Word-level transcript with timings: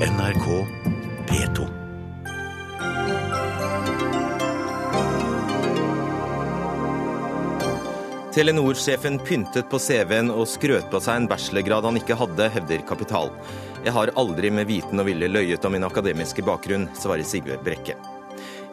NRK 0.00 0.66
P2. 1.26 1.68
Telenor-sjefen 8.34 9.18
pyntet 9.18 9.70
på 9.70 9.78
CV-en 9.78 10.28
og 10.34 10.44
skrøt 10.52 10.90
på 10.92 11.00
seg 11.00 11.22
en 11.22 11.28
bachelorgrad 11.30 11.88
han 11.88 11.96
ikke 11.96 12.18
hadde, 12.20 12.50
hevder 12.58 12.84
Kapital. 12.84 13.32
Jeg 13.86 13.96
har 13.96 14.12
aldri 14.20 14.52
med 14.52 14.68
viten 14.68 15.00
og 15.00 15.08
vilje 15.08 15.32
løyet 15.32 15.64
om 15.64 15.72
min 15.78 15.88
akademiske 15.88 16.44
bakgrunn, 16.44 16.90
svarer 16.92 17.24
Sigve 17.24 17.56
Brekke. 17.64 17.96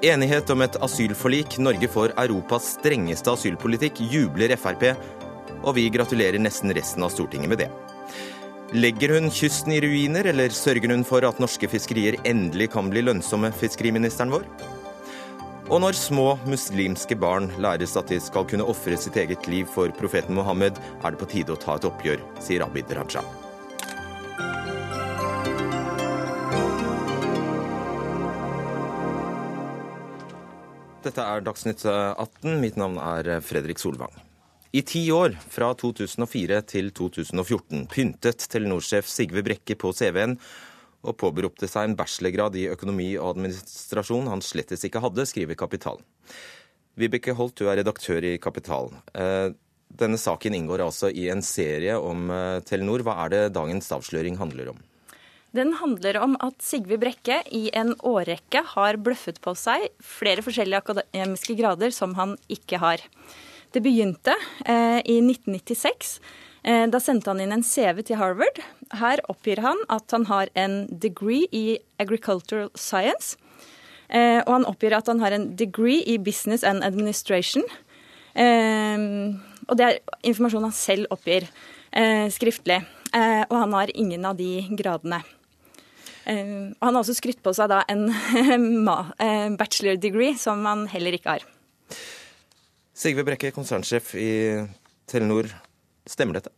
Enighet 0.03 0.51
om 0.51 0.67
et 0.67 0.75
asylforlik. 0.83 1.55
Norge 1.63 1.87
får 1.87 2.17
Europas 2.27 2.73
strengeste 2.81 3.31
asylpolitikk, 3.31 4.03
jubler 4.11 4.57
Frp. 4.59 4.89
Og 5.63 5.71
vi 5.79 5.87
gratulerer 5.87 6.43
nesten 6.43 6.75
resten 6.75 7.07
av 7.07 7.15
Stortinget 7.15 7.55
med 7.55 7.63
det. 7.63 7.71
Legger 8.73 9.11
hun 9.13 9.29
kysten 9.29 9.69
i 9.69 9.75
ruiner, 9.83 10.25
eller 10.25 10.49
sørger 10.49 10.89
hun 10.89 11.03
for 11.05 11.21
at 11.27 11.37
norske 11.37 11.67
fiskerier 11.69 12.15
endelig 12.25 12.71
kan 12.73 12.87
bli 12.89 13.03
lønnsomme, 13.05 13.51
fiskeriministeren 13.53 14.33
vår? 14.33 14.47
Og 15.69 15.77
når 15.83 15.93
små 15.93 16.25
muslimske 16.49 17.13
barn 17.21 17.51
læres 17.61 17.93
at 18.01 18.09
de 18.09 18.17
skal 18.17 18.47
kunne 18.49 18.65
ofre 18.65 18.97
sitt 18.97 19.19
eget 19.21 19.45
liv 19.45 19.69
for 19.69 19.93
profeten 19.93 20.33
Mohammed, 20.33 20.81
er 21.03 21.13
det 21.13 21.21
på 21.21 21.29
tide 21.35 21.53
å 21.53 21.61
ta 21.61 21.77
et 21.77 21.85
oppgjør, 21.85 22.25
sier 22.41 22.65
Abid 22.65 22.89
Raja. 22.97 23.21
Dette 31.05 31.29
er 31.29 31.45
Dagsnytt 31.45 31.85
18. 31.85 32.57
Mitt 32.57 32.81
navn 32.81 32.97
er 32.97 33.35
Fredrik 33.45 33.77
Solvang. 33.77 34.32
I 34.73 34.81
ti 34.81 35.03
år, 35.13 35.35
fra 35.53 35.67
2004 35.77 36.55
til 36.65 36.87
2014, 36.97 37.83
pyntet 37.93 38.45
Telenor-sjef 38.49 39.05
Sigve 39.05 39.43
Brekke 39.45 39.75
på 39.77 39.91
CV-en 39.93 40.33
og 41.05 41.17
påberopte 41.21 41.69
seg 41.69 41.91
en 41.91 41.93
bachelorgrad 41.99 42.57
i 42.57 42.63
økonomi 42.73 43.11
og 43.19 43.35
administrasjon 43.35 44.31
han 44.31 44.41
slettes 44.41 44.81
ikke 44.87 45.03
hadde, 45.03 45.27
skriver 45.29 45.59
Kapital. 45.59 46.01
Vibeke 46.97 47.35
Holt, 47.37 47.53
du 47.61 47.69
er 47.69 47.83
redaktør 47.83 48.25
i 48.25 48.39
Kapital. 48.41 48.89
Eh, 49.13 49.53
denne 49.93 50.17
saken 50.17 50.57
inngår 50.57 50.87
altså 50.87 51.13
i 51.13 51.27
en 51.29 51.45
serie 51.45 51.99
om 52.01 52.33
eh, 52.33 52.57
Telenor. 52.65 53.05
Hva 53.05 53.19
er 53.27 53.33
det 53.35 53.43
dagens 53.59 53.93
avsløring 53.93 54.41
handler 54.41 54.73
om? 54.73 54.83
Den 55.53 55.77
handler 55.77 56.17
om 56.17 56.33
at 56.41 56.57
Sigve 56.65 56.97
Brekke 56.97 57.43
i 57.53 57.67
en 57.77 57.93
årrekke 58.01 58.65
har 58.73 58.97
bløffet 59.05 59.37
på 59.37 59.53
seg 59.53 59.91
flere 60.01 60.41
forskjellige 60.41 60.81
akademiske 60.81 61.61
grader 61.61 61.93
som 61.93 62.17
han 62.17 62.39
ikke 62.49 62.81
har. 62.81 63.05
Det 63.73 63.81
begynte 63.81 64.35
eh, 64.69 64.99
i 65.09 65.17
1996. 65.17 66.19
Eh, 66.63 66.83
da 66.93 66.99
sendte 67.01 67.31
han 67.31 67.41
inn 67.41 67.55
en 67.55 67.65
CV 67.65 68.03
til 68.05 68.19
Harvard. 68.19 68.59
Her 68.99 69.21
oppgir 69.31 69.63
han 69.65 69.79
at 69.91 70.13
han 70.13 70.27
har 70.29 70.51
en 70.53 70.83
degree 71.01 71.47
i 71.49 71.79
agricultural 72.01 72.69
science. 72.77 73.33
Eh, 74.13 74.43
og 74.45 74.51
han 74.59 74.67
oppgir 74.69 74.93
at 74.93 75.09
han 75.09 75.23
har 75.23 75.33
en 75.33 75.49
degree 75.57 76.03
i 76.05 76.19
business 76.21 76.63
and 76.63 76.85
administration. 76.85 77.65
Eh, 78.37 79.07
og 79.65 79.79
det 79.79 79.87
er 79.87 80.01
informasjon 80.21 80.67
han 80.69 80.75
selv 80.77 81.09
oppgir 81.13 81.47
eh, 81.89 82.29
skriftlig. 82.33 82.83
Eh, 83.09 83.41
og 83.47 83.57
han 83.57 83.73
har 83.73 83.95
ingen 83.97 84.29
av 84.29 84.37
de 84.37 84.67
gradene. 84.77 85.23
Han 86.23 86.77
har 86.79 87.01
også 87.01 87.17
skrytt 87.17 87.41
på 87.43 87.51
seg 87.51 87.67
da 87.67 87.81
en 87.91 88.05
bachelor 89.59 89.97
degree, 89.99 90.37
som 90.39 90.61
han 90.63 90.85
heller 90.87 91.17
ikke 91.17 91.33
har. 91.33 91.43
Sigve 92.93 93.23
Brekke, 93.25 93.49
konsernsjef 93.49 94.13
i 94.21 94.31
Telenor. 95.09 95.47
Stemmer 96.05 96.37
dette? 96.37 96.51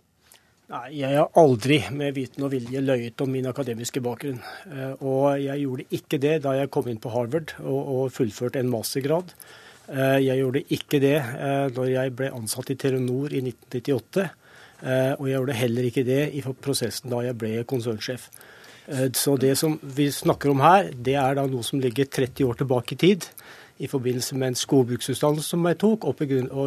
Nei, 0.74 0.98
Jeg 1.00 1.16
har 1.16 1.30
aldri 1.40 1.78
med 1.96 2.16
viten 2.18 2.44
og 2.44 2.52
vilje 2.52 2.82
løyet 2.82 3.22
om 3.24 3.32
min 3.32 3.48
akademiske 3.48 4.02
bakgrunn. 4.04 4.42
Uh, 4.68 4.94
og 5.00 5.38
jeg 5.40 5.62
gjorde 5.64 5.86
ikke 5.96 6.20
det 6.20 6.34
da 6.44 6.58
jeg 6.58 6.72
kom 6.74 6.90
inn 6.92 7.00
på 7.00 7.14
Harvard 7.14 7.54
og, 7.62 7.80
og 7.80 8.12
fullførte 8.12 8.60
en 8.60 8.74
mastergrad. 8.74 9.32
Uh, 9.88 10.18
jeg 10.20 10.42
gjorde 10.42 10.66
ikke 10.76 11.00
det 11.00 11.16
når 11.78 11.92
jeg 11.94 12.16
ble 12.20 12.34
ansatt 12.36 12.74
i 12.74 12.78
Telenor 12.84 13.32
i 13.32 13.40
1998. 13.46 14.28
Og 14.86 15.24
jeg 15.30 15.38
gjorde 15.38 15.56
heller 15.56 15.86
ikke 15.88 16.04
det 16.06 16.20
i 16.36 16.42
prosessen 16.44 17.14
da 17.14 17.22
jeg 17.24 17.38
ble 17.40 17.54
konsernsjef. 17.70 18.28
Eh, 18.88 19.12
så 19.14 19.38
det 19.38 19.56
som 19.56 19.80
vi 19.82 20.12
snakker 20.12 20.52
om 20.52 20.62
her, 20.62 20.92
det 20.94 21.18
er 21.18 21.38
da 21.38 21.46
noe 21.50 21.66
som 21.66 21.82
ligger 21.82 22.06
30 22.06 22.46
år 22.46 22.60
tilbake 22.62 22.96
i 22.96 23.02
tid. 23.02 23.26
I 23.84 23.90
forbindelse 23.92 24.38
med 24.40 24.54
en 24.54 24.56
skogbruksutdannelse 24.56 25.52
som 25.52 25.66
jeg 25.68 25.76
tok, 25.82 26.06
og 26.08 26.22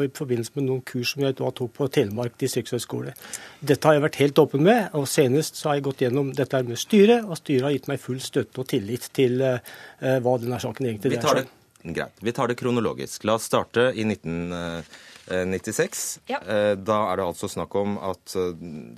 i 0.05 0.11
forbindelse 0.13 0.53
med 0.59 0.67
noen 0.67 0.83
kurs 0.85 1.15
som 1.15 1.23
jeg 1.25 1.39
da 1.39 1.49
tok 1.57 1.71
på 1.79 1.87
Telemark 1.95 2.35
distriktshøgskole. 2.41 3.15
Dette 3.61 3.89
har 3.89 3.97
jeg 3.97 4.05
vært 4.05 4.21
helt 4.21 4.43
åpen 4.43 4.63
med, 4.67 4.91
og 4.99 5.09
senest 5.09 5.57
så 5.57 5.71
har 5.71 5.79
jeg 5.79 5.87
gått 5.89 6.03
gjennom 6.05 6.33
dette 6.37 6.63
med 6.69 6.81
styret, 6.81 7.25
og 7.25 7.41
styret 7.41 7.69
har 7.69 7.77
gitt 7.77 7.89
meg 7.89 8.03
full 8.03 8.21
støtte 8.21 8.61
og 8.61 8.69
tillit 8.69 9.09
til 9.17 9.41
uh, 9.41 9.59
hva 10.21 10.35
denne 10.43 10.61
saken 10.61 10.87
egentlig 10.91 11.15
dreier 11.15 11.25
seg 11.25 11.47
om. 11.47 11.53
Greit. 11.95 12.21
Vi 12.21 12.33
tar 12.35 12.51
det 12.51 12.59
kronologisk. 12.59 13.25
La 13.25 13.35
oss 13.39 13.47
starte 13.49 13.93
i 13.95 14.05
1996. 14.05 16.19
Ja. 16.29 16.41
Da 16.75 16.97
er 17.07 17.17
det 17.21 17.25
altså 17.25 17.49
snakk 17.49 17.75
om 17.79 17.99
at 18.03 18.35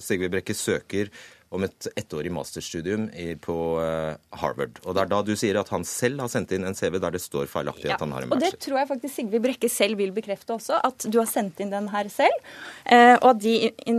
Sigve 0.02 0.28
Brekke 0.32 0.54
søker 0.56 1.12
om 1.50 1.66
et 1.66 1.88
ettårig 1.98 2.30
masterstudium 2.32 3.08
på 3.42 3.56
eh, 3.82 4.14
Harvard. 4.38 4.78
Og 4.84 4.94
det 4.94 5.02
er 5.02 5.10
da 5.10 5.20
du 5.26 5.32
sier 5.38 5.58
at 5.58 5.70
han 5.74 5.84
selv 5.88 6.22
har 6.22 6.30
sendt 6.30 6.54
inn 6.54 6.66
en 6.66 6.76
CV 6.78 7.00
der 7.02 7.16
det 7.16 7.22
står 7.24 7.50
feilaktig 7.50 7.88
ja, 7.88 7.96
at 7.96 8.04
han 8.04 8.14
har 8.14 8.26
en 8.26 8.30
bachelor. 8.30 8.46
Og 8.46 8.58
det 8.58 8.64
tror 8.66 8.78
jeg 8.78 8.90
faktisk 8.92 9.16
Sigve 9.16 9.42
Brekke 9.42 9.70
selv 9.72 9.98
vil 9.98 10.14
bekrefte 10.14 10.54
også, 10.54 10.78
at 10.86 11.08
du 11.10 11.18
har 11.18 11.30
sendt 11.30 11.58
inn 11.62 11.74
den 11.74 11.90
her 11.90 12.10
selv, 12.12 12.50
eh, 12.86 13.16
og 13.16 13.32
at 13.34 13.42
de, 13.42 13.56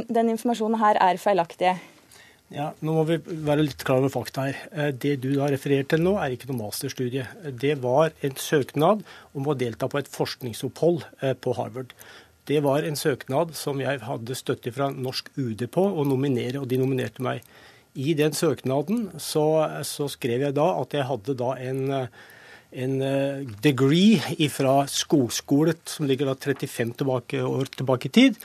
den 0.07 0.31
informasjonen 0.37 0.79
her 0.79 1.01
er 1.03 1.19
feilaktig. 1.19 1.75
Ja, 2.51 2.71
Nå 2.83 2.95
må 2.97 3.03
vi 3.07 3.19
være 3.19 3.63
litt 3.63 3.83
klar 3.83 3.99
over 3.99 4.11
fakta 4.11 4.47
her. 4.47 4.63
Eh, 4.71 4.95
det 4.95 5.17
du 5.23 5.29
har 5.41 5.51
referert 5.51 5.91
til 5.91 6.03
nå, 6.07 6.15
er 6.23 6.35
ikke 6.35 6.47
noe 6.53 6.69
masterstudie. 6.69 7.27
Det 7.51 7.77
var 7.83 8.15
en 8.23 8.39
søknad 8.39 9.03
om 9.35 9.51
å 9.51 9.59
delta 9.59 9.91
på 9.91 9.99
et 9.99 10.11
forskningsopphold 10.11 11.03
på 11.43 11.59
Harvard. 11.59 11.91
Det 12.49 12.59
var 12.65 12.85
en 12.85 12.97
søknad 12.97 13.53
som 13.57 13.81
jeg 13.81 14.01
hadde 14.01 14.37
støtte 14.37 14.73
fra 14.73 14.89
norsk 14.93 15.29
UD 15.37 15.67
på 15.71 15.83
å 15.83 16.05
nominere, 16.07 16.61
og 16.61 16.69
de 16.71 16.79
nominerte 16.81 17.23
meg. 17.25 17.45
I 17.93 18.15
den 18.17 18.33
søknaden 18.33 19.09
så, 19.19 19.45
så 19.85 20.07
skrev 20.09 20.47
jeg 20.47 20.55
da 20.57 20.67
at 20.79 20.95
jeg 20.95 21.07
hadde 21.09 21.35
da 21.37 21.51
en, 21.59 21.81
en 22.71 22.93
eh, 23.03 23.41
degree 23.61 24.49
fra 24.49 24.81
skogskole 24.89 25.75
som 25.85 26.07
ligger 26.09 26.31
da 26.31 26.37
35 26.39 26.95
tilbake, 27.03 27.43
år 27.43 27.73
tilbake 27.75 28.07
i 28.09 28.15
tid. 28.15 28.39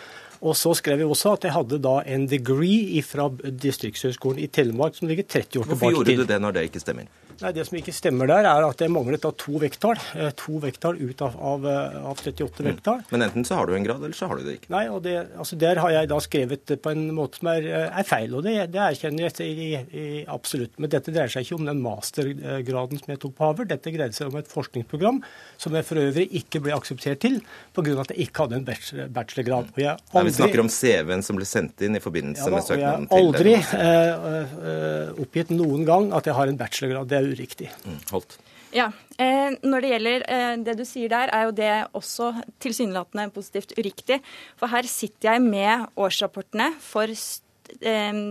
Og 0.44 0.56
så 0.58 0.74
skrev 0.76 1.00
jeg 1.00 1.08
også 1.08 1.36
at 1.36 1.46
jeg 1.46 1.54
hadde 1.54 1.78
da 1.80 2.00
en 2.12 2.26
degree 2.28 3.00
fra 3.06 3.30
Distriktshøgskolen 3.30 4.42
i 4.42 4.50
Telemark 4.52 4.98
som 4.98 5.08
ligger 5.08 5.24
30 5.24 5.62
år 5.62 5.70
Hvorfor 5.70 5.70
tilbake 5.70 5.70
i 5.70 5.70
tid. 5.70 5.78
Hvorfor 5.78 6.12
gjorde 6.12 6.26
du 6.26 6.34
det 6.34 6.42
når 6.42 6.58
det 6.58 6.66
ikke 6.68 6.82
stemmer? 6.84 7.08
Nei, 7.42 7.52
Det 7.52 7.66
som 7.68 7.76
ikke 7.76 7.92
stemmer 7.92 8.30
der, 8.30 8.46
er 8.48 8.64
at 8.64 8.80
det 8.80 8.88
manglet 8.92 9.24
da 9.24 9.30
to 9.36 9.58
vekttall. 9.60 9.98
Eh, 10.16 10.30
to 10.38 10.56
vekttall 10.62 10.96
ut 10.96 11.20
av, 11.24 11.36
av, 11.36 11.66
eh, 11.68 11.96
av 12.08 12.16
38 12.16 12.62
mm. 12.64 12.68
vekttall. 12.70 13.02
Men 13.10 13.26
enten 13.26 13.44
så 13.44 13.58
har 13.58 13.68
du 13.68 13.74
en 13.76 13.84
grad, 13.84 14.00
eller 14.00 14.16
så 14.16 14.28
har 14.30 14.40
du 14.40 14.46
det 14.46 14.56
ikke. 14.60 14.70
Nei, 14.72 14.86
og 14.88 15.02
det, 15.04 15.16
altså 15.36 15.58
Der 15.60 15.80
har 15.82 15.92
jeg 15.92 16.08
da 16.08 16.20
skrevet 16.24 16.64
det 16.70 16.78
på 16.84 16.92
en 16.94 17.04
måte 17.16 17.42
som 17.42 17.50
er, 17.52 17.68
eh, 17.68 18.00
er 18.00 18.08
feil, 18.08 18.32
og 18.38 18.46
det, 18.46 18.54
det 18.72 18.80
erkjenner 18.86 19.28
jeg 19.28 19.50
i, 19.52 19.68
i, 19.76 20.06
absolutt. 20.32 20.72
Men 20.80 20.92
dette 20.92 21.12
dreier 21.12 21.32
seg 21.32 21.44
ikke 21.44 21.58
om 21.58 21.68
den 21.68 21.82
mastergraden 21.84 23.02
som 23.02 23.12
jeg 23.12 23.22
tok 23.26 23.36
på 23.36 23.46
Harvard. 23.50 23.70
Dette 23.74 23.92
greide 23.92 24.16
seg 24.16 24.32
om 24.32 24.40
et 24.40 24.48
forskningsprogram 24.50 25.20
som 25.60 25.76
jeg 25.76 25.88
for 25.88 26.00
øvrig 26.00 26.26
ikke 26.40 26.62
ble 26.64 26.74
akseptert 26.76 27.20
til 27.24 27.40
pga. 27.76 28.00
at 28.00 28.14
jeg 28.14 28.30
ikke 28.30 28.46
hadde 28.46 28.60
en 28.62 28.66
bachelorgrad. 29.12 29.70
Og 29.76 29.82
jeg 29.82 29.92
aldri, 29.92 30.16
Nei, 30.16 30.24
vi 30.30 30.34
snakker 30.40 30.64
om 30.64 30.72
CV-en 30.72 31.26
som 31.26 31.36
ble 31.36 31.48
sendt 31.48 31.84
inn 31.84 31.98
i 31.98 32.02
forbindelse 32.02 32.48
ja, 32.48 32.54
med 32.54 32.64
søknaden 32.64 33.06
til 33.10 33.44
Jeg 33.52 33.60
har 33.60 34.24
aldri 34.24 34.72
eh, 34.72 35.22
oppgitt 35.26 35.52
noen 35.52 35.84
gang 35.88 36.10
at 36.16 36.28
jeg 36.28 36.36
har 36.36 36.48
en 36.48 36.60
bachelorgrad. 36.60 37.10
Det 37.12 37.20
er 37.20 37.25
uriktig. 37.32 37.70
Mm, 37.84 37.98
holdt. 38.12 38.38
Ja, 38.74 38.90
eh, 39.18 39.54
Når 39.62 39.80
det 39.80 39.90
gjelder 39.94 40.24
eh, 40.28 40.54
det 40.66 40.76
du 40.78 40.84
sier 40.84 41.08
der, 41.12 41.30
er 41.32 41.48
jo 41.48 41.56
det 41.56 41.72
også 41.96 42.32
tilsynelatende 42.60 43.30
positivt 43.34 43.72
uriktig. 43.78 44.20
For 44.58 44.68
her 44.72 44.88
sitter 44.90 45.32
jeg 45.32 45.44
med 45.44 45.86
årsrapportene 45.96 46.72
for 46.82 47.08
eh, 47.08 48.22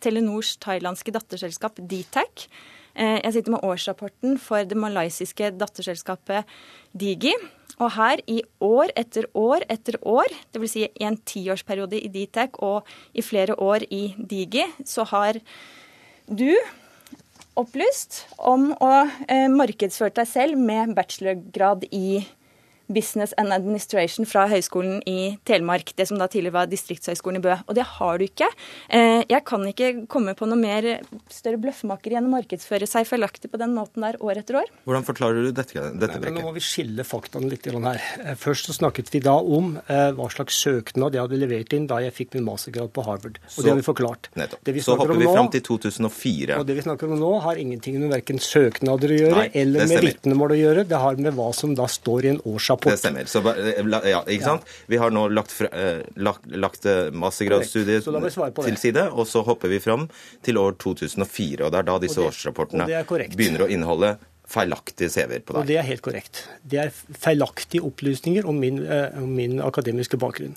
Telenors 0.00 0.56
thailandske 0.60 1.14
datterselskap 1.14 1.78
Dtac. 1.80 2.48
Eh, 2.96 3.20
jeg 3.22 3.36
sitter 3.36 3.54
med 3.56 3.64
årsrapporten 3.64 4.38
for 4.40 4.64
det 4.64 4.76
malaysiske 4.76 5.52
datterselskapet 5.60 6.48
Digi. 6.96 7.34
Og 7.76 7.92
her, 7.92 8.22
i 8.26 8.40
år 8.64 8.92
etter 8.96 9.26
år 9.36 9.66
etter 9.68 9.98
år, 10.00 10.32
dvs. 10.54 10.72
Si 10.72 10.86
en 11.04 11.18
tiårsperiode 11.28 12.00
i 12.00 12.08
Dtac 12.08 12.56
og 12.64 12.88
i 13.12 13.24
flere 13.24 13.58
år 13.60 13.84
i 13.92 14.14
Digi, 14.16 14.64
så 14.84 15.04
har 15.12 15.40
du 16.26 16.48
opplyst 17.60 18.24
om 18.36 18.70
å 18.72 18.92
eh, 19.28 19.46
markedsføre 19.52 20.14
deg 20.20 20.28
selv 20.30 20.60
med 20.60 20.94
bachelorgrad 20.96 21.86
i 21.90 22.20
Business 22.88 23.34
and 23.40 23.52
Administration 23.54 24.26
fra 24.28 24.46
Høgskolen 24.50 25.00
i 25.08 25.36
Telemark, 25.48 25.92
det 25.98 26.08
som 26.10 26.20
da 26.20 26.28
tidligere 26.30 26.56
var 26.60 26.70
Distriktshøgskolen 26.70 27.40
i 27.40 27.44
Bø. 27.44 27.54
Og 27.66 27.76
det 27.78 27.86
har 27.96 28.18
du 28.18 28.26
ikke. 28.26 28.48
Eh, 28.88 29.22
jeg 29.28 29.42
kan 29.48 29.64
ikke 29.66 29.92
komme 30.12 30.36
på 30.38 30.48
noe 30.48 30.58
mer 30.60 30.88
større 31.32 31.60
bløffmakeri 31.62 32.18
enn 32.18 32.28
å 32.28 32.34
markedsføre 32.36 32.88
seg 32.90 33.08
feilaktig 33.08 33.50
på 33.52 33.60
den 33.60 33.74
måten 33.76 34.06
der 34.06 34.18
år 34.22 34.42
etter 34.42 34.60
år. 34.62 34.70
Hvordan 34.86 35.06
forklarer 35.06 35.48
du 35.48 35.52
dette, 35.56 35.74
dette 35.98 36.20
Nei, 36.22 36.34
Nå 36.36 36.44
må 36.46 36.54
vi 36.56 36.62
skille 36.64 37.04
faktaene 37.06 37.50
litt 37.50 37.66
her. 37.66 38.02
Eh, 38.22 38.34
først 38.38 38.70
så 38.70 38.76
snakket 38.76 39.10
vi 39.14 39.22
da 39.24 39.36
om 39.40 39.76
eh, 39.86 40.10
hva 40.16 40.28
slags 40.32 40.58
søknad 40.62 41.16
jeg 41.16 41.26
hadde 41.26 41.40
levert 41.40 41.74
inn 41.76 41.88
da 41.90 42.00
jeg 42.04 42.14
fikk 42.14 42.36
min 42.36 42.46
mastergrad 42.46 42.92
på 42.94 43.04
Harvard. 43.06 43.40
Og 43.42 43.50
så, 43.50 43.64
det 43.66 43.72
har 43.74 43.80
vi 43.80 43.86
forklart. 43.86 44.30
Vi 44.66 44.84
så 44.84 44.96
hopper 44.98 45.18
vi 45.18 45.28
fram 45.28 45.50
til 45.52 45.64
2004. 45.66 46.60
Og 46.60 46.66
det 46.68 46.78
vi 46.78 46.86
snakker 46.86 47.10
om 47.10 47.18
nå, 47.20 47.32
har 47.44 47.60
ingenting 47.60 47.98
med 48.02 48.14
verken 48.14 48.40
søknader 48.42 49.12
å 49.12 49.20
gjøre 49.20 49.42
Nei, 49.42 49.48
eller 49.62 49.90
med 49.90 50.06
vitnemål 50.06 50.54
å 50.54 50.60
gjøre. 50.60 50.86
Det 50.88 51.02
har 51.02 51.20
med 51.22 51.36
hva 51.36 51.50
som 51.56 51.74
da 51.78 51.88
står 51.90 52.28
i 52.28 52.32
en 52.34 52.40
årsrapport. 52.76 52.92
Det 52.92 53.00
stemmer. 53.00 53.30
Så, 53.30 53.42
eh, 53.54 54.10
ja, 54.12 54.22
ikke 54.24 54.44
sant? 54.44 54.70
Vi 54.86 55.00
har 55.00 55.14
nå 55.14 55.26
lagt, 55.32 55.54
fra, 55.56 55.68
lagt, 56.16 56.46
lagt 56.52 56.88
mastergradsstudiet 57.16 58.06
til 58.06 58.78
side, 58.80 59.08
og 59.10 59.26
så 59.30 59.42
hopper 59.46 59.72
vi 59.72 59.80
fram 59.82 60.08
til 60.46 60.60
år 60.62 60.78
2004. 60.82 61.66
og 61.66 61.72
Det 61.72 61.82
er 61.82 61.90
da 61.90 61.98
disse 62.02 62.20
det, 62.20 62.30
årsrapportene 62.30 62.88
begynner 63.34 63.66
å 63.66 63.70
inneholde 63.72 64.16
feilaktige 64.46 65.10
CV-er 65.10 65.42
på 65.42 65.56
deg. 65.56 65.62
Og 65.62 65.66
Det 65.66 65.78
er 65.80 65.86
helt 65.88 66.04
korrekt. 66.06 66.44
Det 66.62 66.78
er 66.84 66.92
feilaktige 66.94 67.82
opplysninger 67.86 68.46
om 68.46 68.60
min, 68.62 68.84
om 69.18 69.32
min 69.34 69.58
akademiske 69.64 70.20
bakgrunn. 70.22 70.54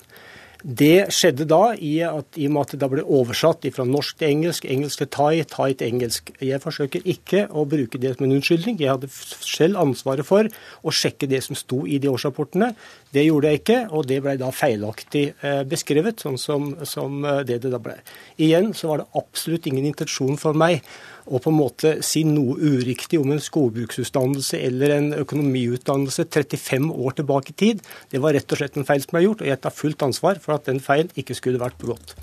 Det 0.62 1.08
skjedde 1.14 1.46
da 1.48 1.72
i, 1.72 1.94
at, 2.04 2.36
i 2.36 2.46
og 2.48 2.54
med 2.54 2.66
at 2.66 2.74
det 2.82 2.88
ble 2.92 3.04
oversatt 3.04 3.64
fra 3.72 3.86
norsk 3.88 4.18
til 4.20 4.28
engelsk, 4.28 4.66
engelsk 4.68 5.00
til 5.00 5.08
thai, 5.14 5.42
thai 5.48 5.70
til 5.72 5.88
engelsk. 5.88 6.32
Jeg 6.44 6.60
forsøker 6.60 7.06
ikke 7.08 7.46
å 7.48 7.64
bruke 7.68 8.00
det 8.00 8.12
som 8.16 8.26
en 8.26 8.34
unnskyldning. 8.36 8.76
Jeg 8.80 8.92
hadde 8.92 9.08
selv 9.10 9.80
ansvaret 9.80 10.26
for 10.28 10.48
å 10.84 10.94
sjekke 10.94 11.28
det 11.30 11.42
som 11.46 11.58
sto 11.58 11.82
i 11.88 12.00
de 12.02 12.10
årsrapportene. 12.12 12.74
Det 13.14 13.24
gjorde 13.24 13.52
jeg 13.52 13.62
ikke, 13.62 13.78
og 13.88 14.08
det 14.10 14.20
ble 14.24 14.36
da 14.40 14.50
feilaktig 14.54 15.24
eh, 15.40 15.62
beskrevet, 15.68 16.20
sånn 16.20 16.36
som, 16.40 16.74
som 16.88 17.24
eh, 17.24 17.40
det 17.48 17.62
det 17.64 17.72
da 17.72 17.80
ble. 17.82 17.96
Igjen 18.40 18.74
så 18.76 18.92
var 18.92 19.02
det 19.02 19.10
absolutt 19.20 19.70
ingen 19.70 19.88
intensjon 19.88 20.36
for 20.40 20.56
meg 20.56 20.84
å 21.26 21.40
på 21.42 21.52
en 21.52 21.58
måte 21.58 21.94
si 22.06 22.22
noe 22.28 22.56
uriktig 22.56 23.20
om 23.20 23.32
en 23.34 23.42
skogbruksutdannelse 23.42 24.60
eller 24.60 24.96
en 24.96 25.08
økonomiutdannelse 25.20 26.26
35 26.28 26.90
år 26.94 27.18
tilbake 27.20 27.54
i 27.54 27.58
tid. 27.64 27.84
Det 28.10 28.22
var 28.22 28.36
rett 28.36 28.52
og 28.52 28.60
slett 28.60 28.78
en 28.78 28.88
feil 28.88 29.04
som 29.04 29.16
ble 29.16 29.24
gjort, 29.26 29.44
og 29.44 29.50
jeg 29.50 29.62
tar 29.64 29.74
fullt 29.74 30.06
ansvar 30.08 30.40
for 30.42 30.56
at 30.56 30.70
den 30.70 30.80
feilen 30.84 31.12
ikke 31.20 31.36
skulle 31.38 31.62
vært 31.62 31.78
begått. 31.82 32.14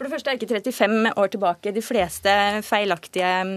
For 0.00 0.08
det 0.08 0.14
første 0.14 0.32
er 0.32 0.38
ikke 0.38 0.54
35 0.72 1.10
år 1.20 1.28
tilbake. 1.28 1.72
De 1.76 1.82
fleste 1.84 2.34
feilaktige 2.64 3.32
mm, 3.44 3.56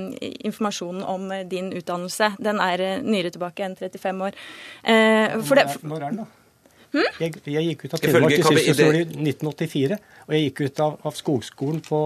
informasjonen 0.50 1.06
om 1.08 1.30
din 1.48 1.70
utdannelse 1.72 2.34
den 2.44 2.60
er 2.60 2.84
eh, 2.84 2.98
nyere 3.00 3.32
tilbake 3.32 3.64
enn 3.64 3.78
35 3.80 4.26
år. 4.28 4.40
For 5.48 5.56
det, 5.56 5.70
når 5.88 6.02
er 6.02 6.10
den, 6.10 6.26
da? 6.26 6.32
Hmm? 6.94 7.08
Jeg, 7.18 7.40
jeg, 7.50 7.70
gikk 7.72 7.88
ut 7.88 7.96
av 7.96 8.02
Telemark 8.04 8.36
i 8.36 8.42
1984, 8.44 9.96
og 10.28 10.36
jeg 10.36 10.44
gikk 10.50 10.60
ut 10.68 10.82
av, 10.84 11.00
av 11.10 11.16
skogskolen 11.18 11.80
på 11.82 12.02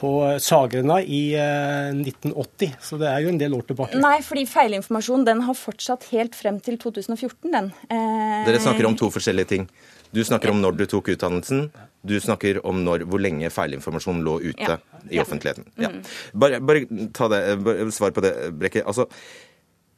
på 0.00 0.38
Sagrena 0.40 0.96
i 1.02 1.34
1980, 1.36 2.66
eh, 2.66 2.76
så 2.80 2.96
det 3.00 3.08
er 3.10 3.20
jo 3.24 3.32
en 3.34 3.40
del 3.40 3.54
år 3.56 3.66
tilbake. 3.68 4.00
Nei, 4.00 4.16
fordi 4.24 4.46
feilinformasjon 4.48 5.26
den 5.28 5.42
har 5.44 5.58
fortsatt 5.58 6.06
helt 6.14 6.38
frem 6.38 6.60
til 6.64 6.78
2014, 6.80 7.50
den. 7.52 7.68
Eh... 7.92 8.38
Dere 8.48 8.62
snakker 8.64 8.88
om 8.88 8.96
to 8.96 9.10
forskjellige 9.12 9.50
ting. 9.52 9.66
Du 10.10 10.22
snakker 10.24 10.50
om 10.50 10.62
når 10.62 10.78
du 10.78 10.86
tok 10.90 11.12
utdannelsen. 11.12 11.68
Du 12.02 12.16
snakker 12.20 12.62
om 12.66 12.80
når, 12.86 13.04
hvor 13.10 13.20
lenge 13.20 13.50
feilinformasjon 13.52 14.24
lå 14.24 14.38
ute 14.48 14.72
ja. 14.72 14.78
i 15.12 15.20
offentligheten. 15.22 15.68
Ja. 15.78 15.92
Bare, 16.32 16.62
bare, 16.64 16.86
ta 17.14 17.28
det, 17.30 17.42
bare 17.62 17.90
svar 17.94 18.16
på 18.16 18.24
det, 18.24 18.32
Brekke. 18.56 18.82
Altså, 18.88 19.06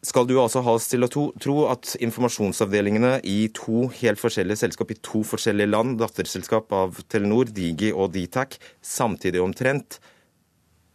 skal 0.03 0.27
du 0.27 0.35
altså 0.43 0.65
ha 0.67 0.75
oss 0.75 0.89
til 0.91 1.07
å 1.07 1.11
tro, 1.11 1.57
at 1.71 1.95
informasjonsavdelingene 2.03 3.21
i 3.29 3.47
to 3.55 3.87
helt 4.01 4.19
forskjellige 4.19 4.65
selskap 4.65 4.91
i 4.91 4.99
to 4.99 5.23
forskjellige 5.27 5.71
land, 5.71 6.01
datterselskap 6.01 6.75
av 6.75 6.99
Telenor, 7.13 7.53
Digi 7.55 7.93
og 7.95 8.11
Dtac, 8.17 8.59
samtidig 8.83 9.43
omtrent 9.45 10.01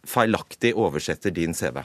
feilaktig 0.08 0.74
oversetter 0.76 1.32
din 1.34 1.56
CV? 1.56 1.80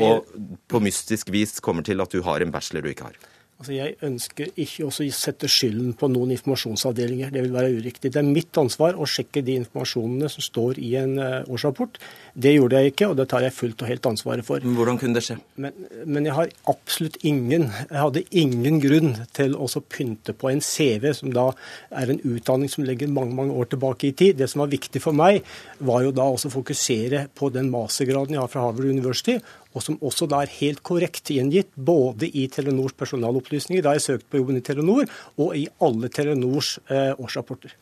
Og 0.00 0.32
på 0.68 0.80
mystisk 0.82 1.30
vis 1.32 1.60
kommer 1.64 1.84
til 1.86 2.00
at 2.02 2.12
du 2.12 2.24
har 2.26 2.40
en 2.40 2.52
bachelor 2.52 2.84
du 2.84 2.90
ikke 2.92 3.10
har? 3.10 3.20
Altså 3.60 3.74
jeg 3.74 3.98
ønsker 4.06 4.54
ikke 4.56 4.86
å 4.86 4.92
sette 5.12 5.48
skylden 5.52 5.92
på 6.00 6.08
noen 6.08 6.30
informasjonsavdelinger. 6.32 7.28
Det 7.34 7.42
vil 7.44 7.52
være 7.52 7.74
uriktig. 7.76 8.08
Det 8.08 8.22
er 8.22 8.24
mitt 8.24 8.56
ansvar 8.56 8.96
å 8.96 9.04
sjekke 9.04 9.42
de 9.44 9.58
informasjonene 9.60 10.30
som 10.32 10.44
står 10.46 10.78
i 10.80 10.94
en 10.96 11.18
eh, 11.20 11.44
årsrapport. 11.44 11.98
Det 12.32 12.54
gjorde 12.54 12.80
jeg 12.80 12.94
ikke, 12.94 13.10
og 13.10 13.18
det 13.18 13.26
tar 13.28 13.44
jeg 13.44 13.52
fullt 13.52 13.84
og 13.84 13.90
helt 13.92 14.08
ansvaret 14.08 14.48
for. 14.48 14.64
Men 14.64 14.78
Hvordan 14.78 15.00
kunne 15.02 15.20
det 15.20 15.24
skje? 15.26 15.36
Men, 15.60 15.76
men 16.08 16.30
jeg 16.30 16.38
har 16.38 16.54
absolutt 16.72 17.18
ingen 17.20 17.68
Jeg 17.68 17.98
hadde 17.98 18.24
ingen 18.30 18.80
grunn 18.80 19.12
til 19.36 19.58
å 19.60 19.68
pynte 19.92 20.32
på 20.32 20.48
en 20.48 20.64
CV, 20.64 21.10
som 21.20 21.36
da 21.36 21.50
er 21.92 22.14
en 22.14 22.24
utdanning 22.24 22.72
som 22.72 22.88
legger 22.88 23.12
mange 23.12 23.36
mange 23.36 23.52
år 23.60 23.68
tilbake 23.74 24.08
i 24.08 24.14
tid. 24.16 24.40
Det 24.40 24.48
som 24.48 24.64
var 24.64 24.72
viktig 24.72 25.04
for 25.04 25.12
meg, 25.12 25.44
var 25.84 26.06
jo 26.06 26.16
da 26.16 26.24
også 26.32 26.48
å 26.48 26.56
fokusere 26.56 27.26
på 27.36 27.52
den 27.52 27.68
mastergraden 27.74 28.38
jeg 28.38 28.40
har 28.40 28.52
fra 28.52 28.64
Harvard 28.70 28.88
University, 28.88 29.36
og 29.74 29.84
som 29.84 29.98
også 30.02 30.26
da 30.30 30.42
er 30.42 30.56
helt 30.58 30.82
korrekt 30.86 31.30
gjengitt 31.30 31.70
både 31.74 32.28
i 32.28 32.46
Telenors 32.52 32.96
personalopplysninger, 32.98 33.84
da 33.84 33.94
jeg 33.96 34.06
søkte 34.06 34.30
på 34.30 34.40
jobben 34.40 34.58
i 34.58 34.64
Telenor, 34.66 35.06
og 35.38 35.54
i 35.58 35.68
alle 35.82 36.10
Telenors 36.12 36.78
eh, 36.88 37.12
årsrapporter. 37.14 37.76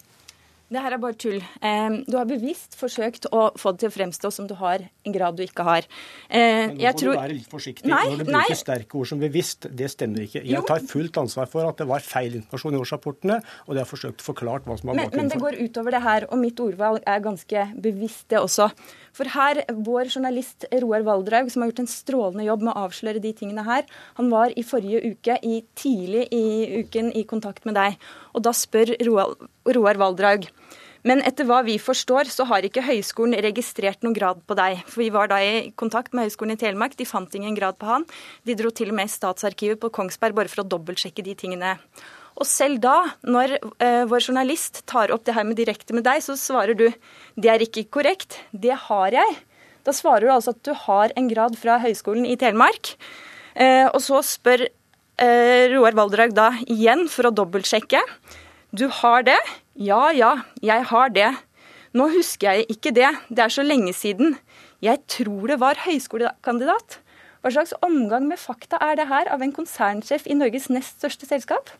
Det 0.69 0.82
her 0.85 0.94
er 0.94 1.00
bare 1.00 1.17
tull. 1.17 1.38
Du 2.09 2.17
har 2.19 2.26
bevisst 2.29 2.76
forsøkt 2.76 3.29
å 3.32 3.49
få 3.56 3.73
det 3.73 3.85
til 3.85 3.91
å 3.91 3.94
fremstå 3.94 4.31
som 4.35 4.49
du 4.49 4.55
har 4.59 4.85
en 4.85 5.15
grad 5.15 5.38
du 5.38 5.44
ikke 5.47 5.65
har. 5.65 5.88
Men 6.29 6.75
nå 6.76 6.82
må 6.82 6.93
tror... 7.00 7.15
du 7.15 7.20
være 7.23 7.37
litt 7.38 7.49
forsiktig 7.49 7.88
nei, 7.88 8.03
når 8.11 8.20
du 8.20 8.25
bruker 8.29 8.53
nei. 8.53 8.59
sterke 8.61 9.00
ord 9.00 9.09
som 9.09 9.23
bevisst. 9.23 9.69
Det 9.73 9.88
stemmer 9.93 10.26
ikke. 10.26 10.44
Jeg 10.44 10.65
tar 10.69 10.85
fullt 10.91 11.20
ansvar 11.23 11.49
for 11.49 11.69
at 11.69 11.81
det 11.81 11.88
var 11.88 12.05
feil 12.05 12.37
informasjon 12.43 12.76
i 12.76 12.81
årsrapportene, 12.82 13.41
og 13.67 13.76
det 13.76 13.85
har 13.85 13.88
forsøkt 13.88 14.25
forklart 14.25 14.69
hva 14.69 14.76
som 14.81 14.93
var 14.93 15.00
bakgrunnen 15.00 15.25
Men 15.25 15.32
det 15.32 15.41
går 15.43 15.59
utover 15.65 15.97
det 15.97 16.05
her, 16.05 16.29
og 16.29 16.43
mitt 16.43 16.61
ordvalg 16.62 17.00
er 17.09 17.25
ganske 17.25 17.67
bevisst, 17.88 18.26
det 18.29 18.43
også. 18.43 18.69
For 19.17 19.32
her, 19.35 19.65
vår 19.73 20.12
journalist 20.12 20.69
Roar 20.85 21.03
Valdraug, 21.06 21.50
som 21.50 21.65
har 21.65 21.73
gjort 21.73 21.82
en 21.82 21.91
strålende 21.91 22.47
jobb 22.47 22.67
med 22.67 22.75
å 22.75 22.87
avsløre 22.87 23.23
de 23.25 23.32
tingene 23.37 23.65
her, 23.67 23.88
han 24.20 24.31
var 24.31 24.53
i 24.55 24.65
forrige 24.67 25.00
uke, 25.15 25.38
i, 25.43 25.62
tidlig 25.79 26.29
i 26.35 26.44
uken, 26.82 27.11
i 27.17 27.25
kontakt 27.29 27.67
med 27.69 27.79
deg. 27.79 27.97
Og 28.38 28.44
da 28.46 28.55
spør 28.55 28.94
Roar, 29.02 29.99
Valdraug 29.99 30.46
men 31.06 31.23
etter 31.26 31.46
hva 31.46 31.61
vi 31.67 31.76
forstår, 31.81 32.29
så 32.32 32.44
har 32.50 32.67
ikke 32.67 32.82
høyskolen 32.85 33.38
registrert 33.44 34.02
noen 34.02 34.17
grad 34.17 34.40
på 34.49 34.56
deg. 34.58 34.81
For 34.90 35.05
vi 35.05 35.12
var 35.14 35.31
da 35.31 35.38
i 35.40 35.70
kontakt 35.79 36.12
med 36.12 36.26
Høgskolen 36.26 36.56
i 36.56 36.61
Telemark, 36.61 36.96
de 36.99 37.06
fant 37.08 37.35
ingen 37.38 37.55
grad 37.56 37.79
på 37.79 37.87
han. 37.88 38.06
De 38.49 38.56
dro 38.58 38.73
til 38.75 38.90
og 38.90 38.99
med 38.99 39.12
Statsarkivet 39.12 39.81
på 39.81 39.93
Kongsberg 39.94 40.37
bare 40.37 40.50
for 40.50 40.64
å 40.64 40.69
dobbeltsjekke 40.69 41.25
de 41.25 41.37
tingene. 41.38 41.76
Og 42.38 42.46
selv 42.46 42.82
da, 42.82 42.96
når 43.26 43.56
eh, 43.56 44.05
vår 44.11 44.26
journalist 44.29 44.82
tar 44.91 45.14
opp 45.14 45.25
det 45.26 45.34
her 45.38 45.46
med 45.46 45.58
direkte 45.58 45.94
med 45.96 46.06
deg, 46.06 46.23
så 46.23 46.37
svarer 46.38 46.79
du 46.79 46.88
det 47.38 47.50
er 47.50 47.64
ikke 47.64 47.88
korrekt, 47.99 48.41
det 48.52 48.75
har 48.88 49.14
jeg. 49.14 49.38
Da 49.87 49.94
svarer 49.94 50.26
du 50.26 50.34
altså 50.34 50.55
at 50.55 50.62
du 50.67 50.75
har 50.87 51.14
en 51.19 51.31
grad 51.31 51.56
fra 51.58 51.79
Høgskolen 51.82 52.26
i 52.29 52.37
Telemark. 52.38 52.94
Eh, 53.58 53.87
og 53.87 54.02
så 54.02 54.20
spør 54.26 54.69
Roar 55.19 55.97
Valdrag 55.99 56.35
da 56.37 56.53
igjen 56.70 57.09
for 57.11 57.29
å 57.29 57.35
dobbeltsjekke. 57.35 58.00
Du 58.70 58.87
har 59.00 59.25
det? 59.26 59.38
Ja 59.75 60.11
ja, 60.15 60.37
jeg 60.62 60.85
har 60.91 61.11
det. 61.15 61.32
Nå 61.97 62.11
husker 62.12 62.53
jeg 62.53 62.69
ikke 62.76 62.93
det, 62.94 63.09
det 63.32 63.43
er 63.43 63.53
så 63.53 63.65
lenge 63.65 63.94
siden. 63.97 64.37
Jeg 64.85 65.03
tror 65.11 65.49
det 65.50 65.59
var 65.62 65.81
høyskolekandidat. 65.87 67.00
Hva 67.43 67.53
slags 67.55 67.75
omgang 67.87 68.27
med 68.29 68.39
fakta 68.39 68.79
er 68.82 68.98
det 68.98 69.08
her 69.10 69.31
av 69.32 69.43
en 69.43 69.55
konsernsjef 69.55 70.27
i 70.27 70.37
Norges 70.39 70.69
nest 70.70 70.98
største 70.98 71.27
selskap? 71.27 71.70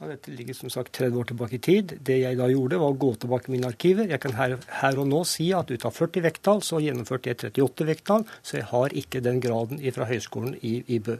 Ja, 0.00 0.08
dette 0.08 0.32
ligger 0.32 0.56
som 0.56 0.72
sagt 0.72 0.94
30 0.96 1.18
år 1.20 1.28
tilbake 1.28 1.58
i 1.58 1.60
tid. 1.60 1.92
Det 2.00 2.16
jeg 2.22 2.38
da 2.38 2.46
gjorde, 2.48 2.78
var 2.80 2.94
å 2.94 2.96
gå 2.96 3.10
tilbake 3.20 3.50
i 3.50 3.56
mine 3.58 3.68
arkiver. 3.68 4.08
Jeg 4.08 4.22
kan 4.22 4.32
her, 4.38 4.56
her, 4.80 4.98
og 5.02 5.10
nå 5.10 5.20
si 5.28 5.50
at 5.52 5.68
ut 5.68 5.84
av 5.84 5.92
40 5.92 6.24
vekttall, 6.24 6.62
så 6.64 6.80
gjennomførte 6.80 7.28
jeg 7.28 7.42
38 7.50 7.88
vekttall, 7.90 8.24
så 8.40 8.56
jeg 8.62 8.68
har 8.70 8.96
ikke 8.96 9.20
den 9.26 9.42
graden 9.44 9.82
fra 9.92 10.08
høyskolen 10.08 10.56
i, 10.64 10.78
i 10.88 11.02
Bø. 11.04 11.18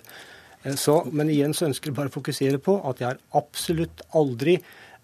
Eh, 0.62 0.76
så, 0.76 1.00
men 1.12 1.32
igjen 1.32 1.56
så 1.56 1.68
ønsker 1.70 1.90
jeg 1.90 1.98
bare 1.98 2.12
å 2.12 2.18
fokusere 2.18 2.60
på 2.62 2.78
at 2.88 3.02
jeg 3.02 3.12
har 3.12 3.20
absolutt 3.40 4.04
aldri 4.16 4.58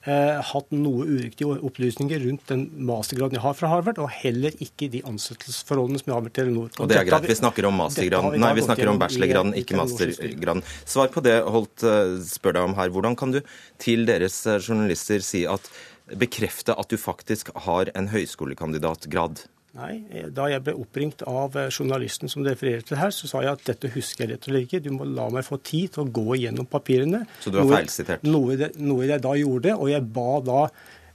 eh, 0.07 0.43
hatt 0.51 0.75
noe 0.75 1.07
uriktige 1.07 1.57
opplysninger 1.67 2.23
rundt 2.27 2.47
den 2.51 2.67
mastergraden 2.89 3.39
jeg 3.39 3.45
har 3.45 3.57
fra 3.59 3.71
Harvard, 3.73 4.01
og 4.03 4.13
heller 4.13 4.55
ikke 4.63 4.91
de 4.93 5.03
ansettelsesforholdene 5.09 6.03
som 6.03 6.13
jeg 6.13 6.17
har 6.19 6.29
med 6.29 6.37
Telenor. 6.37 6.71
Og, 6.71 6.85
og 6.85 6.93
det 6.93 7.01
er 7.01 7.09
greit, 7.09 7.29
vi 7.31 7.39
snakker 7.41 7.69
om 7.71 7.81
mastergraden, 7.83 8.39
nei, 8.43 8.53
vi 8.59 8.69
snakker 8.69 8.93
om 8.93 9.03
bachelorgraden, 9.03 9.57
ikke 9.63 9.81
mastergraden. 9.81 10.65
Svar 10.85 11.13
på 11.15 11.25
det 11.27 11.41
Holt 11.57 11.85
eh, 11.87 12.17
spør 12.27 12.59
deg 12.59 12.71
om 12.71 12.79
her. 12.79 12.95
Hvordan 12.95 13.19
kan 13.19 13.35
du 13.37 13.43
til 13.83 14.07
deres 14.09 14.41
eh, 14.47 14.63
journalister 14.63 15.25
si 15.25 15.47
at 15.51 15.71
bekrefte 16.07 16.75
at 16.79 16.93
du 16.93 16.99
faktisk 17.01 17.51
har 17.67 17.91
en 17.99 18.13
høyskolekandidatgrad? 18.13 19.47
Nei, 19.77 20.25
Da 20.33 20.49
jeg 20.51 20.65
ble 20.65 20.75
oppringt 20.81 21.23
av 21.29 21.57
eh, 21.59 21.71
journalisten 21.71 22.31
som 22.33 22.45
refererer 22.47 22.85
til 22.87 23.01
her, 23.01 23.13
så 23.15 23.29
sa 23.31 23.43
jeg 23.45 23.57
at 23.59 23.65
dette 23.69 23.93
husker 23.95 24.25
jeg 24.25 24.35
rett 24.35 24.47
og 24.49 24.53
slett 24.53 24.69
ikke. 24.69 24.83
Du 24.85 24.93
må 24.97 25.09
la 25.09 25.29
meg 25.33 25.47
få 25.47 25.59
tid 25.61 25.95
til 25.95 26.07
å 26.07 26.13
gå 26.19 26.39
igjennom 26.39 26.69
papirene. 26.71 27.25
Så 27.45 27.53
du 27.53 27.61
har 27.61 27.69
feilsitert? 27.75 28.25
Noe, 28.27 28.71
noe, 28.81 29.09
jeg 29.09 29.25
da 29.25 29.35
gjorde. 29.37 29.75
Og 29.77 29.91
jeg 29.93 30.07
ba 30.17 30.31
da 30.47 30.63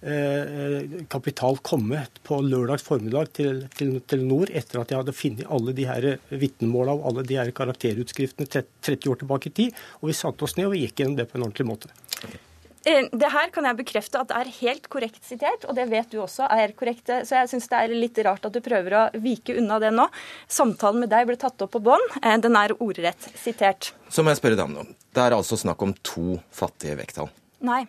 eh, 0.01 1.01
kapital 1.12 1.58
komme 1.65 2.03
på 2.27 2.38
lørdags 2.46 2.86
formiddag 2.86 3.34
til, 3.38 3.65
til 3.77 3.98
Telenor 4.06 4.53
etter 4.53 4.84
at 4.84 4.94
jeg 4.94 5.01
hadde 5.01 5.18
funnet 5.18 5.50
alle 5.58 5.75
de 5.77 5.89
her 5.89 6.12
vitnemåla 6.30 6.98
og 7.00 7.10
alle 7.12 7.25
de 7.27 7.41
her 7.41 7.51
karakterutskriftene 7.58 8.50
30 8.51 9.10
år 9.10 9.22
tilbake 9.24 9.51
i 9.51 9.58
tid. 9.63 9.84
Og 10.01 10.12
vi 10.12 10.18
satte 10.22 10.46
oss 10.46 10.58
ned 10.60 10.70
og 10.70 10.77
vi 10.77 10.86
gikk 10.86 11.01
gjennom 11.01 11.20
det 11.20 11.30
på 11.32 11.39
en 11.39 11.50
ordentlig 11.50 11.70
måte. 11.74 11.94
Eh, 12.30 12.39
det 12.81 13.29
her 13.29 13.51
kan 13.53 13.67
jeg 13.67 13.77
bekrefte 13.77 14.17
at 14.21 14.31
det 14.31 14.38
er 14.39 14.51
helt 14.57 14.88
korrekt 14.89 15.21
sitert, 15.27 15.67
og 15.69 15.75
det 15.77 15.85
vet 15.91 16.09
du 16.09 16.17
også 16.23 16.47
er 16.50 16.73
korrekt. 16.77 17.11
Så 17.27 17.38
jeg 17.38 17.51
syns 17.51 17.69
det 17.69 17.77
er 17.77 17.93
litt 17.93 18.17
rart 18.25 18.47
at 18.47 18.55
du 18.55 18.61
prøver 18.63 18.97
å 18.97 19.03
vike 19.21 19.55
unna 19.61 19.77
det 19.81 19.91
nå. 19.93 20.07
Samtalen 20.50 21.03
med 21.03 21.13
deg 21.13 21.29
ble 21.29 21.38
tatt 21.41 21.61
opp 21.61 21.75
på 21.75 21.83
bånd. 21.83 22.17
Eh, 22.23 22.38
den 22.41 22.57
er 22.57 22.73
ordrett 22.79 23.29
sitert. 23.38 23.93
Så 24.09 24.25
må 24.25 24.33
jeg 24.33 24.41
spørre 24.41 24.57
deg 24.57 24.65
om 24.65 24.77
noe. 24.79 24.89
Det 25.13 25.21
er 25.21 25.38
altså 25.38 25.59
snakk 25.59 25.81
om 25.85 25.93
to 26.01 26.39
fattige 26.55 26.97
vekttall. 26.97 27.29
Nei. 27.67 27.83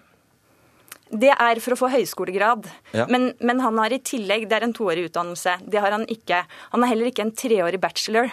Det 1.13 1.33
er 1.33 1.61
for 1.61 1.75
å 1.75 1.81
få 1.81 1.91
høyskolegrad. 1.93 2.69
Ja. 2.97 3.05
Men, 3.09 3.33
men, 3.41 3.61
han 3.61 3.77
har 3.81 3.93
i 3.93 4.01
tillegg 4.01 4.47
Det 4.49 4.57
er 4.57 4.65
en 4.65 4.77
toårig 4.77 5.11
utdannelse. 5.11 5.59
Det 5.69 5.81
har 5.81 5.93
han 5.93 6.07
ikke. 6.09 6.45
Han 6.73 6.85
har 6.85 6.93
heller 6.93 7.11
ikke 7.11 7.27
en 7.27 7.35
treårig 7.37 7.81
bachelor. 7.81 8.33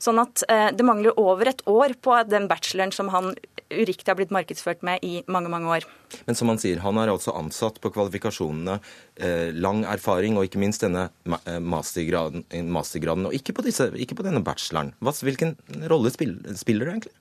Sånn 0.00 0.20
at 0.22 0.44
eh, 0.48 0.70
det 0.72 0.86
mangler 0.86 1.16
over 1.20 1.50
et 1.50 1.60
år 1.68 1.94
på 2.00 2.16
den 2.28 2.48
bacheloren 2.48 2.92
som 2.94 3.10
han 3.12 3.34
uriktig 3.70 4.08
har 4.08 4.16
blitt 4.18 4.32
markedsført 4.34 4.82
med 4.86 5.04
i 5.06 5.20
mange, 5.30 5.50
mange 5.52 5.70
år. 5.70 5.86
Men 6.26 6.38
som 6.38 6.50
han 6.50 6.58
sier, 6.58 6.80
han 6.82 6.98
er 6.98 7.12
altså 7.12 7.34
ansatt 7.38 7.78
på 7.82 7.92
kvalifikasjonene, 7.94 8.78
eh, 9.20 9.50
lang 9.54 9.84
erfaring 9.88 10.38
og 10.38 10.48
ikke 10.48 10.62
minst 10.62 10.82
denne 10.86 11.08
eh, 11.44 11.60
mastergraden, 11.60 12.46
mastergraden 12.72 13.28
og 13.28 13.36
ikke 13.36 13.54
på, 13.56 13.66
disse, 13.66 13.90
ikke 13.94 14.18
på, 14.18 14.26
denne 14.26 14.42
bacheloren. 14.44 14.94
Hvilken 15.04 15.54
rolle 15.92 16.12
spiller, 16.14 16.56
spiller 16.58 16.88
det 16.88 16.96
egentlig? 16.96 17.16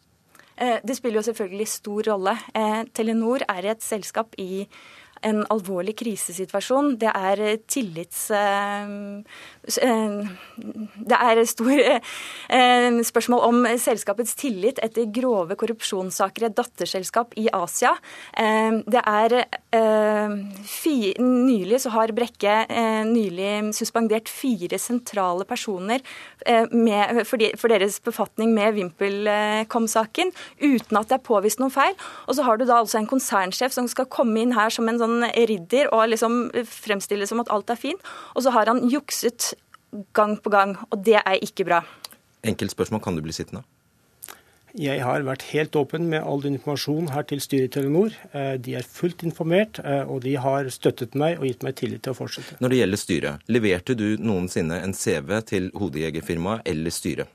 Eh, 0.59 0.79
det 0.83 0.95
spiller 0.97 1.21
jo 1.21 1.27
selvfølgelig 1.29 1.67
stor 1.71 2.09
rolle. 2.13 2.37
Eh, 2.55 2.81
Telenor 2.95 3.45
er 3.47 3.69
et 3.71 3.83
selskap 3.85 4.33
i 4.41 4.65
en 5.25 5.41
alvorlig 5.51 5.95
krisesituasjon. 5.99 6.95
Det 7.01 7.11
er 7.11 7.43
tillits... 7.69 8.29
Eh, 8.31 8.91
eh, 9.83 10.29
det 11.09 11.17
er 11.17 11.41
stor 11.49 11.71
eh, 11.73 12.99
spørsmål 13.05 13.43
om 13.47 13.67
selskapets 13.81 14.35
tillit 14.39 14.79
etter 14.83 15.09
grove 15.13 15.57
korrupsjonssaker 15.59 16.45
i 16.45 16.49
et 16.49 16.57
datterselskap 16.57 17.35
i 17.39 17.47
Asia. 17.53 17.95
Det 18.39 19.01
er 19.01 19.39
Nylig 21.19 21.79
så 21.83 21.91
har 21.93 22.13
Brekke 22.15 22.53
nylig 23.05 23.73
suspendert 23.77 24.29
fire 24.31 24.79
sentrale 24.81 25.45
personer 25.47 26.01
med, 26.73 27.21
for, 27.29 27.69
deres 27.69 27.99
befatning 28.03 28.53
med 28.55 28.77
VimpelCom-saken, 28.77 30.33
uten 30.63 30.99
at 30.99 31.11
det 31.11 31.19
er 31.19 31.25
påvist 31.25 31.61
noen 31.61 31.73
feil. 31.73 31.93
Og 32.27 32.37
så 32.37 32.45
har 32.47 32.57
du 32.57 32.65
da 32.65 32.79
altså 32.81 32.99
en 33.01 33.09
konsernsjef 33.09 33.75
som 33.75 33.89
skal 33.91 34.09
komme 34.09 34.41
inn 34.41 34.55
her 34.57 34.73
som 34.73 34.89
en 34.89 35.01
sånn 35.01 35.08
ridder 35.49 35.89
og 35.95 36.09
liksom 36.13 36.37
fremstille 36.67 37.27
som 37.29 37.41
at 37.43 37.51
alt 37.53 37.73
er 37.73 37.79
fint. 37.79 38.13
Og 38.35 38.45
så 38.45 38.53
har 38.55 38.71
han 38.71 38.85
jukset 38.89 39.53
gang 40.13 40.37
på 40.41 40.53
gang, 40.53 40.77
og 40.89 41.03
det 41.05 41.19
er 41.21 41.41
ikke 41.41 41.65
bra. 41.67 41.83
Enkelt 42.45 42.71
spørsmål, 42.71 43.03
kan 43.03 43.17
du 43.17 43.25
bli 43.25 43.35
sittende? 43.35 43.65
Jeg 44.77 45.01
har 45.01 45.23
vært 45.25 45.47
helt 45.49 45.73
åpen 45.79 46.05
med 46.11 46.21
all 46.21 46.43
den 46.43 46.59
informasjonen 46.59 47.09
her 47.09 47.23
til 47.25 47.41
styret 47.41 47.71
i 47.71 47.73
Telenor. 47.73 48.13
Eh, 48.37 48.53
de 48.61 48.75
er 48.77 48.85
fullt 48.85 49.23
informert, 49.25 49.79
eh, 49.81 50.05
og 50.05 50.21
de 50.27 50.35
har 50.37 50.69
støttet 50.69 51.17
meg 51.17 51.39
og 51.39 51.47
gitt 51.49 51.65
meg 51.65 51.75
tillit 51.79 52.03
til 52.05 52.13
å 52.13 52.19
fortsette. 52.19 52.59
Når 52.61 52.69
det 52.69 52.79
gjelder 52.83 53.01
styret, 53.01 53.49
leverte 53.49 53.97
du 53.97 54.07
noensinne 54.21 54.77
en 54.83 54.93
CV 54.93 55.41
til 55.49 55.71
hodejegerfirmaet 55.73 56.69
eller 56.69 56.93
styret? 56.93 57.33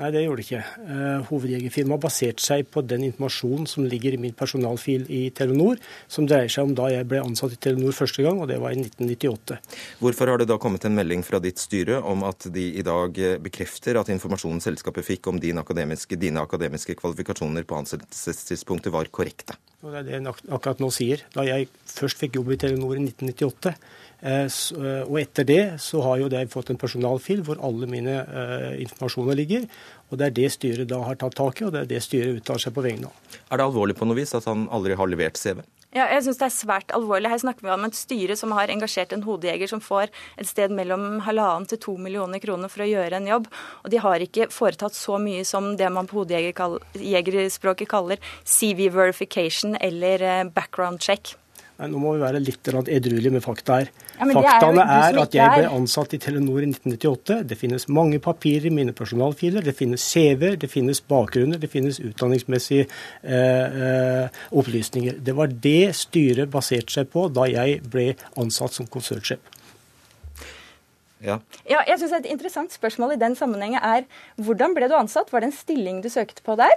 Nei, 0.00 0.08
det 0.14 0.22
gjorde 0.24 0.40
det 0.40 0.46
ikke. 0.46 0.60
Uh, 0.88 1.26
hovedjegerfirmaet 1.28 2.00
baserte 2.00 2.40
seg 2.40 2.70
på 2.72 2.80
den 2.88 3.02
informasjonen 3.10 3.66
som 3.68 3.84
ligger 3.84 4.14
i 4.16 4.20
min 4.22 4.32
personalfil 4.36 5.04
i 5.12 5.26
Telenor, 5.36 5.76
som 6.08 6.24
dreier 6.28 6.48
seg 6.48 6.70
om 6.70 6.72
da 6.78 6.86
jeg 6.88 7.04
ble 7.10 7.20
ansatt 7.20 7.52
i 7.52 7.58
Telenor 7.60 7.92
første 7.92 8.24
gang, 8.24 8.40
og 8.40 8.48
det 8.48 8.56
var 8.62 8.72
i 8.72 8.80
1998. 8.80 9.60
Hvorfor 10.00 10.32
har 10.32 10.40
det 10.40 10.48
da 10.48 10.56
kommet 10.62 10.88
en 10.88 10.96
melding 10.96 11.24
fra 11.26 11.42
ditt 11.44 11.60
styre 11.60 12.00
om 12.00 12.24
at 12.24 12.48
de 12.54 12.64
i 12.80 12.86
dag 12.86 13.20
eh, 13.20 13.36
bekrefter 13.44 14.00
at 14.00 14.08
informasjonen 14.14 14.64
selskapet 14.64 15.04
fikk 15.04 15.28
om 15.28 15.40
din 15.42 15.60
akademiske, 15.60 16.16
dine 16.20 16.40
akademiske 16.48 16.96
kvalifikasjoner 16.96 17.68
på 17.68 17.82
ansettelsestidspunktet 17.82 18.96
var 18.96 19.12
korrekte? 19.12 19.60
Og 19.84 19.92
det 19.92 20.00
er 20.00 20.08
det 20.08 20.16
jeg 20.16 20.32
akkurat 20.52 20.80
nå 20.80 20.88
sier. 20.92 21.28
Da 21.36 21.44
jeg 21.44 21.68
først 21.88 22.20
fikk 22.20 22.40
jobb 22.40 22.54
i 22.56 22.60
Telenor 22.60 22.96
i 22.96 23.04
1998, 23.04 23.76
Eh, 23.76 23.76
eh, 23.76 24.09
og 24.20 25.16
etter 25.20 25.46
det 25.48 25.62
så 25.80 26.02
har 26.04 26.20
jo 26.20 26.28
jeg 26.28 26.50
fått 26.52 26.70
en 26.72 26.80
personalfil 26.80 27.40
hvor 27.46 27.60
alle 27.64 27.88
mine 27.88 28.18
uh, 28.28 28.72
informasjoner 28.80 29.38
ligger. 29.38 29.66
Og 30.10 30.18
det 30.20 30.28
er 30.28 30.36
det 30.36 30.52
styret 30.52 30.90
da 30.90 31.00
har 31.06 31.18
tatt 31.20 31.36
tak 31.38 31.60
i, 31.60 31.66
og 31.66 31.74
det 31.74 31.84
er 31.84 31.90
det 31.94 32.04
styret 32.04 32.40
uttaler 32.40 32.64
seg 32.66 32.74
på 32.76 32.84
vegne 32.84 33.08
av. 33.08 33.36
Er 33.48 33.60
det 33.60 33.66
alvorlig 33.68 33.96
på 33.98 34.08
noe 34.08 34.18
vis 34.18 34.34
at 34.36 34.48
han 34.50 34.66
aldri 34.74 34.98
har 34.98 35.10
levert 35.10 35.38
CV? 35.40 35.62
Ja, 35.90 36.04
jeg 36.06 36.22
synes 36.22 36.38
det 36.38 36.46
er 36.46 36.54
svært 36.54 36.92
alvorlig. 36.94 37.32
Her 37.32 37.40
snakker 37.42 37.66
vi 37.66 37.72
om 37.74 37.86
et 37.88 37.96
styre 37.98 38.36
som 38.38 38.52
har 38.54 38.70
engasjert 38.70 39.10
en 39.14 39.24
hodejeger 39.26 39.72
som 39.72 39.82
får 39.82 40.12
et 40.38 40.46
sted 40.46 40.70
mellom 40.70 41.18
halvannen 41.26 41.66
til 41.70 41.80
to 41.82 41.96
millioner 41.98 42.38
kroner 42.42 42.70
for 42.70 42.84
å 42.84 42.86
gjøre 42.86 43.18
en 43.18 43.26
jobb. 43.26 43.48
Og 43.82 43.90
de 43.90 43.98
har 44.04 44.22
ikke 44.22 44.46
foretatt 44.54 44.94
så 44.94 45.18
mye 45.18 45.42
som 45.48 45.72
det 45.80 45.90
man 45.90 46.06
på 46.10 46.20
hodejegerspråket 46.22 47.90
kaller 47.90 48.22
CV 48.46 48.86
verification 48.94 49.74
eller 49.82 50.46
background 50.54 51.02
check. 51.02 51.34
Nei, 51.80 51.88
Nå 51.88 52.00
må 52.02 52.12
vi 52.12 52.20
være 52.20 52.40
litt 52.44 52.68
edruelige 52.68 53.32
med 53.32 53.40
fakta 53.44 53.78
her. 53.80 53.90
Ja, 54.18 54.26
Faktaene 54.36 54.82
er, 54.84 55.14
er 55.14 55.20
at 55.22 55.36
jeg 55.36 55.52
ble 55.54 55.68
ansatt 55.78 56.12
i 56.12 56.18
Telenor 56.20 56.60
i 56.60 56.68
1998. 56.68 57.38
Det 57.48 57.56
finnes 57.56 57.86
mange 57.88 58.18
papirer 58.20 58.68
i 58.68 58.74
mine 58.74 58.92
personalfiler. 58.96 59.64
Det 59.64 59.72
finnes 59.78 60.04
CV-er, 60.04 60.58
det 60.60 60.68
finnes 60.68 61.00
bakgrunner, 61.00 61.60
det 61.62 61.70
finnes 61.72 62.00
utdanningsmessige 62.04 62.84
eh, 62.84 63.80
eh, 63.86 64.42
opplysninger. 64.52 65.22
Det 65.24 65.36
var 65.38 65.56
det 65.68 65.94
styret 65.96 66.52
baserte 66.52 66.98
seg 66.98 67.08
på 67.14 67.30
da 67.32 67.48
jeg 67.48 67.80
ble 67.88 68.10
ansatt 68.36 68.76
som 68.76 68.90
konsernsjef. 68.90 69.40
Ja. 71.20 71.40
ja. 71.68 71.82
jeg 71.84 71.98
synes 72.00 72.14
Et 72.20 72.30
interessant 72.32 72.72
spørsmål 72.72 73.16
i 73.16 73.20
den 73.20 73.34
sammenhengen 73.36 73.80
er 73.80 74.06
hvordan 74.40 74.76
ble 74.76 74.88
du 74.88 74.96
ansatt? 74.96 75.32
Var 75.32 75.40
det 75.40 75.50
en 75.50 75.56
stilling 75.56 76.04
du 76.04 76.08
søkte 76.12 76.44
på 76.44 76.56
der? 76.60 76.76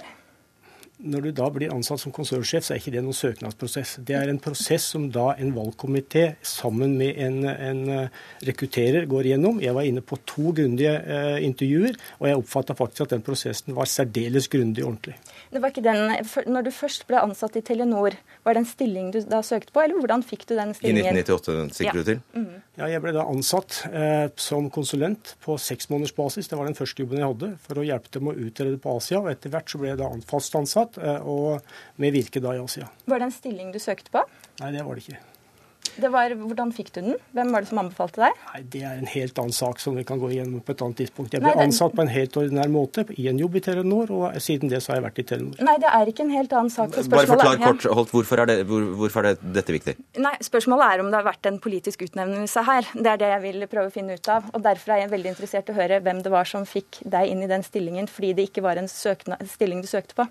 Når 1.04 1.26
du 1.26 1.30
da 1.36 1.48
blir 1.52 1.72
ansatt 1.74 2.00
som 2.00 2.12
konsernsjef, 2.14 2.64
så 2.64 2.74
er 2.74 2.80
ikke 2.80 2.94
det 2.94 3.02
noen 3.04 3.16
søknadsprosess. 3.16 3.98
Det 4.08 4.16
er 4.16 4.30
en 4.32 4.40
prosess 4.42 4.86
som 4.94 5.06
da 5.12 5.32
en 5.40 5.52
valgkomité 5.56 6.24
sammen 6.44 6.96
med 6.98 7.20
en, 7.20 7.40
en 7.44 7.82
eh, 7.92 8.22
rekrutterer 8.48 9.08
går 9.10 9.28
igjennom. 9.28 9.60
Jeg 9.62 9.76
var 9.76 9.88
inne 9.88 10.04
på 10.04 10.18
to 10.28 10.54
grundige 10.56 10.94
eh, 10.96 11.38
intervjuer, 11.44 11.98
og 12.20 12.28
jeg 12.30 12.40
oppfatta 12.40 12.76
faktisk 12.78 13.06
at 13.06 13.16
den 13.16 13.24
prosessen 13.26 13.76
var 13.76 13.90
særdeles 13.90 14.48
grundig 14.52 14.84
og 14.84 14.94
ordentlig. 14.94 15.18
Det 15.54 15.62
var 15.62 15.70
ikke 15.70 15.84
den, 15.84 16.16
Når 16.50 16.66
du 16.66 16.70
først 16.74 17.06
ble 17.06 17.20
ansatt 17.20 17.56
i 17.60 17.62
Telenor, 17.62 18.16
var 18.42 18.56
det 18.56 18.64
en 18.64 18.68
stilling 18.68 19.12
du 19.14 19.20
da 19.28 19.38
søkte 19.46 19.74
på, 19.74 19.84
eller 19.84 20.00
hvordan 20.00 20.24
fikk 20.26 20.48
du 20.48 20.56
den 20.56 20.72
stillingen? 20.74 21.14
I 21.14 21.22
1998, 21.22 21.76
sikter 21.76 22.00
ja. 22.00 22.00
du 22.00 22.08
til? 22.08 22.22
Mm. 22.34 22.62
Ja, 22.74 22.88
jeg 22.90 23.02
ble 23.04 23.12
da 23.14 23.22
ansatt 23.30 23.84
eh, 23.92 24.26
som 24.40 24.66
konsulent 24.74 25.36
på 25.44 25.54
seksmånedersbasis. 25.62 26.50
Det 26.50 26.58
var 26.58 26.66
den 26.66 26.74
første 26.78 27.04
jobben 27.04 27.20
jeg 27.22 27.30
hadde, 27.30 27.50
for 27.62 27.78
å 27.78 27.86
hjelpe 27.86 28.10
dem 28.16 28.32
å 28.32 28.34
utrede 28.34 28.80
på 28.82 28.96
Asia. 28.98 29.20
og 29.22 29.30
Etter 29.30 29.52
hvert 29.54 29.70
så 29.70 29.78
ble 29.78 29.92
jeg 29.92 30.00
da 30.00 30.10
fast 30.26 30.58
ansatt, 30.58 30.93
eh, 31.02 31.20
og 31.20 31.62
med 32.00 32.14
virke 32.16 32.42
da 32.44 32.56
i 32.56 32.62
Asia. 32.62 32.90
Var 33.10 33.22
det 33.22 33.30
en 33.30 33.38
stilling 33.38 33.72
du 33.74 33.80
søkte 33.82 34.12
på? 34.14 34.24
Nei, 34.62 34.74
det 34.74 34.84
var 34.86 34.98
det 34.98 35.06
ikke. 35.06 35.22
Det 35.94 36.10
var, 36.10 36.32
hvordan 36.34 36.72
fikk 36.74 36.90
du 36.94 37.00
den? 37.00 37.18
Hvem 37.36 37.52
var 37.54 37.62
det 37.62 37.68
som 37.70 37.78
anbefalte 37.84 38.22
deg? 38.24 38.38
Nei, 38.50 38.60
Det 38.72 38.80
er 38.82 38.98
en 38.98 39.10
helt 39.10 39.38
annen 39.38 39.54
sak 39.54 39.78
som 39.82 39.94
vi 39.94 40.02
kan 40.06 40.18
gå 40.18 40.30
igjennom 40.32 40.62
på 40.64 40.74
et 40.74 40.82
annet 40.82 40.98
tidspunkt. 41.04 41.34
Jeg 41.34 41.42
ble 41.44 41.52
Nei, 41.52 41.58
det... 41.60 41.66
ansatt 41.68 41.94
på 41.94 42.02
en 42.02 42.10
helt 42.10 42.38
ordinær 42.40 42.70
måte 42.72 43.04
i 43.14 43.28
en 43.30 43.38
jobb 43.38 43.58
i 43.60 43.62
Telenor, 43.62 44.10
og 44.16 44.40
siden 44.42 44.72
det 44.72 44.80
så 44.82 44.92
har 44.92 44.98
jeg 44.98 45.06
vært 45.06 45.20
i 45.22 45.26
Telenor. 45.30 45.60
Nei, 45.68 45.76
det 45.82 45.90
er 45.90 46.10
ikke 46.10 46.26
en 46.26 46.32
helt 46.34 46.56
annen 46.58 46.72
sak. 46.74 46.96
Bare 47.12 47.30
forklar 47.30 47.60
kort, 47.62 47.86
Holt, 47.98 48.14
hvorfor 48.14 48.42
er, 48.42 48.50
det, 48.50 48.56
hvor, 48.70 48.88
hvorfor 49.02 49.28
er 49.30 49.38
det, 49.38 49.52
dette 49.60 49.76
viktig? 49.76 49.96
Nei, 50.24 50.34
Spørsmålet 50.44 50.88
er 50.88 51.04
om 51.04 51.12
det 51.12 51.20
har 51.20 51.28
vært 51.28 51.50
en 51.50 51.60
politisk 51.62 52.02
utnevnelse 52.08 52.66
her. 52.66 52.90
Det 52.96 53.12
er 53.12 53.22
det 53.22 53.30
jeg 53.36 53.44
vil 53.46 53.68
prøve 53.70 53.92
å 53.92 53.94
finne 53.94 54.18
ut 54.18 54.32
av. 54.32 54.50
og 54.50 54.66
Derfor 54.66 54.96
er 54.96 55.04
jeg 55.04 55.14
veldig 55.14 55.34
interessert 55.34 55.70
i 55.70 55.76
å 55.76 55.78
høre 55.78 56.00
hvem 56.02 56.24
det 56.26 56.34
var 56.34 56.50
som 56.50 56.66
fikk 56.68 57.04
deg 57.06 57.30
inn 57.30 57.46
i 57.46 57.50
den 57.50 57.62
stillingen, 57.66 58.10
fordi 58.10 58.34
det 58.34 58.48
ikke 58.50 58.66
var 58.66 58.82
en 58.82 58.90
søkna, 58.90 59.38
stilling 59.54 59.84
du 59.84 59.90
søkte 59.90 60.18
på. 60.18 60.26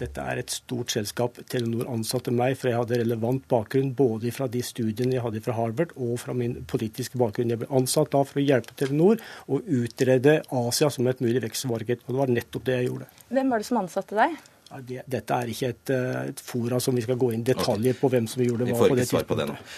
Dette 0.00 0.22
er 0.26 0.40
et 0.40 0.50
stort 0.50 0.90
selskap. 0.90 1.36
Telenor 1.50 1.86
ansatte 1.92 2.32
meg, 2.34 2.56
for 2.58 2.70
jeg 2.70 2.78
hadde 2.80 2.98
relevant 2.98 3.44
bakgrunn 3.50 3.92
både 3.94 4.32
fra 4.34 4.48
de 4.50 4.62
studiene 4.66 5.14
jeg 5.14 5.22
hadde 5.22 5.42
fra 5.44 5.54
Harvard 5.54 5.92
og 5.94 6.16
fra 6.22 6.34
min 6.34 6.56
politiske 6.70 7.20
bakgrunn. 7.20 7.52
Jeg 7.54 7.62
ble 7.62 7.68
ansatt 7.78 8.10
da 8.14 8.24
for 8.26 8.40
å 8.42 8.44
hjelpe 8.44 8.74
Telenor 8.80 9.22
å 9.46 9.60
utrede 9.62 10.40
Asia 10.50 10.90
som 10.90 11.06
et 11.10 11.22
mulig 11.22 11.44
vekstmarked. 11.44 12.02
Og 12.06 12.10
det 12.10 12.20
var 12.24 12.32
nettopp 12.34 12.66
det 12.66 12.80
jeg 12.80 12.88
gjorde. 12.88 13.08
Hvem 13.38 13.54
var 13.54 13.62
det 13.62 13.68
som 13.68 13.80
ansatte 13.84 14.18
deg? 14.18 14.34
Ja, 14.72 14.80
det, 14.82 15.04
dette 15.14 15.36
er 15.38 15.52
ikke 15.52 15.70
et, 15.70 15.92
eh, 15.94 16.16
et, 16.32 16.42
fora 16.42 16.80
som 16.82 16.96
vi 16.98 17.04
skal 17.04 17.18
gå 17.20 17.30
inn 17.34 17.44
i 17.44 17.50
detaljer 17.52 17.94
på 18.00 18.10
hvem 18.10 18.26
som 18.30 18.42
gjorde 18.42 18.66
hva 18.72 18.88
på 18.88 18.96
det 18.98 19.06
tidspunktet. 19.12 19.76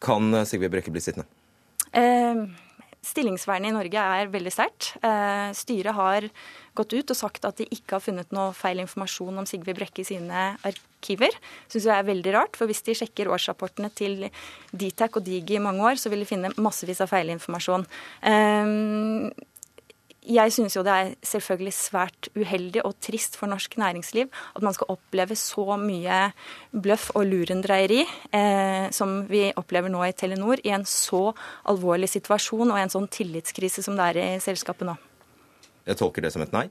Kan 0.00 0.32
eh, 0.32 0.46
Sigve 0.48 0.72
Brekke 0.72 0.94
bli 0.94 1.02
sittende? 1.04 1.28
Eh, 1.92 2.40
Stillingsvernet 3.04 3.70
i 3.70 3.74
Norge 3.76 4.04
er 4.20 4.30
veldig 4.32 4.52
sterkt. 4.52 4.90
Eh, 5.06 5.50
styret 5.56 5.94
har 5.94 6.26
gått 6.78 6.94
ut 6.94 7.12
og 7.14 7.18
sagt 7.18 7.46
at 7.46 7.60
de 7.60 7.66
ikke 7.74 7.96
har 7.96 8.02
funnet 8.02 8.32
noe 8.34 8.54
feil 8.56 8.82
informasjon 8.82 9.38
om 9.38 9.46
Sigve 9.48 9.74
Brekke 9.76 10.02
i 10.02 10.08
sine 10.08 10.48
arkiver. 10.66 11.34
Syns 11.70 11.86
jeg 11.86 11.94
er 11.94 12.08
veldig 12.08 12.34
rart, 12.34 12.58
for 12.58 12.70
hvis 12.70 12.82
de 12.86 12.96
sjekker 12.98 13.30
årsrapportene 13.30 13.90
til 13.94 14.28
Dtac 14.74 15.20
og 15.20 15.26
Digi 15.26 15.58
i 15.58 15.62
mange 15.62 15.84
år, 15.86 16.00
så 16.00 16.10
vil 16.10 16.24
de 16.24 16.30
finne 16.30 16.52
massevis 16.58 17.02
av 17.04 17.12
feilinformasjon. 17.14 17.86
Jeg 20.28 20.52
synes 20.52 20.76
jo 20.76 20.82
det 20.84 20.92
er 20.92 21.12
selvfølgelig 21.24 21.72
svært 21.72 22.28
uheldig 22.36 22.82
og 22.84 22.98
trist 23.00 23.38
for 23.40 23.48
norsk 23.48 23.78
næringsliv 23.80 24.28
at 24.28 24.64
man 24.64 24.76
skal 24.76 24.90
oppleve 24.92 25.36
så 25.40 25.78
mye 25.80 26.18
bløff 26.72 27.08
og 27.16 27.24
lurendreieri 27.30 28.02
eh, 28.04 28.90
som 28.92 29.22
vi 29.30 29.46
opplever 29.56 29.88
nå 29.88 30.02
i 30.04 30.12
Telenor, 30.12 30.60
i 30.64 30.74
en 30.76 30.84
så 30.84 31.30
alvorlig 31.68 32.10
situasjon 32.12 32.74
og 32.74 32.80
en 32.80 32.92
sånn 32.92 33.08
tillitskrise 33.08 33.84
som 33.84 33.96
det 33.96 34.10
er 34.10 34.20
i 34.20 34.28
selskapet 34.44 34.90
nå. 34.90 34.98
Jeg 35.88 35.96
tolker 35.96 36.26
det 36.26 36.34
som 36.34 36.44
et 36.44 36.52
nei? 36.52 36.66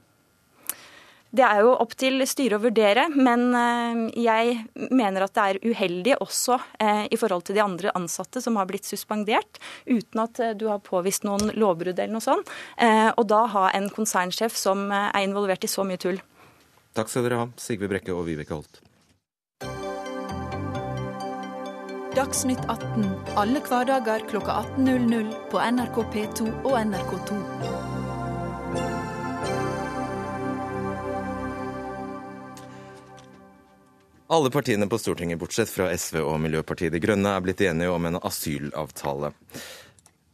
Det 1.28 1.44
er 1.44 1.60
jo 1.60 1.74
opp 1.76 1.92
til 2.00 2.22
styret 2.24 2.56
å 2.56 2.62
vurdere, 2.62 3.04
men 3.12 3.50
eh, 3.52 3.98
jeg 4.24 4.54
mener 4.96 5.26
at 5.26 5.34
det 5.36 5.44
er 5.44 5.58
uheldig 5.60 6.16
også 6.24 6.56
eh, 6.80 7.04
i 7.12 7.18
forhold 7.20 7.44
til 7.44 7.58
de 7.58 7.64
andre 7.64 7.92
ansatte 7.98 8.40
som 8.40 8.56
har 8.56 8.68
blitt 8.70 8.88
suspendert, 8.88 9.60
uten 9.84 10.24
at 10.24 10.40
eh, 10.40 10.56
du 10.56 10.68
har 10.72 10.80
påvist 10.80 11.28
noen 11.28 11.52
lovbrudd 11.52 11.98
eller 11.98 12.16
noe 12.16 12.24
sånt. 12.24 12.48
Og 13.18 13.24
da 13.28 13.42
ha 13.52 13.68
en 13.76 13.88
konsernsjef 13.92 14.56
som 14.56 14.88
er 14.92 15.24
involvert 15.24 15.64
i 15.64 15.70
så 15.70 15.84
mye 15.84 16.00
tull. 16.00 16.20
Takk 16.96 17.10
skal 17.12 17.26
dere 17.26 17.40
ha, 17.42 17.48
Sigve 17.60 17.90
Brekke 17.90 18.14
og 18.14 18.24
Vibeke 18.28 18.56
Holt. 18.56 18.80
Dagsnytt 22.16 22.64
18 22.66 23.04
alle 23.38 23.60
hverdager 23.68 24.24
kl 24.30 24.40
18.00 24.40 25.28
på 25.52 25.60
NRK 25.60 26.00
P2 26.14 26.48
og 26.64 26.74
NRK2. 26.80 27.57
Alle 34.30 34.50
partiene 34.50 34.86
på 34.86 34.98
Stortinget, 34.98 35.38
bortsett 35.40 35.70
fra 35.72 35.86
SV 35.96 36.18
og 36.20 36.34
Miljøpartiet 36.44 36.92
De 36.92 37.00
Grønne, 37.00 37.30
er 37.32 37.40
blitt 37.40 37.62
enige 37.64 37.88
om 37.88 38.04
en 38.04 38.18
asylavtale. 38.20 39.30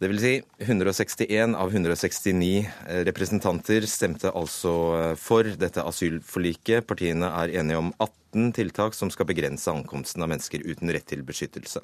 Det 0.04 0.10
vil 0.10 0.20
si 0.20 0.32
161 0.60 1.54
av 1.56 1.70
169 1.72 2.66
representanter 3.08 3.86
stemte 3.88 4.28
altså 4.36 4.72
for 5.16 5.48
dette 5.56 5.80
asylforliket. 5.80 6.84
Partiene 6.84 7.30
er 7.40 7.54
enige 7.62 7.80
om 7.80 7.88
18 7.96 8.50
tiltak 8.52 8.92
som 8.98 9.08
skal 9.08 9.30
begrense 9.30 9.72
ankomsten 9.72 10.20
av 10.20 10.28
mennesker 10.28 10.60
uten 10.60 10.92
rett 10.92 11.08
til 11.08 11.24
beskyttelse. 11.24 11.80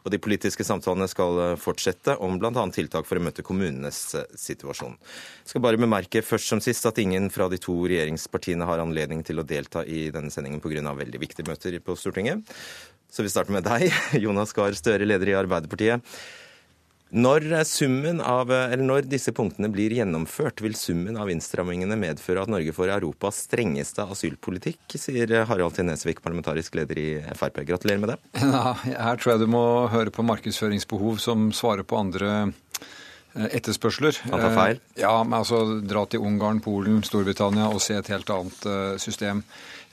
Og 0.00 0.08
De 0.16 0.22
politiske 0.24 0.64
samtalene 0.64 1.10
skal 1.12 1.42
fortsette 1.60 2.16
om 2.24 2.40
bl.a. 2.40 2.64
tiltak 2.72 3.04
for 3.04 3.20
å 3.20 3.26
møte 3.26 3.44
kommunenes 3.44 4.00
situasjon. 4.32 4.96
Jeg 5.44 5.52
skal 5.52 5.66
bare 5.68 5.84
bemerke 5.84 6.24
først 6.24 6.54
som 6.54 6.64
sist 6.64 6.88
at 6.88 7.04
ingen 7.04 7.28
fra 7.28 7.52
de 7.52 7.60
to 7.60 7.76
regjeringspartiene 7.84 8.64
har 8.64 8.80
anledning 8.80 9.20
til 9.28 9.44
å 9.44 9.48
delta 9.52 9.84
i 9.84 10.06
denne 10.08 10.32
sendingen 10.32 10.64
pga. 10.64 10.88
veldig 11.04 11.20
viktige 11.20 11.52
møter 11.52 11.76
på 11.84 12.00
Stortinget. 12.00 12.48
Så 13.12 13.20
vi 13.20 13.28
starter 13.28 13.52
med 13.52 13.68
deg, 13.68 13.90
Jonas 14.24 14.56
Gahr 14.56 14.72
Støre, 14.72 15.04
leder 15.04 15.36
i 15.36 15.40
Arbeiderpartiet. 15.44 16.00
Når, 17.08 17.46
av, 18.20 18.50
når, 18.76 19.06
disse 19.08 19.32
punktene 19.32 19.70
blir 19.72 19.94
gjennomført, 19.96 20.60
vil 20.60 20.74
summen 20.76 21.16
av 21.16 21.30
innstrammingene 21.32 21.96
medføre 21.96 22.42
at 22.44 22.52
Norge 22.52 22.74
får 22.76 22.92
Europas 22.98 23.38
strengeste 23.46 24.04
asylpolitikk, 24.04 24.82
sier 25.00 25.32
Harald 25.48 25.78
T. 25.78 25.86
Nesvik, 25.88 26.20
parlamentarisk 26.24 26.76
leder 26.76 27.00
i 27.00 27.08
Frp. 27.32 27.62
Gratulerer 27.68 28.02
med 28.04 28.12
det. 28.12 28.18
Ja, 28.58 28.74
her 28.82 29.20
tror 29.20 29.34
jeg 29.34 29.44
du 29.44 29.48
må 29.50 29.64
høre 29.92 30.12
på 30.12 30.24
markedsføringsbehov 30.26 31.16
som 31.22 31.48
svarer 31.56 31.86
på 31.88 31.96
andre 31.96 32.30
eh, 32.44 33.48
etterspørsler. 33.56 34.20
Han 34.28 34.44
tar 34.44 34.56
feil? 34.56 34.84
Eh, 34.92 35.02
ja, 35.06 35.14
men 35.24 35.40
altså 35.40 35.62
dra 35.80 36.04
til 36.10 36.24
Ungarn, 36.28 36.60
Polen, 36.64 37.00
Storbritannia 37.06 37.70
og 37.72 37.80
se 37.84 37.96
et 37.96 38.12
helt 38.12 38.28
annet 38.34 38.68
eh, 38.68 38.94
system. 39.00 39.44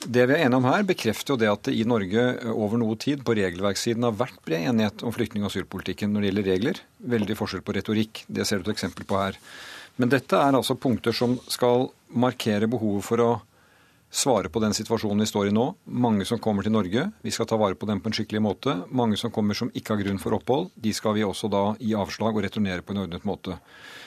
Det 0.05 0.25
vi 0.29 0.35
er 0.35 0.43
enige 0.45 0.59
om 0.59 0.67
her, 0.69 0.83
bekrefter 0.85 1.33
jo 1.33 1.39
det 1.41 1.47
at 1.49 1.63
det 1.65 1.73
i 1.73 1.85
Norge 1.87 2.23
eh, 2.35 2.51
over 2.53 2.77
noe 2.77 2.97
tid 3.01 3.23
på 3.25 3.33
regelverkssiden 3.37 4.05
har 4.05 4.17
vært 4.19 4.37
bred 4.45 4.67
enighet 4.69 5.01
om 5.05 5.13
flyktning- 5.15 5.45
og 5.45 5.49
asylpolitikken 5.49 6.13
når 6.13 6.21
det 6.21 6.29
gjelder 6.29 6.49
regler. 6.51 6.81
Veldig 7.15 7.37
forskjell 7.39 7.63
på 7.65 7.75
retorikk. 7.77 8.21
Det 8.27 8.45
ser 8.45 8.61
du 8.61 8.69
et 8.69 8.75
eksempel 8.75 9.07
på 9.09 9.17
her. 9.17 9.39
Men 9.97 10.11
dette 10.11 10.37
er 10.37 10.53
altså 10.53 10.77
punkter 10.77 11.15
som 11.15 11.37
skal 11.49 11.89
markere 12.13 12.69
behovet 12.69 13.07
for 13.07 13.23
å 13.23 13.29
svare 14.15 14.49
på 14.49 14.61
den 14.63 14.73
situasjonen 14.75 15.23
vi 15.23 15.27
står 15.29 15.49
i 15.49 15.53
nå. 15.55 15.65
Mange 15.91 16.25
som 16.27 16.39
kommer 16.41 16.63
til 16.63 16.73
Norge, 16.75 17.03
vi 17.21 17.33
skal 17.33 17.47
ta 17.49 17.57
vare 17.59 17.75
på 17.75 17.87
dem 17.89 17.99
på 18.01 18.09
en 18.09 18.15
skikkelig 18.15 18.41
måte. 18.43 18.75
Mange 18.95 19.19
som 19.19 19.33
kommer 19.35 19.57
som 19.57 19.71
ikke 19.75 19.95
har 19.95 20.03
grunn 20.05 20.21
for 20.21 20.37
opphold, 20.37 20.69
de 20.75 20.93
skal 20.95 21.17
vi 21.17 21.25
også 21.27 21.49
da 21.51 21.63
gi 21.81 21.91
avslag 21.99 22.37
og 22.37 22.45
returnere 22.47 22.85
på 22.85 22.95
en 22.95 23.03
ordnet 23.03 23.27
måte. 23.27 23.59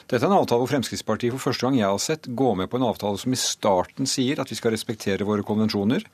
Dette 0.09 0.23
er 0.25 0.31
en 0.31 0.39
avtale 0.39 0.65
hvor 0.65 0.73
Fremskrittspartiet 0.73 1.35
for 1.35 1.51
første 1.51 1.67
gang 1.67 1.77
jeg 1.77 1.91
har 1.91 2.01
sett 2.01 2.31
gå 2.33 2.55
med 2.57 2.71
på 2.73 2.81
en 2.81 2.89
avtale 2.89 3.21
som 3.21 3.35
i 3.35 3.41
starten 3.41 4.09
sier 4.09 4.41
at 4.41 4.49
vi 4.49 4.57
skal 4.57 4.73
respektere 4.73 5.29
våre 5.29 5.45
konvensjoner, 5.45 6.07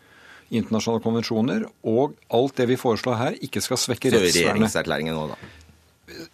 internasjonale 0.51 1.03
konvensjoner, 1.05 1.69
og 1.89 2.19
alt 2.35 2.59
det 2.59 2.67
vi 2.73 2.81
foreslår 2.81 3.21
her, 3.21 3.39
ikke 3.47 3.63
skal 3.65 3.81
svekke 3.81 4.11
rettsvernet. 4.11 4.35
Så 4.35 4.49
regjeringserklæringen 4.51 5.15
nå, 5.17 5.29
da? 5.33 5.64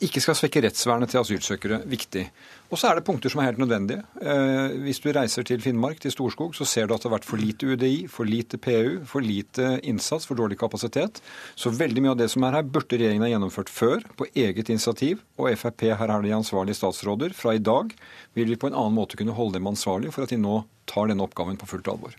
Ikke 0.02 0.18
skal 0.22 0.34
svekke 0.34 0.62
rettsvernet 0.64 1.12
til 1.12 1.20
asylsøkere. 1.20 1.80
Viktig. 1.90 2.24
Og 2.70 2.78
så 2.78 2.88
er 2.88 2.98
det 2.98 3.04
punkter 3.06 3.30
som 3.30 3.40
er 3.42 3.50
helt 3.50 3.60
nødvendige. 3.62 4.02
Eh, 4.18 4.74
hvis 4.82 4.98
du 5.02 5.08
reiser 5.14 5.46
til 5.46 5.62
Finnmark, 5.62 6.00
til 6.02 6.10
Storskog, 6.14 6.56
så 6.58 6.66
ser 6.66 6.88
du 6.88 6.94
at 6.94 7.04
det 7.04 7.10
har 7.10 7.16
vært 7.16 7.28
for 7.28 7.38
lite 7.38 7.68
UDI, 7.70 8.08
for 8.10 8.26
lite 8.26 8.58
PU, 8.62 9.00
for 9.06 9.22
lite 9.22 9.78
innsats, 9.86 10.26
for 10.26 10.38
dårlig 10.38 10.58
kapasitet. 10.58 11.22
Så 11.54 11.70
veldig 11.74 12.02
mye 12.02 12.14
av 12.16 12.20
det 12.22 12.28
som 12.34 12.46
er 12.46 12.58
her, 12.58 12.66
burde 12.66 12.98
regjeringen 12.98 13.26
ha 13.26 13.30
gjennomført 13.30 13.70
før, 13.70 14.04
på 14.18 14.26
eget 14.34 14.74
initiativ. 14.74 15.22
Og 15.38 15.50
Frp, 15.58 15.86
her 16.02 16.14
er 16.18 16.26
de 16.26 16.34
ansvarlige 16.34 16.78
statsråder. 16.82 17.34
Fra 17.38 17.54
i 17.54 17.62
dag 17.62 17.94
vil 18.38 18.50
vi 18.50 18.58
på 18.58 18.70
en 18.70 18.78
annen 18.78 18.98
måte 18.98 19.18
kunne 19.20 19.38
holde 19.38 19.60
dem 19.60 19.70
ansvarlige 19.70 20.14
for 20.14 20.26
at 20.26 20.34
de 20.34 20.42
nå 20.42 20.64
tar 20.90 21.10
denne 21.10 21.22
oppgaven 21.22 21.58
på 21.58 21.70
fullt 21.70 21.90
alvor. 21.92 22.14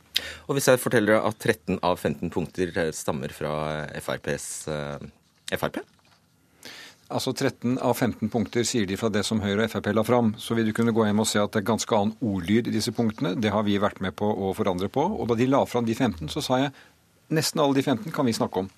Og 0.47 0.55
hvis 0.55 0.71
jeg 0.71 0.79
forteller 0.79 1.17
deg 1.17 1.31
at 1.31 1.47
13 1.51 1.81
av 1.83 1.99
15 1.99 2.31
punkter 2.31 2.71
stammer 2.95 3.33
fra 3.35 3.55
FrPs 3.99 4.51
eh, 4.71 5.09
Frp? 5.59 5.83
Altså 7.11 7.33
13 7.33 7.75
av 7.83 7.97
15 7.97 8.29
punkter 8.31 8.63
sier 8.67 8.85
de 8.87 8.95
fra 8.99 9.09
det 9.11 9.25
som 9.27 9.41
Høyre 9.43 9.65
og 9.65 9.73
Frp 9.73 9.89
la 9.91 10.03
fram. 10.07 10.31
Så 10.39 10.55
vil 10.55 10.69
du 10.69 10.73
kunne 10.75 10.93
gå 10.95 11.03
hjem 11.03 11.19
og 11.19 11.27
se 11.27 11.41
at 11.41 11.51
det 11.51 11.61
er 11.61 11.67
ganske 11.67 11.97
annen 11.97 12.15
ordlyd 12.23 12.69
i 12.69 12.75
disse 12.75 12.93
punktene. 12.95 13.33
Det 13.35 13.51
har 13.51 13.65
vi 13.67 13.75
vært 13.83 13.99
med 14.03 14.15
på 14.15 14.29
å 14.31 14.53
forandre 14.55 14.87
på. 14.91 15.03
Og 15.03 15.27
da 15.27 15.35
de 15.39 15.49
la 15.49 15.65
fram 15.67 15.87
de 15.87 15.97
15, 15.97 16.31
så 16.31 16.43
sa 16.45 16.61
jeg 16.61 16.71
nesten 17.35 17.63
alle 17.63 17.75
de 17.75 17.83
15 17.83 18.15
kan 18.15 18.27
vi 18.27 18.35
snakke 18.37 18.63
om. 18.63 18.71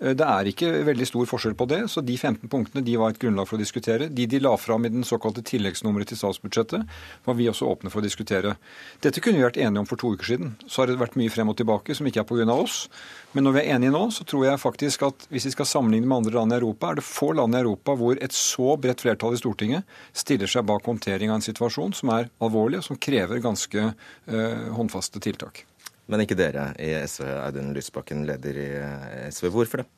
Eh, 0.00 0.14
det 0.16 0.26
er 0.26 0.48
ikke 0.50 0.70
veldig 0.88 1.08
stor 1.08 1.28
forskjell 1.28 1.56
på 1.58 1.66
det, 1.70 1.82
så 1.92 2.02
de 2.04 2.16
15 2.16 2.48
punktene 2.50 2.84
de 2.84 2.96
var 3.00 3.12
et 3.12 3.20
grunnlag 3.20 3.48
for 3.48 3.58
å 3.58 3.62
diskutere. 3.62 4.08
De 4.08 4.26
de 4.30 4.40
la 4.40 4.54
fram 4.60 4.86
i 4.86 4.92
den 4.92 5.04
såkalte 5.06 5.44
tilleggsnummeret 5.46 6.10
til 6.10 6.20
statsbudsjettet, 6.20 6.98
var 7.26 7.38
vi 7.38 7.48
også 7.50 7.68
åpne 7.68 7.92
for 7.92 8.00
å 8.00 8.06
diskutere. 8.06 8.56
Dette 9.04 9.20
kunne 9.20 9.40
vi 9.40 9.46
vært 9.46 9.60
enige 9.60 9.84
om 9.84 9.88
for 9.88 10.00
to 10.00 10.14
uker 10.14 10.32
siden. 10.32 10.54
Så 10.66 10.82
har 10.82 10.90
det 10.90 11.00
vært 11.00 11.18
mye 11.20 11.32
frem 11.32 11.52
og 11.52 11.58
tilbake 11.60 11.96
som 11.96 12.08
ikke 12.08 12.24
er 12.24 12.28
pga. 12.28 12.48
oss. 12.50 12.88
Men 13.32 13.44
når 13.44 13.52
vi 13.52 13.60
er 13.60 13.76
enige 13.76 13.94
nå, 13.94 14.10
så 14.10 14.24
tror 14.24 14.46
jeg 14.46 14.58
faktisk 14.58 15.02
at 15.06 15.26
hvis 15.30 15.46
vi 15.46 15.54
skal 15.54 15.66
sammenligne 15.66 16.06
med 16.06 16.24
andre 16.24 16.38
land 16.40 16.52
i 16.52 16.56
Europa, 16.56 16.90
er 16.90 16.94
det 16.98 17.06
få 17.06 17.32
land 17.32 17.54
i 17.54 17.60
Europa 17.60 17.94
hvor 17.94 18.18
et 18.18 18.32
så 18.32 18.76
bredt 18.76 19.04
flertall 19.04 19.34
i 19.34 19.40
Stortinget 19.40 19.84
stiller 20.12 20.50
seg 20.50 20.66
bak 20.66 20.86
håndtering 20.86 21.30
av 21.30 21.38
en 21.38 21.46
situasjon 21.46 21.94
som 21.94 22.10
er 22.16 22.30
alvorlig, 22.40 22.80
og 22.80 22.88
som 22.88 22.98
krever 22.98 23.42
ganske 23.44 23.92
uh, 23.92 24.70
håndfaste 24.74 25.22
tiltak 25.22 25.64
men 26.10 26.24
ikke 26.24 26.38
dere 26.38 26.70
i 26.82 26.92
SV, 27.06 27.24
Audun 27.46 27.72
Lysbakken, 27.76 28.24
leder 28.28 28.58
i 28.58 28.68
eh, 28.82 29.26
SV. 29.30 29.50
Hvorfor 29.54 29.82
det? 29.82 29.88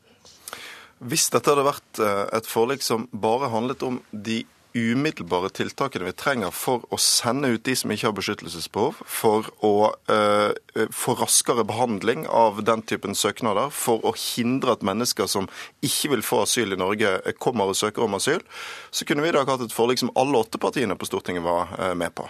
Hvis 1.03 1.31
dette 1.35 1.51
hadde 1.51 1.66
vært 1.66 2.03
eh, 2.05 2.25
et 2.38 2.48
forlik 2.48 2.85
som 2.85 3.09
bare 3.11 3.51
handlet 3.53 3.83
om 3.87 3.98
de 4.12 4.42
umiddelbare 4.74 5.50
tiltakene 5.52 6.08
vi 6.08 6.14
trenger 6.16 6.52
for 6.54 6.87
å 6.92 6.98
sende 7.00 7.50
ut 7.52 7.64
de 7.66 7.74
som 7.76 7.92
ikke 7.92 8.08
har 8.08 8.16
beskyttelsesbehov, 8.16 9.02
for 9.04 9.48
å 9.64 9.92
uh, 10.08 10.52
få 10.94 11.16
raskere 11.20 11.64
behandling 11.68 12.24
av 12.28 12.62
den 12.64 12.85
typen 12.88 13.16
søknader, 13.18 13.72
for 13.74 14.04
å 14.06 14.14
hindre 14.16 14.76
at 14.76 14.87
mennesker 14.87 15.28
som 15.30 15.48
ikke 15.85 16.14
vil 16.14 16.24
få 16.26 16.42
asyl 16.46 16.72
i 16.74 16.80
Norge, 16.80 17.14
kommer 17.42 17.70
og 17.70 17.78
søker 17.78 18.06
om 18.06 18.16
asyl, 18.16 18.40
så 18.90 19.06
kunne 19.08 19.24
vi 19.24 19.32
i 19.32 19.37
dag 19.37 19.50
hatt 19.50 19.64
et 19.64 19.74
forlik 19.74 20.00
som 20.00 20.12
alle 20.18 20.40
åtte 20.40 20.61
partiene 20.62 20.96
på 20.98 21.08
Stortinget 21.08 21.44
var 21.44 21.72
uh, 21.76 21.92
med 21.98 22.14
på. 22.16 22.26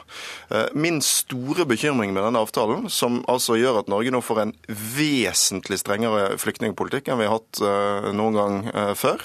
Uh, 0.51 0.67
min 0.75 1.01
store 1.05 1.67
bekymring 1.69 2.15
med 2.15 2.27
denne 2.27 2.43
avtalen, 2.43 2.89
som 2.91 3.23
altså 3.31 3.59
gjør 3.61 3.83
at 3.83 3.93
Norge 3.93 4.15
nå 4.15 4.23
får 4.25 4.43
en 4.43 4.57
vesentlig 4.67 5.79
strengere 5.83 6.35
flyktningpolitikk 6.43 7.11
enn 7.13 7.21
vi 7.21 7.29
har 7.29 7.39
hatt 7.39 7.61
noen 8.15 8.37
gang 8.37 8.57
før, 8.99 9.21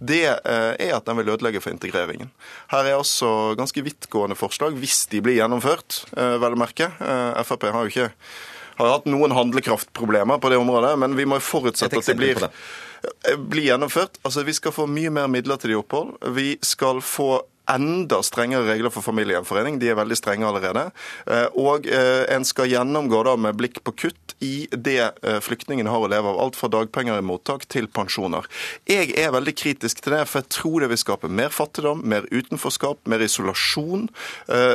det 0.00 0.20
er 0.28 0.92
at 0.94 1.06
den 1.06 1.18
vil 1.18 1.32
ødelegge 1.34 1.62
for 1.62 1.74
integrering 1.74 2.11
regjeringen. 2.12 2.32
Her 2.72 2.88
er 2.88 2.98
også 3.00 3.56
ganske 3.58 3.84
vidtgående 3.84 4.38
forslag, 4.38 4.76
hvis 4.78 5.06
de 5.12 5.22
blir 5.24 5.40
gjennomført, 5.40 6.04
eh, 6.16 6.38
vel 6.42 6.56
å 6.56 6.60
merke. 6.60 6.92
Eh, 7.00 7.42
Frp 7.42 7.70
har 7.72 7.86
jo 7.86 7.92
ikke 7.92 8.10
har 8.76 8.88
hatt 8.88 9.06
noen 9.10 9.32
handlekraftproblemer 9.36 10.40
på 10.40 10.50
det 10.50 10.58
området, 10.58 10.96
men 10.98 11.16
vi 11.16 11.26
må 11.28 11.38
jo 11.38 11.44
forutsette 11.44 11.98
at 11.98 12.08
det 12.08 12.16
blir, 12.16 12.48
bli 13.36 13.66
gjennomført. 13.68 14.18
Altså, 14.24 14.44
Vi 14.44 14.54
skal 14.56 14.72
få 14.72 14.86
mye 14.88 15.10
mer 15.10 15.28
midlertidig 15.28 15.76
opphold. 15.76 16.16
Vi 16.34 16.56
skal 16.62 17.02
få 17.04 17.42
enda 17.70 18.22
strengere 18.22 18.66
regler 18.66 18.90
for 18.90 19.04
familiegjenforening. 19.06 19.78
De 19.78 19.90
er 19.90 19.98
veldig 19.98 20.16
strenge 20.18 20.46
allerede. 20.48 20.88
Eh, 21.30 21.46
og 21.58 21.86
eh, 21.86 22.24
en 22.34 22.46
skal 22.46 22.70
gjennomgå 22.70 23.22
da 23.26 23.36
med 23.38 23.58
blikk 23.58 23.82
på 23.86 23.94
kutt 24.04 24.34
i 24.42 24.66
det 24.72 24.98
eh, 25.22 25.38
flyktningene 25.44 25.90
har 25.92 26.02
å 26.02 26.10
leve 26.10 26.32
av. 26.32 26.40
Alt 26.42 26.58
fra 26.58 26.70
dagpenger 26.72 27.20
i 27.20 27.26
mottak 27.26 27.68
til 27.70 27.86
pensjoner. 27.86 28.48
Jeg 28.90 29.12
er 29.18 29.34
veldig 29.34 29.54
kritisk 29.58 30.02
til 30.02 30.16
det, 30.16 30.24
for 30.30 30.42
jeg 30.42 30.50
tror 30.56 30.82
det 30.82 30.90
vil 30.92 31.02
skape 31.02 31.30
mer 31.30 31.54
fattigdom, 31.54 32.02
mer 32.08 32.26
utenforskap, 32.32 33.04
mer 33.10 33.22
isolasjon. 33.22 34.08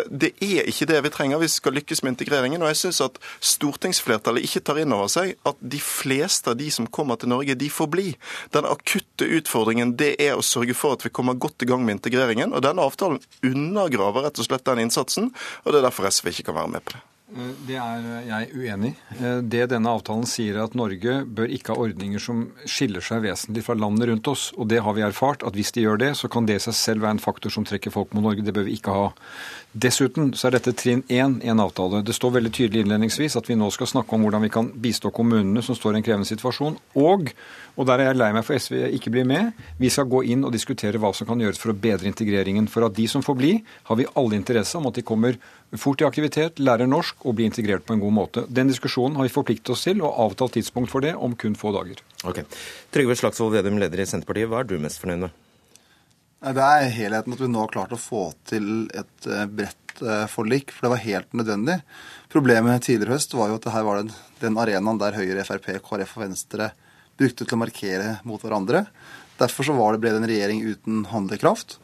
Det 0.08 0.32
er 0.44 0.68
ikke 0.70 0.88
det 0.90 1.02
vi 1.04 1.12
trenger 1.14 1.42
hvis 1.42 1.58
vi 1.58 1.62
skal 1.62 1.76
lykkes 1.78 2.04
med 2.04 2.14
integreringen. 2.14 2.64
Og 2.64 2.72
jeg 2.72 2.80
syns 2.86 3.02
at 3.04 3.20
stortingsflertallet 3.44 4.46
ikke 4.48 4.64
tar 4.68 4.80
inn 4.82 4.96
over 4.96 5.12
seg 5.12 5.36
at 5.48 5.60
de 5.60 5.80
fleste 5.84 6.54
av 6.54 6.60
de 6.60 6.70
som 6.74 6.88
kommer 6.88 7.20
til 7.20 7.32
Norge, 7.32 7.58
de 7.60 7.70
får 7.72 7.90
bli. 7.92 8.08
Den 8.56 8.68
akutte 8.70 9.28
utfordringen 9.40 9.96
det 10.00 10.14
er 10.24 10.38
å 10.38 10.46
sørge 10.46 10.78
for 10.78 10.96
at 10.96 11.06
vi 11.06 11.14
kommer 11.14 11.38
godt 11.38 11.66
i 11.66 11.70
gang 11.70 11.84
med 11.86 12.00
integreringen. 12.00 12.54
og 12.54 12.64
den 12.64 12.77
Denne 12.78 12.92
avtalen 12.92 13.18
undergraver 13.42 14.28
rett 14.28 14.38
og 14.38 14.46
slett 14.46 14.66
den 14.68 14.84
innsatsen, 14.84 15.32
og 15.66 15.74
det 15.74 15.80
er 15.80 15.88
derfor 15.88 16.06
SV 16.14 16.30
ikke 16.30 16.52
kan 16.52 16.60
være 16.60 16.76
med 16.76 16.84
på 16.86 16.94
det. 16.94 17.00
Eh, 17.28 17.48
det 17.68 17.76
er 17.76 18.06
jeg 18.24 18.52
uenig 18.56 18.94
i. 18.94 19.18
Eh, 19.20 19.40
det 19.44 19.66
denne 19.74 19.92
avtalen 19.92 20.24
sier, 20.30 20.56
er 20.56 20.68
at 20.70 20.78
Norge 20.80 21.20
bør 21.26 21.52
ikke 21.52 21.74
ha 21.74 21.84
ordninger 21.84 22.24
som 22.24 22.46
skiller 22.64 23.04
seg 23.04 23.26
vesentlig 23.26 23.66
fra 23.66 23.76
landene 23.76 24.14
rundt 24.14 24.30
oss. 24.32 24.50
Og 24.56 24.70
det 24.72 24.80
har 24.86 24.96
vi 24.96 25.04
erfart, 25.04 25.44
at 25.44 25.58
hvis 25.58 25.74
de 25.76 25.84
gjør 25.84 26.00
det, 26.06 26.14
så 26.16 26.32
kan 26.32 26.48
det 26.48 26.56
i 26.56 26.64
seg 26.64 26.78
selv 26.78 27.04
være 27.04 27.18
en 27.18 27.24
faktor 27.24 27.52
som 27.52 27.68
trekker 27.68 27.92
folk 27.92 28.16
mot 28.16 28.24
Norge. 28.24 28.46
Det 28.48 28.56
bør 28.56 28.70
vi 28.70 28.78
ikke 28.80 28.96
ha. 28.96 29.10
Dessuten 29.76 30.32
så 30.34 30.48
er 30.48 30.56
dette 30.56 30.72
trinn 30.80 31.04
én 31.12 31.36
i 31.44 31.52
en 31.52 31.60
avtale. 31.62 32.00
Det 32.02 32.16
står 32.16 32.38
veldig 32.38 32.54
tydelig 32.56 32.86
innledningsvis 32.86 33.36
at 33.38 33.50
vi 33.50 33.58
nå 33.60 33.68
skal 33.76 33.92
snakke 33.92 34.16
om 34.16 34.24
hvordan 34.24 34.48
vi 34.48 34.54
kan 34.54 34.72
bistå 34.72 35.12
kommunene 35.14 35.62
som 35.66 35.76
står 35.78 35.98
i 35.98 36.00
en 36.00 36.08
krevende 36.08 36.30
situasjon. 36.30 36.80
Og, 36.98 37.28
og 37.76 37.90
der 37.90 38.02
er 38.02 38.10
jeg 38.10 38.22
lei 38.22 38.32
meg 38.34 38.48
for 38.48 38.56
SV 38.56 38.88
ikke 38.96 39.12
blir 39.14 39.28
med, 39.28 39.52
vi 39.78 39.92
skal 39.94 40.08
gå 40.10 40.24
inn 40.32 40.48
og 40.48 40.56
diskutere 40.56 40.98
hva 41.04 41.12
som 41.14 41.28
kan 41.30 41.44
gjøres 41.44 41.60
for 41.60 41.76
å 41.76 41.78
bedre 41.78 42.08
integreringen. 42.10 42.72
For 42.72 42.88
at 42.88 42.96
de 42.98 43.06
som 43.12 43.26
får 43.26 43.38
bli, 43.38 43.54
har 43.92 44.00
vi 44.00 44.08
alle 44.16 44.40
interesse 44.40 44.80
om 44.80 44.88
at 44.88 44.98
de 44.98 45.06
kommer 45.06 45.38
fort 45.76 46.02
i 46.02 46.06
aktivitet, 46.08 46.62
lærer 46.64 46.88
norsk 46.88 47.26
og 47.28 47.36
blir 47.38 47.50
integrert 47.50 47.84
på 47.88 47.96
en 47.96 48.04
god 48.04 48.14
måte. 48.16 48.44
Den 48.48 48.72
diskusjonen 48.72 49.18
har 49.20 49.28
vi 49.28 49.34
forpliktet 49.34 49.74
oss 49.74 49.84
til, 49.88 50.00
og 50.06 50.16
avtalt 50.28 50.56
tidspunkt 50.56 50.94
for 50.94 51.04
det 51.04 51.12
om 51.16 51.36
kun 51.36 51.58
få 51.60 51.74
dager. 51.76 52.00
Ok. 52.24 52.44
Trygve 52.96 53.18
Slagsvold 53.20 53.58
Vedum, 53.58 53.82
leder 53.82 54.00
i 54.00 54.08
Senterpartiet, 54.08 54.48
hva 54.52 54.64
er 54.64 54.70
du 54.70 54.78
mest 54.80 55.02
fornøyd 55.04 55.26
med? 55.26 55.44
Det 56.38 56.64
er 56.64 56.92
helheten 56.94 57.34
at 57.34 57.42
vi 57.42 57.50
nå 57.50 57.64
har 57.64 57.74
klart 57.74 57.96
å 57.96 58.00
få 58.00 58.30
til 58.48 58.88
et 58.96 59.28
eh, 59.28 59.46
bredt 59.50 60.04
eh, 60.06 60.26
forlik, 60.30 60.72
for 60.72 60.86
det 60.86 60.94
var 60.94 61.04
helt 61.04 61.38
nødvendig. 61.40 61.80
Problemet 62.32 62.86
tidligere 62.86 63.18
høst 63.18 63.34
var 63.36 63.50
jo 63.52 63.58
at 63.58 63.72
her 63.74 63.88
var 63.88 64.04
det 64.04 64.16
den 64.44 64.60
arenaen 64.62 65.02
der 65.02 65.18
Høyre, 65.18 65.44
Frp, 65.48 65.72
KrF 65.84 66.14
og 66.20 66.28
Venstre 66.28 66.72
brukte 67.18 67.44
til 67.44 67.58
å 67.58 67.64
markere 67.64 68.18
mot 68.30 68.44
hverandre. 68.44 68.86
Derfor 69.42 69.66
så 69.66 69.76
var 69.78 69.94
det, 69.94 70.04
ble 70.04 70.14
det 70.14 70.22
en 70.22 70.30
regjering 70.30 70.62
uten 70.66 71.06
handlekraft. 71.10 71.80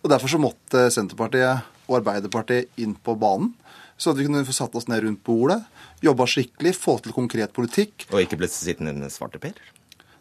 Og 0.00 0.08
derfor 0.12 0.32
så 0.32 0.40
måtte 0.40 0.88
Senterpartiet 0.94 1.66
og 1.88 2.00
Arbeiderpartiet 2.02 2.80
inn 2.80 2.94
på 2.94 3.16
banen. 3.18 3.54
Så 3.98 4.12
at 4.12 4.20
vi 4.20 4.28
kunne 4.28 4.44
få 4.46 4.54
satt 4.54 4.76
oss 4.78 4.86
ned 4.86 5.02
rundt 5.02 5.24
bordet, 5.26 5.58
jobba 6.04 6.28
skikkelig, 6.30 6.76
få 6.78 7.00
til 7.02 7.16
konkret 7.16 7.50
politikk. 7.56 8.06
Og 8.12 8.22
ikke 8.22 8.38
blitt 8.38 8.54
sittende 8.54 8.94
med 8.94 9.10
svarteper? 9.10 9.56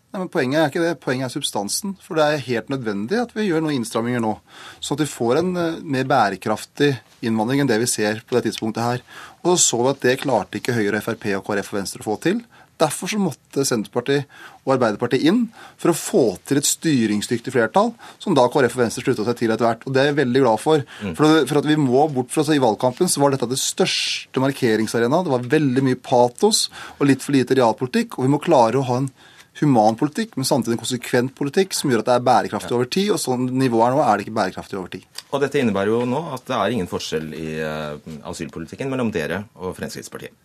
Nei, 0.07 0.21
men 0.23 0.29
Poenget 0.31 0.61
er 0.61 0.69
ikke 0.71 0.81
det, 0.81 0.93
poenget 1.03 1.27
er 1.27 1.33
substansen. 1.35 1.93
For 2.01 2.17
det 2.17 2.25
er 2.25 2.45
helt 2.47 2.71
nødvendig 2.73 3.19
at 3.21 3.33
vi 3.35 3.49
gjør 3.49 3.61
noen 3.65 3.77
innstramminger 3.77 4.23
nå. 4.23 4.33
Så 4.79 4.95
at 4.95 5.03
vi 5.03 5.09
får 5.11 5.41
en 5.43 5.51
uh, 5.59 5.81
mer 5.83 6.07
bærekraftig 6.09 6.93
innvandring 7.27 7.61
enn 7.61 7.69
det 7.69 7.81
vi 7.83 7.89
ser 7.91 8.23
på 8.25 8.37
det 8.37 8.47
tidspunktet 8.47 8.85
her. 8.85 9.03
Og 9.43 9.57
så 9.57 9.59
så 9.67 9.81
vi 9.83 9.91
at 9.91 10.05
det 10.05 10.19
klarte 10.23 10.61
ikke 10.61 10.77
Høyre, 10.77 11.03
Frp 11.03 11.27
og 11.37 11.45
KrF 11.45 11.73
og 11.73 11.79
Venstre 11.81 12.01
å 12.01 12.07
få 12.07 12.17
til. 12.23 12.41
Derfor 12.77 13.09
så 13.09 13.19
måtte 13.21 13.65
Senterpartiet 13.65 14.27
og 14.65 14.75
Arbeiderpartiet 14.75 15.25
inn 15.25 15.45
for 15.81 15.91
å 15.91 15.97
få 15.97 16.23
til 16.45 16.59
et 16.59 16.67
styringsdyktig 16.69 17.53
flertall, 17.55 17.93
som 18.21 18.35
da 18.37 18.45
KrF 18.51 18.75
og 18.77 18.83
Venstre 18.83 19.05
slutta 19.05 19.25
seg 19.25 19.39
til 19.39 19.53
etter 19.53 19.65
hvert. 19.65 19.85
Og 19.87 19.95
det 19.95 20.03
er 20.03 20.11
jeg 20.11 20.19
veldig 20.19 20.43
glad 20.43 20.61
for. 20.61 20.83
Mm. 21.01 21.15
For, 21.17 21.61
at 21.61 21.69
vi 21.69 21.79
må 21.81 22.05
bort 22.13 22.33
fra 22.33 22.45
I 22.53 22.61
valgkampen 22.61 23.09
så 23.09 23.23
var 23.23 23.33
dette 23.33 23.49
det 23.49 23.57
største 23.61 24.43
markeringsarena. 24.43 25.23
Det 25.25 25.33
var 25.33 25.49
veldig 25.57 25.85
mye 25.89 26.01
patos 26.01 26.67
og 26.97 27.07
litt 27.09 27.25
for 27.25 27.37
lite 27.37 27.57
realpolitikk. 27.57 28.19
Og 28.19 28.27
vi 28.27 28.33
må 28.35 28.41
klare 28.43 28.77
å 28.77 28.85
ha 28.91 29.01
en 29.01 29.11
human 29.57 29.97
politikk, 29.97 30.35
men 30.37 30.45
samtidig 30.45 30.77
en 30.77 30.83
konsekvent 30.83 31.33
politikk 31.37 31.73
som 31.73 31.89
gjør 31.89 32.03
at 32.03 32.09
det 32.09 32.17
er 32.17 32.25
bærekraftig 32.27 32.75
over 32.77 32.89
tid. 32.93 33.09
Og 33.15 33.21
sånn 33.21 33.47
nivået 33.57 33.89
er 33.89 33.95
nå, 33.95 34.03
er 34.03 34.17
det 34.19 34.27
ikke 34.27 34.37
bærekraftig 34.37 34.77
over 34.77 34.91
tid. 34.93 35.07
Og 35.31 35.41
dette 35.43 35.61
innebærer 35.61 35.91
jo 35.91 36.03
nå 36.07 36.21
at 36.35 36.45
det 36.47 36.57
er 36.57 36.75
ingen 36.75 36.89
forskjell 36.91 37.31
i 37.35 37.47
uh, 37.57 38.19
asylpolitikken 38.29 38.91
mellom 38.91 39.09
dere 39.15 39.47
og 39.57 39.73
Fremskrittspartiet. 39.79 40.35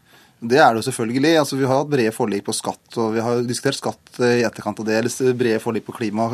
Det 0.42 0.58
er 0.58 0.72
det 0.72 0.80
jo 0.80 0.86
selvfølgelig. 0.88 1.32
Altså, 1.38 1.56
vi 1.58 1.66
har 1.70 1.78
hatt 1.78 1.90
brede 1.90 2.12
forlik 2.14 2.42
på 2.48 2.54
skatt, 2.56 2.96
og 2.98 3.12
vi 3.14 3.22
har 3.22 3.44
diskutert 3.46 3.78
skatt 3.78 4.22
i 4.26 4.42
etterkant 4.42 4.80
av 4.82 4.88
det. 4.88 4.96
Eller 4.98 5.36
brede 5.38 5.60
forlik 5.62 5.86
på 5.86 5.94
klima, 5.94 6.26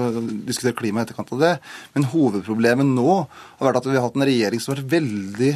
diskutert 0.49 0.79
klima 0.79 1.03
i 1.03 1.05
etterkant 1.05 1.35
av 1.37 1.43
det. 1.43 1.51
Men 1.93 2.09
hovedproblemet 2.15 2.89
nå 2.89 3.11
har 3.19 3.69
vært 3.69 3.83
at 3.83 3.91
vi 3.91 3.99
har 3.99 4.07
hatt 4.07 4.17
en 4.17 4.25
regjering 4.31 4.63
som 4.65 4.73
har 4.73 4.81
vært 4.81 4.95
veldig 4.97 5.53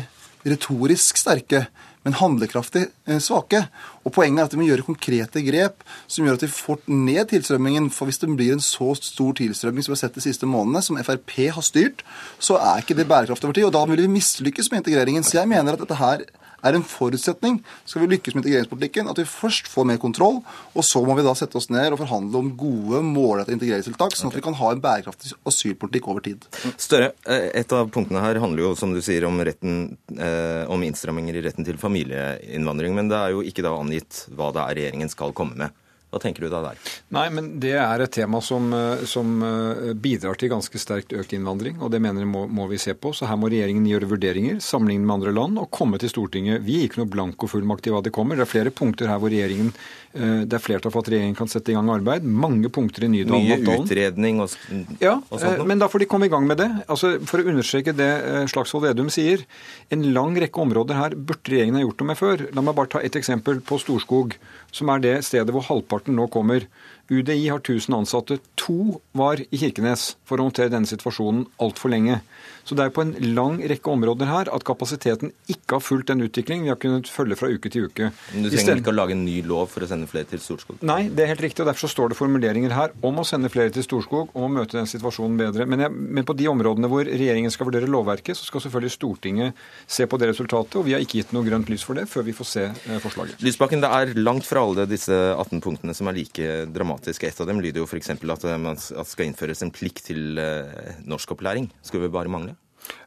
retorisk 0.52 1.16
sterke, 1.22 1.64
men 2.02 2.16
handlekraftig 2.18 2.82
eh, 3.06 3.20
svake. 3.22 3.62
Og 4.02 4.12
Poenget 4.12 4.42
er 4.42 4.50
at 4.50 4.56
vi 4.56 4.60
må 4.60 4.66
gjøre 4.66 4.84
konkrete 4.84 5.40
grep 5.46 5.84
som 6.10 6.26
gjør 6.26 6.36
at 6.36 6.44
vi 6.44 6.50
får 6.52 6.82
ned 6.90 7.30
tilstrømmingen. 7.30 7.88
For 7.94 8.10
hvis 8.10 8.20
det 8.20 8.28
blir 8.34 8.56
en 8.56 8.64
så 8.64 8.90
stor 8.98 9.36
tilstrømming 9.38 9.86
som 9.86 9.94
vi 9.94 9.96
har 9.96 10.02
sett 10.02 10.18
de 10.18 10.24
siste 10.26 10.48
månedene, 10.50 10.82
som 10.84 10.98
Frp 11.00 11.36
har 11.54 11.64
styrt, 11.64 12.04
så 12.42 12.58
er 12.60 12.82
ikke 12.82 12.98
det 12.98 13.08
bærekraftig 13.08 13.48
over 13.48 13.56
tid. 13.56 13.70
Og 13.70 13.76
da 13.78 13.86
vil 13.88 14.04
vi 14.04 14.12
mislykkes 14.18 14.72
med 14.72 14.82
integreringen. 14.82 15.24
Så 15.24 15.38
jeg 15.38 15.52
mener 15.54 15.78
at 15.78 15.86
dette 15.86 16.02
her 16.02 16.26
er 16.62 16.78
en 16.78 16.86
forutsetning 16.86 17.60
skal 17.84 18.04
vi 18.04 18.10
lykkes 18.14 18.36
med 18.36 18.42
integreringspolitikken, 18.44 19.10
at 19.10 19.20
vi 19.20 19.26
først 19.28 19.68
får 19.70 19.88
mer 19.88 20.00
kontroll, 20.02 20.40
og 20.72 20.86
så 20.86 21.02
må 21.06 21.16
vi 21.18 21.26
da 21.26 21.34
sette 21.38 21.58
oss 21.58 21.70
ned 21.72 21.94
og 21.94 22.00
forhandle 22.02 22.42
om 22.42 22.52
gode, 22.58 23.02
målrettede 23.06 23.58
integreringstiltak, 23.58 24.16
sånn 24.18 24.32
at 24.32 24.38
vi 24.38 24.44
kan 24.44 24.56
ha 24.58 24.72
en 24.72 24.82
bærekraftig 24.84 25.34
asylpolitikk 25.48 26.08
over 26.12 26.24
tid. 26.24 26.46
Større, 26.80 27.12
eh, 27.26 27.50
et 27.62 27.76
av 27.76 27.90
punktene 27.94 28.22
her 28.24 28.40
handler 28.42 28.68
jo, 28.68 28.72
som 28.78 28.94
du 28.94 29.02
sier, 29.04 29.26
om, 29.28 29.38
retten, 29.42 29.96
eh, 30.16 30.64
om 30.72 30.82
innstramminger 30.86 31.38
i 31.38 31.44
retten 31.48 31.66
til 31.66 31.80
familieinnvandring. 31.80 32.94
Men 32.94 33.12
det 33.12 33.18
er 33.18 33.36
jo 33.36 33.44
ikke 33.46 33.64
da 33.66 33.74
angitt 33.78 34.26
hva 34.32 34.52
det 34.54 34.62
er 34.64 34.78
regjeringen 34.80 35.12
skal 35.12 35.34
komme 35.36 35.58
med. 35.58 35.81
Hva 36.12 36.20
tenker 36.20 36.44
du 36.44 36.50
da 36.52 36.60
der? 36.60 36.80
Nei, 37.16 37.24
men 37.32 37.46
Det 37.62 37.72
er 37.80 38.02
et 38.04 38.12
tema 38.12 38.42
som, 38.44 38.66
eh, 38.76 39.04
som 39.08 39.30
eh, 39.42 39.94
bidrar 39.96 40.36
til 40.36 40.50
ganske 40.52 40.76
sterkt 40.76 41.14
økt 41.16 41.32
innvandring, 41.32 41.78
og 41.80 41.88
det 41.94 42.02
mener 42.04 42.20
jeg 42.20 42.28
må, 42.28 42.44
må, 42.52 42.66
vi 42.68 42.76
se 42.76 42.92
på. 42.92 43.14
Så 43.16 43.30
her 43.30 43.38
må 43.40 43.48
regjeringen 43.48 43.88
gjøre 43.88 44.10
vurderinger, 44.10 44.60
sammenligne 44.60 45.08
med 45.08 45.14
andre 45.14 45.32
land 45.32 45.62
og 45.62 45.70
komme 45.72 45.96
til 46.02 46.12
Stortinget. 46.12 46.60
Vi 46.66 46.76
gir 46.76 46.90
ikke 46.90 47.00
noe 47.00 47.12
blankofullmakt 47.14 47.88
i 47.88 47.94
hva 47.94 48.02
det 48.04 48.12
kommer. 48.12 48.36
Det 48.36 48.44
er 48.44 48.52
flere 48.52 48.74
punkter 48.76 49.08
her 49.08 49.22
hvor 49.22 49.32
regjeringen 49.32 49.72
det 50.12 50.56
er 50.58 50.60
flertall 50.60 50.92
for 50.92 51.00
at 51.00 51.08
regjeringen 51.12 51.36
kan 51.38 51.48
sette 51.48 51.72
i 51.72 51.76
gang 51.76 51.88
arbeid. 51.92 52.24
Mange 52.26 52.68
punkter 52.72 53.06
i 53.06 53.10
Nydalen-avtalen. 53.12 53.64
Mye 53.64 53.86
utredning 53.86 54.42
og, 54.44 54.56
ja, 55.00 55.14
og 55.16 55.40
sånt. 55.40 55.62
Ja, 55.62 55.66
men 55.68 55.80
da 55.80 55.88
får 55.88 56.04
de 56.04 56.08
komme 56.10 56.28
i 56.28 56.32
gang 56.32 56.44
med 56.48 56.60
det. 56.60 56.68
Altså, 56.92 57.14
for 57.28 57.40
å 57.40 57.48
understreke 57.52 57.94
det 57.96 58.10
eh, 58.12 58.42
Slagsvold 58.52 58.86
Vedum 58.90 59.08
sier. 59.12 59.46
En 59.94 60.04
lang 60.12 60.36
rekke 60.36 60.64
områder 60.64 60.98
her 61.00 61.16
burde 61.16 61.54
regjeringen 61.54 61.80
ha 61.80 61.84
gjort 61.86 62.02
noe 62.04 62.10
med 62.12 62.20
før. 62.20 62.46
La 62.52 62.64
meg 62.64 62.76
bare 62.76 62.92
ta 62.92 63.02
et 63.04 63.16
eksempel 63.18 63.62
på 63.64 63.80
Storskog, 63.80 64.36
som 64.74 64.92
er 64.92 65.04
det 65.04 65.14
stedet 65.28 65.54
hvor 65.54 65.64
halvparten 65.70 66.16
nå 66.18 66.28
kommer. 66.32 66.68
UDI 67.10 67.48
har 67.48 67.60
1000 67.60 67.94
ansatte. 67.96 68.38
To 68.62 69.00
var 69.18 69.42
i 69.42 69.58
Kirkenes 69.58 70.12
for 70.28 70.40
å 70.40 70.46
håndtere 70.46 70.72
denne 70.72 70.88
situasjonen 70.88 71.46
altfor 71.62 71.92
lenge. 71.92 72.20
Så 72.62 72.76
det 72.78 72.84
er 72.86 72.92
på 72.94 73.02
en 73.02 73.12
lang 73.34 73.58
rekke 73.58 73.90
områder 73.90 74.28
her 74.30 74.50
at 74.54 74.64
kapasiteten 74.66 75.32
ikke 75.50 75.76
har 75.76 75.82
fulgt 75.82 76.12
den 76.12 76.22
utviklingen 76.22 76.68
vi 76.68 76.70
har 76.70 76.78
kunnet 76.80 77.10
følge 77.10 77.38
fra 77.38 77.50
uke 77.50 77.72
til 77.72 77.88
uke. 77.90 78.12
Men 78.32 78.46
Du 78.46 78.54
trenger 78.54 78.82
ikke 78.82 78.92
å 78.92 78.96
lage 78.96 79.16
en 79.16 79.24
ny 79.26 79.40
lov 79.46 79.72
for 79.72 79.82
å 79.82 79.88
sende 79.90 80.06
flere 80.10 80.30
til 80.30 80.42
Storskog? 80.42 80.78
Nei, 80.86 81.08
det 81.10 81.24
er 81.24 81.32
helt 81.32 81.42
riktig. 81.42 81.64
og 81.64 81.70
Derfor 81.72 81.88
så 81.88 81.92
står 81.96 82.12
det 82.12 82.18
formuleringer 82.20 82.74
her 82.76 82.94
om 83.02 83.18
å 83.18 83.26
sende 83.26 83.50
flere 83.52 83.74
til 83.74 83.86
Storskog, 83.86 84.30
om 84.38 84.46
å 84.46 84.52
møte 84.60 84.78
den 84.78 84.90
situasjonen 84.90 85.40
bedre. 85.40 85.66
Men, 85.66 85.84
jeg, 85.86 85.90
men 85.90 86.28
på 86.28 86.36
de 86.38 86.48
områdene 86.52 86.90
hvor 86.92 87.08
regjeringen 87.08 87.52
skal 87.52 87.68
vurdere 87.68 87.90
lovverket, 87.90 88.38
så 88.38 88.46
skal 88.46 88.64
selvfølgelig 88.66 88.94
Stortinget 88.94 89.66
se 89.90 90.06
på 90.06 90.20
det 90.22 90.30
resultatet. 90.30 90.78
Og 90.78 90.86
vi 90.86 90.94
har 90.94 91.02
ikke 91.02 91.18
gitt 91.18 91.34
noe 91.34 91.46
grønt 91.46 91.72
lys 91.72 91.84
for 91.86 91.98
det 91.98 92.06
før 92.10 92.28
vi 92.30 92.36
får 92.36 92.50
se 92.52 92.68
eh, 92.70 93.02
forslaget. 93.02 93.42
Lysbakken, 93.42 93.82
det 93.82 93.90
er 93.90 94.14
langt 94.22 94.46
fra 94.46 94.62
alle 94.62 94.86
disse 94.90 95.12
18 95.34 95.64
punktene 95.64 95.96
som 95.98 96.10
er 96.10 96.20
like 96.20 96.54
dramatiske. 96.70 96.91
Et 97.00 97.40
av 97.40 97.48
dem 97.48 97.60
lyder 97.62 97.82
jo 97.82 97.88
f.eks. 97.88 98.10
at 98.14 98.44
det 98.46 99.06
skal 99.10 99.28
innføres 99.28 99.62
en 99.64 99.72
plikt 99.74 100.06
til 100.10 100.38
eh, 100.40 100.98
norskopplæring. 101.08 101.70
Skulle 101.82 102.08
vi 102.08 102.14
bare 102.14 102.32
mangle? 102.32 102.56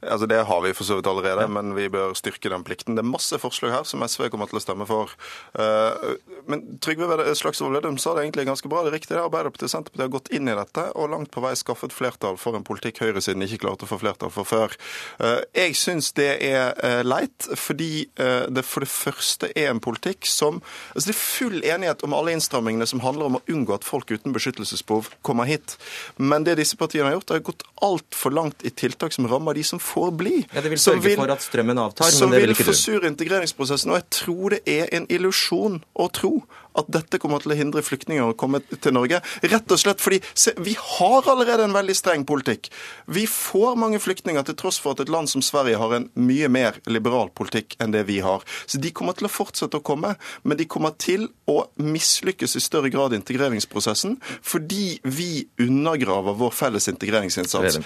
Altså 0.02 0.28
Det 0.30 0.44
har 0.46 0.62
vi 0.62 0.74
for 0.74 0.88
så 0.88 1.00
vidt 1.00 1.08
allerede, 1.08 1.48
men 1.52 1.74
vi 1.76 1.88
bør 1.90 2.14
styrke 2.18 2.50
den 2.52 2.64
plikten. 2.64 2.96
Det 2.96 3.04
er 3.04 3.10
masse 3.10 3.38
forslag 3.42 3.74
her 3.74 3.88
som 3.88 4.04
SV 4.06 4.30
kommer 4.34 4.50
til 4.50 4.60
å 4.60 4.64
stemme 4.64 4.88
for. 4.90 5.14
Eh, 5.58 6.16
men 6.50 6.64
Trygve 6.84 7.18
Slagsvold 7.36 7.78
Vedum 7.78 7.98
sa 8.02 8.14
det 8.16 8.26
egentlig 8.26 8.48
ganske 8.50 8.70
bra. 8.72 8.84
Det 8.86 8.94
er 8.94 8.98
riktig 9.00 9.16
det. 9.16 9.24
Arbeiderpartiet 9.24 9.68
og 9.70 9.74
Senterpartiet 9.74 10.06
har 10.06 10.14
gått 10.14 10.32
inn 10.36 10.52
i 10.52 10.58
dette 10.58 10.86
og 10.94 11.10
langt 11.14 11.32
på 11.34 11.44
vei 11.44 11.54
skaffet 11.58 11.96
flertall 11.96 12.38
for 12.42 12.58
en 12.58 12.66
politikk 12.68 13.02
høyresiden 13.04 13.46
ikke 13.46 13.64
klarte 13.66 13.88
å 13.88 13.92
få 13.92 14.00
flertall 14.02 14.34
for 14.34 14.48
før. 14.48 14.76
Eh, 15.20 15.42
jeg 15.58 15.78
syns 15.80 16.12
det 16.18 16.32
er 16.46 16.76
eh, 16.86 17.02
leit, 17.06 17.50
fordi 17.56 18.08
det 18.16 18.64
for 18.66 18.84
det 18.84 18.90
første 18.90 19.48
er 19.58 19.70
en 19.70 19.80
politikk 19.84 20.26
som 20.30 20.58
altså 20.94 21.10
Det 21.10 21.14
er 21.14 21.20
full 21.20 21.58
enighet 21.66 22.04
om 22.06 22.14
alle 22.16 22.34
innstrammingene 22.36 22.88
som 22.90 23.02
handler 23.04 23.30
om 23.30 23.38
å 23.38 23.42
unngå 23.52 23.76
at 23.76 23.88
folk 23.88 24.12
uten 24.12 24.34
beskyttelsesbehov 24.36 25.10
kommer 25.26 25.48
hit. 25.50 25.76
Men 26.18 26.46
det 26.48 26.58
disse 26.60 26.78
partiene 26.80 27.10
har 27.10 27.18
gjort, 27.18 27.34
er 27.36 27.46
gått 27.46 27.66
altfor 27.86 28.34
langt 28.36 28.66
i 28.66 28.72
tiltak 28.72 29.16
som 29.16 29.28
rammer 29.30 29.58
de 29.58 29.65
som 29.68 29.82
får 29.82 30.12
bli. 30.20 30.36
Ja, 30.54 30.62
Det 30.62 30.72
vil 30.74 30.82
sørge 30.82 31.04
vil, 31.06 31.18
for 31.20 31.34
at 31.34 31.44
strømmen 31.46 31.82
avtar, 31.82 32.12
men 32.22 32.36
det 32.36 32.42
vil 32.44 32.54
ikke 32.56 32.60
du. 32.60 32.64
Som 32.64 32.72
vil 32.72 32.74
forsure 32.74 33.12
integreringsprosessen. 33.14 33.92
Og 33.92 34.00
jeg 34.00 34.08
tror 34.22 34.56
det 34.56 34.62
er 34.70 34.94
en 34.96 35.10
illusjon 35.10 35.82
å 35.94 36.08
tro 36.14 36.36
at 36.76 36.90
dette 36.92 37.20
kommer 37.24 37.42
til 37.44 37.54
å 37.54 37.58
hindre 37.58 37.84
flyktninger 37.86 38.32
å 38.32 38.36
komme 38.38 38.62
til 38.68 38.96
Norge. 38.96 39.22
Rett 39.46 39.72
og 39.72 39.80
slett 39.80 40.04
fordi 40.04 40.20
se, 40.34 40.54
vi 40.60 40.76
har 40.80 41.30
allerede 41.32 41.68
en 41.68 41.76
veldig 41.76 41.96
streng 41.98 42.26
politikk. 42.28 42.70
Vi 43.08 43.26
får 43.32 43.78
mange 43.80 44.02
flyktninger 44.04 44.46
til 44.48 44.58
tross 44.60 44.80
for 44.84 44.96
at 44.96 45.06
et 45.06 45.12
land 45.12 45.32
som 45.32 45.44
Sverige 45.46 45.80
har 45.82 45.96
en 45.96 46.10
mye 46.20 46.50
mer 46.52 46.80
liberal 46.92 47.32
politikk 47.36 47.78
enn 47.84 47.96
det 47.96 48.06
vi 48.10 48.20
har. 48.26 48.44
Så 48.68 48.82
de 48.82 48.92
kommer 48.96 49.18
til 49.18 49.30
å 49.30 49.34
fortsette 49.34 49.80
å 49.80 49.86
komme, 49.86 50.16
men 50.44 50.60
de 50.60 50.68
kommer 50.70 50.96
til 51.00 51.30
å 51.52 51.62
mislykkes 51.80 52.58
i 52.60 52.64
større 52.64 52.92
grad 52.94 53.16
i 53.16 53.22
integreringsprosessen 53.22 54.20
fordi 54.46 55.00
vi 55.04 55.46
undergraver 55.62 56.36
vår 56.38 56.54
felles 56.56 56.90
integreringsinnsats. 56.92 57.80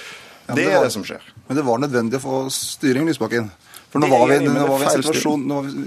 Ja, 0.50 0.56
det, 0.58 0.66
det 0.66 0.70
var, 0.74 0.84
er 0.84 0.88
det 0.90 0.94
som 0.98 1.08
skjer. 1.08 1.26
Men 1.48 1.60
det 1.60 1.66
var 1.68 1.82
nødvendig 1.82 2.20
å 2.20 2.24
få 2.24 2.38
styring, 2.54 3.10
Lysbakken. 3.10 3.52
For 3.90 4.02
nå 4.02 4.10
var, 4.10 4.28
vi, 4.30 4.38
nå 4.46 4.66
var 4.70 4.78
vi 4.78 4.86
i 4.86 4.90
en 4.90 5.02
situasjon, 5.02 5.46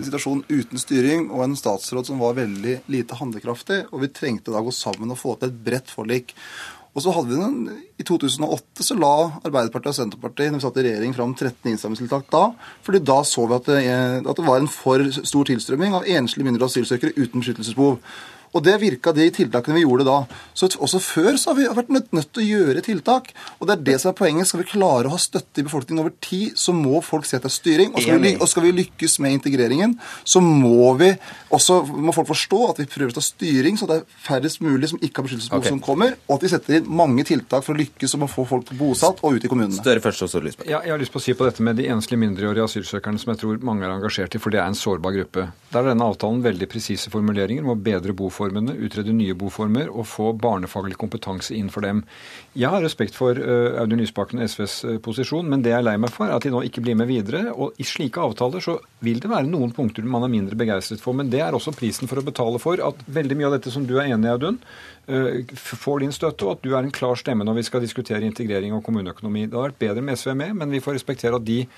situasjon, 0.09 0.44
uten 0.51 0.81
styring 0.83 1.29
og 1.31 1.44
en 1.44 1.59
statsråd 1.59 2.09
som 2.09 2.22
var 2.22 2.35
veldig 2.38 2.81
lite 2.90 3.18
handlekraftig. 3.18 3.85
Og 3.94 4.03
vi 4.03 4.11
trengte 4.14 4.55
da 4.55 4.62
å 4.62 4.66
gå 4.66 4.75
sammen 4.75 5.14
og 5.14 5.20
få 5.20 5.37
til 5.38 5.53
et 5.53 5.61
bredt 5.68 5.92
forlik. 5.94 6.35
Og 6.92 7.01
så 7.01 7.12
hadde 7.14 7.31
vi 7.31 7.38
den, 7.40 7.85
I 8.03 8.05
2008 8.05 8.85
så 8.85 8.96
la 8.98 9.14
Arbeiderpartiet 9.46 9.94
og 9.94 9.96
Senterpartiet 9.96 10.53
når 10.53 10.61
vi 10.61 10.64
satt 10.66 10.81
i 10.83 10.85
regjering, 10.88 11.14
fram 11.16 11.33
13 11.33 11.70
innstrammingstiltak 11.70 12.27
da. 12.35 12.42
fordi 12.85 13.01
da 13.07 13.22
så 13.25 13.46
vi 13.48 13.57
at 13.57 13.70
det, 13.70 13.79
at 14.20 14.40
det 14.42 14.44
var 14.44 14.61
en 14.61 14.68
for 14.68 15.07
stor 15.16 15.48
tilstrømming 15.48 15.96
av 15.96 16.09
enslige 16.18 16.48
mindre 16.51 16.68
asylsøkere 16.68 17.14
uten 17.16 17.40
beskyttelsesbehov. 17.40 17.96
Og 18.53 18.65
det 18.65 18.77
virka, 18.83 19.15
de 19.17 19.29
tiltakene 19.33 19.79
vi 19.79 19.85
gjorde 19.85 20.07
da. 20.09 20.19
Så 20.55 20.69
også 20.77 21.01
før 21.03 21.38
så 21.41 21.53
har 21.53 21.59
vi 21.59 21.69
vært 21.73 21.93
nødt, 21.93 22.11
nødt 22.12 22.31
til 22.33 22.43
å 22.45 22.49
gjøre 22.59 22.85
tiltak. 22.85 23.33
Og 23.59 23.69
det 23.69 23.77
er 23.77 23.85
det 23.91 23.99
som 24.03 24.12
er 24.12 24.19
poenget. 24.19 24.51
Skal 24.51 24.62
vi 24.62 24.69
klare 24.73 25.09
å 25.09 25.15
ha 25.15 25.21
støtte 25.21 25.62
i 25.62 25.67
befolkningen 25.67 26.03
over 26.05 26.15
tid, 26.25 26.59
så 26.61 26.75
må 26.77 27.01
folk 27.05 27.29
se 27.29 27.41
til 27.43 27.53
styring. 27.53 27.95
Og 27.95 28.05
skal, 28.05 28.21
vi, 28.23 28.35
og 28.37 28.51
skal 28.51 28.67
vi 28.67 28.75
lykkes 28.83 29.19
med 29.25 29.38
integreringen, 29.38 29.97
så 30.25 30.43
må 30.45 30.93
vi 31.01 31.12
også 31.53 31.83
må 31.93 32.12
folk 32.17 32.31
forstå 32.31 32.61
at 32.71 32.81
vi 32.83 32.88
prøver 32.91 33.12
å 33.12 33.17
ta 33.19 33.25
styring, 33.25 33.79
så 33.79 33.88
det 33.88 33.99
er 34.01 34.21
færrest 34.25 34.62
mulig 34.65 34.91
som 34.93 35.01
ikke 35.01 35.21
har 35.21 35.27
beskyttelsesbehov 35.27 35.62
okay. 35.62 35.73
som 35.75 35.83
kommer, 35.85 36.17
og 36.27 36.37
at 36.37 36.47
vi 36.47 36.53
setter 36.53 36.79
inn 36.79 36.88
mange 37.03 37.25
tiltak 37.29 37.67
for 37.67 37.75
å 37.75 37.81
lykkes 37.81 38.17
med 38.19 38.29
å 38.29 38.33
få 38.33 38.47
folk 38.49 38.73
bosatt 38.79 39.21
og 39.23 39.37
ut 39.37 39.47
i 39.47 39.51
kommunene. 39.53 39.77
Større 39.77 40.03
først, 40.05 40.25
og 40.27 40.33
så 40.33 40.43
Lysbakken. 40.43 40.73
Ja, 40.73 40.81
jeg 40.85 40.95
har 40.95 41.03
lyst 41.03 41.15
på 41.15 41.21
å 41.21 41.25
si 41.25 41.37
på 41.37 41.47
dette 41.47 41.65
med 41.65 41.79
de 41.81 41.88
enslige 41.93 42.21
mindreårige 42.23 42.67
asylsøkerne 42.69 43.21
som 43.21 43.33
jeg 43.35 43.43
tror 43.43 43.61
mange 43.67 43.87
er 43.87 43.95
engasjert 43.95 44.37
i, 44.37 44.43
for 44.43 44.55
det 44.55 44.62
er 44.62 44.71
en 44.71 44.79
sårbar 44.79 45.17
gruppe. 45.19 45.49
Der 45.73 45.83
er 45.83 45.93
denne 45.93 46.09
avtalen 46.09 46.43
veldig 46.45 46.69
presise 46.73 47.12
formuleringer 47.12 47.67
om 47.67 47.75
å 47.75 47.79
bedre 47.79 48.17
boformene, 48.43 48.75
utrede 48.83 49.13
nye 49.15 49.35
boformer 49.39 49.91
og 49.91 50.07
få 50.11 50.33
barnefaglig 50.35 50.97
kompetanse 50.99 51.55
inn 51.55 51.71
for 51.71 51.83
dem. 51.83 52.03
Jeg 52.55 52.71
har 52.73 52.83
respekt 52.83 53.15
for 53.15 53.39
uh, 53.39 53.79
Audun 53.81 54.03
Lysbakken 54.03 54.41
og 54.41 54.51
SVs 54.51 54.77
eh, 54.85 54.99
posisjon, 55.03 55.49
men 55.49 55.63
det 55.63 55.73
jeg 55.73 55.79
er 55.81 55.87
lei 55.87 55.97
meg 56.01 56.13
for, 56.13 56.27
er 56.27 56.37
at 56.37 56.45
de 56.45 56.53
nå 56.53 56.63
ikke 56.67 56.83
blir 56.85 56.97
med 56.99 57.09
videre. 57.09 57.53
Og 57.53 57.79
i 57.79 57.87
slike 57.87 58.21
avtaler 58.21 58.63
så 58.65 58.79
vil 59.05 59.23
det 59.23 59.31
være 59.31 59.49
noen 59.49 59.73
punkter 59.75 60.05
man 60.05 60.27
er 60.27 60.33
mindre 60.33 60.59
begeistret 60.59 61.03
for, 61.03 61.17
men 61.17 61.31
det 61.33 61.43
er 61.45 61.55
også 61.55 61.75
prisen 61.77 62.11
for 62.11 62.21
å 62.21 62.27
betale 62.27 62.61
for 62.63 62.83
at 62.83 63.03
veldig 63.07 63.39
mye 63.39 63.51
av 63.51 63.57
dette 63.59 63.73
som 63.75 63.87
du 63.87 63.97
er 63.99 64.11
enig 64.11 64.29
i, 64.29 64.33
Audun, 64.33 64.61
eh, 65.09 65.57
får 65.57 66.05
din 66.05 66.15
støtte, 66.15 66.47
og 66.47 66.57
at 66.57 66.67
du 66.67 66.73
er 66.75 66.83
en 66.83 66.95
klar 66.95 67.19
stemme 67.21 67.47
når 67.47 67.61
vi 67.61 67.69
skal 67.71 67.85
diskutere 67.85 68.27
integrering 68.27 68.75
og 68.77 68.85
kommuneøkonomi. 68.87 69.47
Det 69.47 69.57
hadde 69.57 69.69
vært 69.71 69.83
bedre 69.87 70.07
med 70.07 70.21
SV 70.21 70.35
med, 70.39 70.57
men 70.59 70.75
vi 70.75 70.83
får 70.83 70.99
respektere 70.99 71.39
at 71.39 71.47
de 71.47 71.63
eh, 71.63 71.77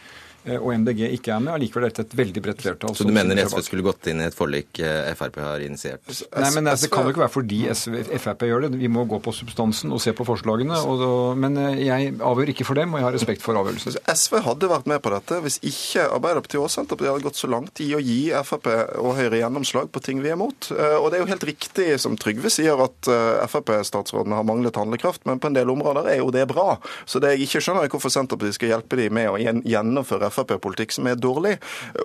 og 0.61 0.71
MDG 0.77 1.01
ikke 1.17 1.33
er 1.35 1.41
med. 1.41 1.55
Allikevel 1.55 1.87
er 1.87 1.93
dette 1.95 2.05
et 2.05 2.17
veldig 2.19 2.43
bredt 2.45 2.63
flertall. 2.65 2.95
Så 2.99 3.07
du 3.09 3.13
mener 3.17 3.39
SV 3.45 3.57
bak. 3.57 3.65
skulle 3.65 3.85
gått 3.87 4.07
inn 4.13 4.21
i 4.21 4.27
et 4.29 4.35
forlik 4.37 4.81
eh, 4.85 5.13
Frp 5.17 5.39
har 5.41 5.63
initiert? 5.65 6.03
Nei, 6.05 6.51
men 6.55 6.69
altså, 6.69 6.85
Det 6.87 6.93
kan 6.93 7.05
jo 7.09 7.15
ikke 7.15 7.23
være 7.25 7.35
fordi 7.35 7.61
SV, 7.73 7.97
Frp 8.21 8.45
gjør 8.51 8.67
det. 8.67 8.73
Vi 8.83 8.91
må 8.93 9.05
gå 9.09 9.21
på 9.25 9.33
substansen 9.33 9.93
og 9.95 10.03
se 10.05 10.13
på 10.13 10.27
forslagene. 10.29 10.77
Og, 10.85 10.99
da- 11.01 11.35
men 11.45 11.57
eh, 11.63 11.79
jeg 11.87 12.15
avgjør 12.21 12.53
ikke 12.55 12.67
for 12.69 12.75
dem, 12.81 12.93
og 12.95 13.01
jeg 13.01 13.09
har 13.09 13.17
respekt 13.17 13.43
for 13.47 13.57
avgjørelsen. 13.61 13.97
SV 14.13 14.39
hadde 14.49 14.71
vært 14.75 14.91
med 14.91 15.01
på 15.05 15.15
dette 15.15 15.41
hvis 15.45 15.61
ikke 15.65 16.09
Arbeiderpartiet 16.19 16.61
og 16.61 16.71
Senterpartiet 16.73 17.13
hadde 17.15 17.27
gått 17.31 17.41
så 17.41 17.49
langt 17.53 17.81
i 17.85 17.89
å 17.97 18.03
gi 18.05 18.21
Frp 18.45 18.69
og 19.01 19.15
Høyre 19.19 19.41
gjennomslag 19.41 19.89
på 19.95 20.03
ting 20.05 20.21
vi 20.25 20.33
er 20.35 20.37
mot. 20.41 20.71
Eh, 20.75 20.97
Og 21.01 21.11
det 21.11 21.19
er 21.19 21.25
jo 21.25 21.31
helt 21.33 21.49
riktig 21.49 21.89
som 22.01 22.17
Trygve 22.21 22.51
sier, 22.53 22.77
at 22.85 23.09
eh, 23.09 23.47
Frp-statsrådene 23.49 24.37
har 24.39 24.47
manglet 24.47 24.77
handlekraft, 24.77 25.25
men 25.29 25.41
på 25.41 25.49
en 25.51 25.57
del 25.57 25.71
områder 25.73 26.09
er 26.15 26.21
jo 26.21 26.31
det 26.35 26.45
bra. 26.51 26.77
Så 27.09 27.21
det 27.23 27.35
jeg 27.35 27.49
ikke 27.49 27.61
skjønner, 27.65 27.87
er 27.89 27.93
hvorfor 27.93 28.13
Senterpartiet 28.13 28.59
skal 28.59 28.73
hjelpe 28.75 28.99
dem 29.01 29.15
med 29.17 29.31
å 29.33 29.39
gjen- 29.41 29.65
gjennomføre 29.65 30.31
Frp-politikk 30.35 30.95
som 30.97 31.09
er 31.11 31.21
dårlig. 31.21 31.57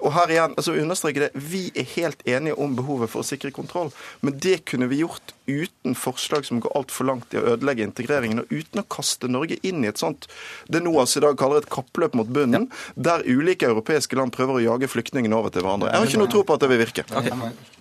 Og 0.02 0.14
her 0.16 0.34
igjen, 0.36 0.56
altså 0.58 0.78
understreke 0.78 1.26
det, 1.26 1.32
vi 1.34 1.68
er 1.74 1.90
helt 1.96 2.24
enige 2.30 2.58
om 2.62 2.76
behovet 2.78 3.12
for 3.12 3.24
å 3.24 3.28
sikre 3.28 3.52
kontroll, 3.56 3.92
men 4.22 4.38
det 4.42 4.62
kunne 4.70 4.90
vi 4.92 5.02
gjort 5.04 5.34
uten 5.50 5.96
forslag 5.98 6.46
som 6.46 6.62
går 6.62 6.76
altfor 6.78 7.10
langt 7.10 7.34
i 7.34 7.40
å 7.42 7.46
ødelegge 7.56 7.88
integreringen, 7.88 8.44
og 8.44 8.54
uten 8.54 8.84
å 8.84 8.88
kaste 8.92 9.30
Norge 9.32 9.58
inn 9.66 9.84
i 9.84 9.90
et 9.90 10.02
sånt 10.02 10.30
det 10.70 10.84
NOAS 10.86 11.18
i 11.18 11.24
dag 11.26 11.38
kaller 11.40 11.64
et 11.64 11.72
kappløp 11.74 12.16
mot 12.18 12.30
bunnen, 12.30 12.70
der 12.96 13.26
ulike 13.26 13.70
europeiske 13.70 14.20
land 14.20 14.34
prøver 14.36 14.60
å 14.60 14.64
jage 14.66 14.92
flyktningene 14.92 15.38
over 15.38 15.54
til 15.54 15.66
hverandre. 15.66 15.92
Jeg 15.92 16.04
har 16.04 16.12
ikke 16.12 16.22
noe 16.22 16.34
tro 16.34 16.46
på 16.46 16.58
at 16.58 16.64
det 16.64 16.72
vil 16.72 16.84
virke. 16.84 17.06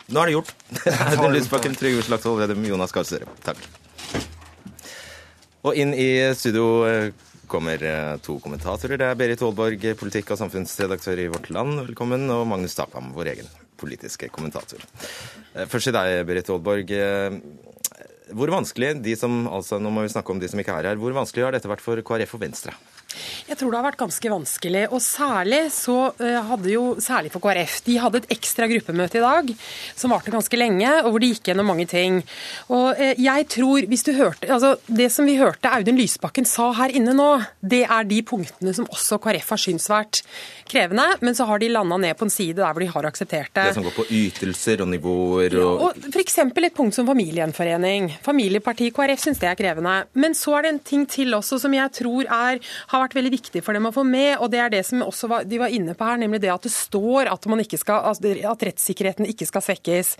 Nå 0.08 0.22
er 0.22 0.30
det 0.30 0.38
gjort. 0.38 0.54
Audun 1.10 1.34
Lysbakken, 1.36 1.76
Trygve 1.76 2.06
Slagsvold 2.06 2.40
Vedum, 2.40 2.64
Jonas 2.64 2.94
Gahr 2.96 3.04
Støre. 3.04 3.28
Takk. 3.44 3.60
Og 5.68 5.76
inn 5.76 5.92
i 5.92 6.08
studio 6.38 6.68
eh, 6.88 7.10
kommer 7.50 7.82
eh, 7.82 8.16
to 8.24 8.38
kommentatorer. 8.44 8.98
Det 9.00 9.06
er 9.08 9.18
Berit 9.18 9.42
Aalborg, 9.44 9.84
politikk- 10.00 10.32
og 10.34 10.40
samfunnsredaktør 10.40 11.22
i 11.24 11.28
Vårt 11.32 11.48
Land, 11.54 11.80
velkommen. 11.88 12.26
Og 12.34 12.44
Magnus 12.50 12.76
Takvam, 12.78 13.10
vår 13.16 13.32
egen 13.34 13.48
politiske 13.80 14.28
kommentator. 14.34 14.82
Eh, 15.54 15.64
Først 15.70 15.88
til 15.90 15.96
deg, 15.96 16.20
Berit 16.28 16.50
Aalborg. 16.52 16.92
Eh, 16.92 17.40
Hvor 18.36 18.50
vanskelig, 18.52 18.90
de 19.00 19.14
som, 19.16 19.46
altså 19.48 19.78
nå 19.80 19.88
må 19.88 20.02
vi 20.04 20.10
snakke 20.12 20.34
om 20.34 20.40
de 20.42 20.48
som 20.52 20.60
ikke 20.60 20.74
er 20.76 20.90
her, 20.90 20.98
hvor 21.00 21.14
vanskelig 21.16 21.46
har 21.46 21.54
dette 21.56 21.70
vært 21.70 21.80
for 21.80 21.96
KrF 22.04 22.34
og 22.36 22.42
Venstre? 22.42 22.74
Jeg 23.48 23.56
tror 23.56 23.72
det 23.72 23.78
har 23.78 23.86
vært 23.86 24.00
ganske 24.02 24.30
vanskelig. 24.32 24.82
Og 24.92 25.00
særlig 25.02 25.60
så 25.72 25.96
eh, 26.20 26.38
hadde 26.50 26.72
jo, 26.72 26.84
særlig 27.02 27.32
for 27.32 27.44
KrF, 27.44 27.78
de 27.86 27.96
hadde 28.02 28.20
et 28.22 28.34
ekstra 28.36 28.68
gruppemøte 28.70 29.20
i 29.20 29.24
dag 29.24 29.52
som 29.98 30.12
varte 30.12 30.32
ganske 30.34 30.60
lenge, 30.60 30.90
og 31.02 31.14
hvor 31.14 31.24
de 31.24 31.30
gikk 31.32 31.50
gjennom 31.50 31.70
mange 31.72 31.88
ting. 31.88 32.20
Og 32.74 33.00
eh, 33.00 33.14
jeg 33.18 33.48
tror, 33.54 33.88
hvis 33.88 34.04
du 34.04 34.12
hørte, 34.18 34.50
altså 34.52 34.76
Det 34.86 35.08
som 35.12 35.26
vi 35.28 35.38
hørte 35.40 35.70
Audun 35.72 35.98
Lysbakken 35.98 36.46
sa 36.48 36.70
her 36.76 36.92
inne 36.94 37.14
nå, 37.16 37.30
det 37.60 37.84
er 37.88 38.08
de 38.08 38.20
punktene 38.26 38.74
som 38.76 38.88
også 38.92 39.20
KrF 39.22 39.54
har 39.54 39.62
syntes 39.62 39.88
vært 39.90 40.22
krevende, 40.68 41.06
men 41.24 41.36
så 41.36 41.46
har 41.48 41.62
de 41.62 41.70
landa 41.72 41.96
ned 42.00 42.16
på 42.18 42.26
en 42.28 42.32
side 42.32 42.58
der 42.60 42.74
hvor 42.74 42.84
de 42.84 42.90
har 42.92 43.08
akseptert 43.08 43.52
det. 43.56 43.70
Det 43.70 43.78
som 43.78 43.86
går 43.86 43.96
på 43.96 44.06
ytelser 44.12 44.84
og 44.84 44.90
nivåer 44.92 45.56
og 45.62 45.86
Og 45.88 46.08
F.eks. 46.12 46.38
et 46.44 46.76
punkt 46.76 46.96
som 46.96 47.08
familiegjenforening. 47.08 48.10
Familiepartiet 48.24 48.94
KrF 48.96 49.22
syns 49.24 49.40
det 49.40 49.48
er 49.48 49.58
krevende. 49.58 49.96
Men 50.12 50.36
så 50.36 50.58
er 50.58 50.66
det 50.66 50.72
en 50.74 50.82
ting 50.92 51.06
til 51.08 51.34
også 51.38 51.60
som 51.62 51.74
jeg 51.74 51.94
tror 51.96 52.28
er, 52.28 52.60
har 52.92 53.04
vært 53.04 53.07
veldig 53.16 53.32
viktig 53.32 53.62
for 53.64 53.76
dem 53.76 53.88
å 53.88 53.92
få 53.94 54.04
med. 54.06 54.36
og 54.38 54.50
Det 54.52 54.60
er 54.62 54.72
det 54.72 54.84
som 54.86 55.02
også 55.04 55.30
var, 55.30 55.46
de 55.48 55.60
var 55.60 55.72
inne 55.74 55.94
på 55.98 56.06
her, 56.08 56.20
nemlig 56.20 56.42
det 56.44 56.52
at 56.52 56.66
det 56.66 56.72
står 56.74 57.30
at, 57.32 57.48
man 57.50 57.62
ikke 57.62 57.80
skal, 57.80 58.04
at 58.12 58.64
rettssikkerheten 58.68 59.28
ikke 59.28 59.48
skal 59.48 59.64
svekkes. 59.64 60.14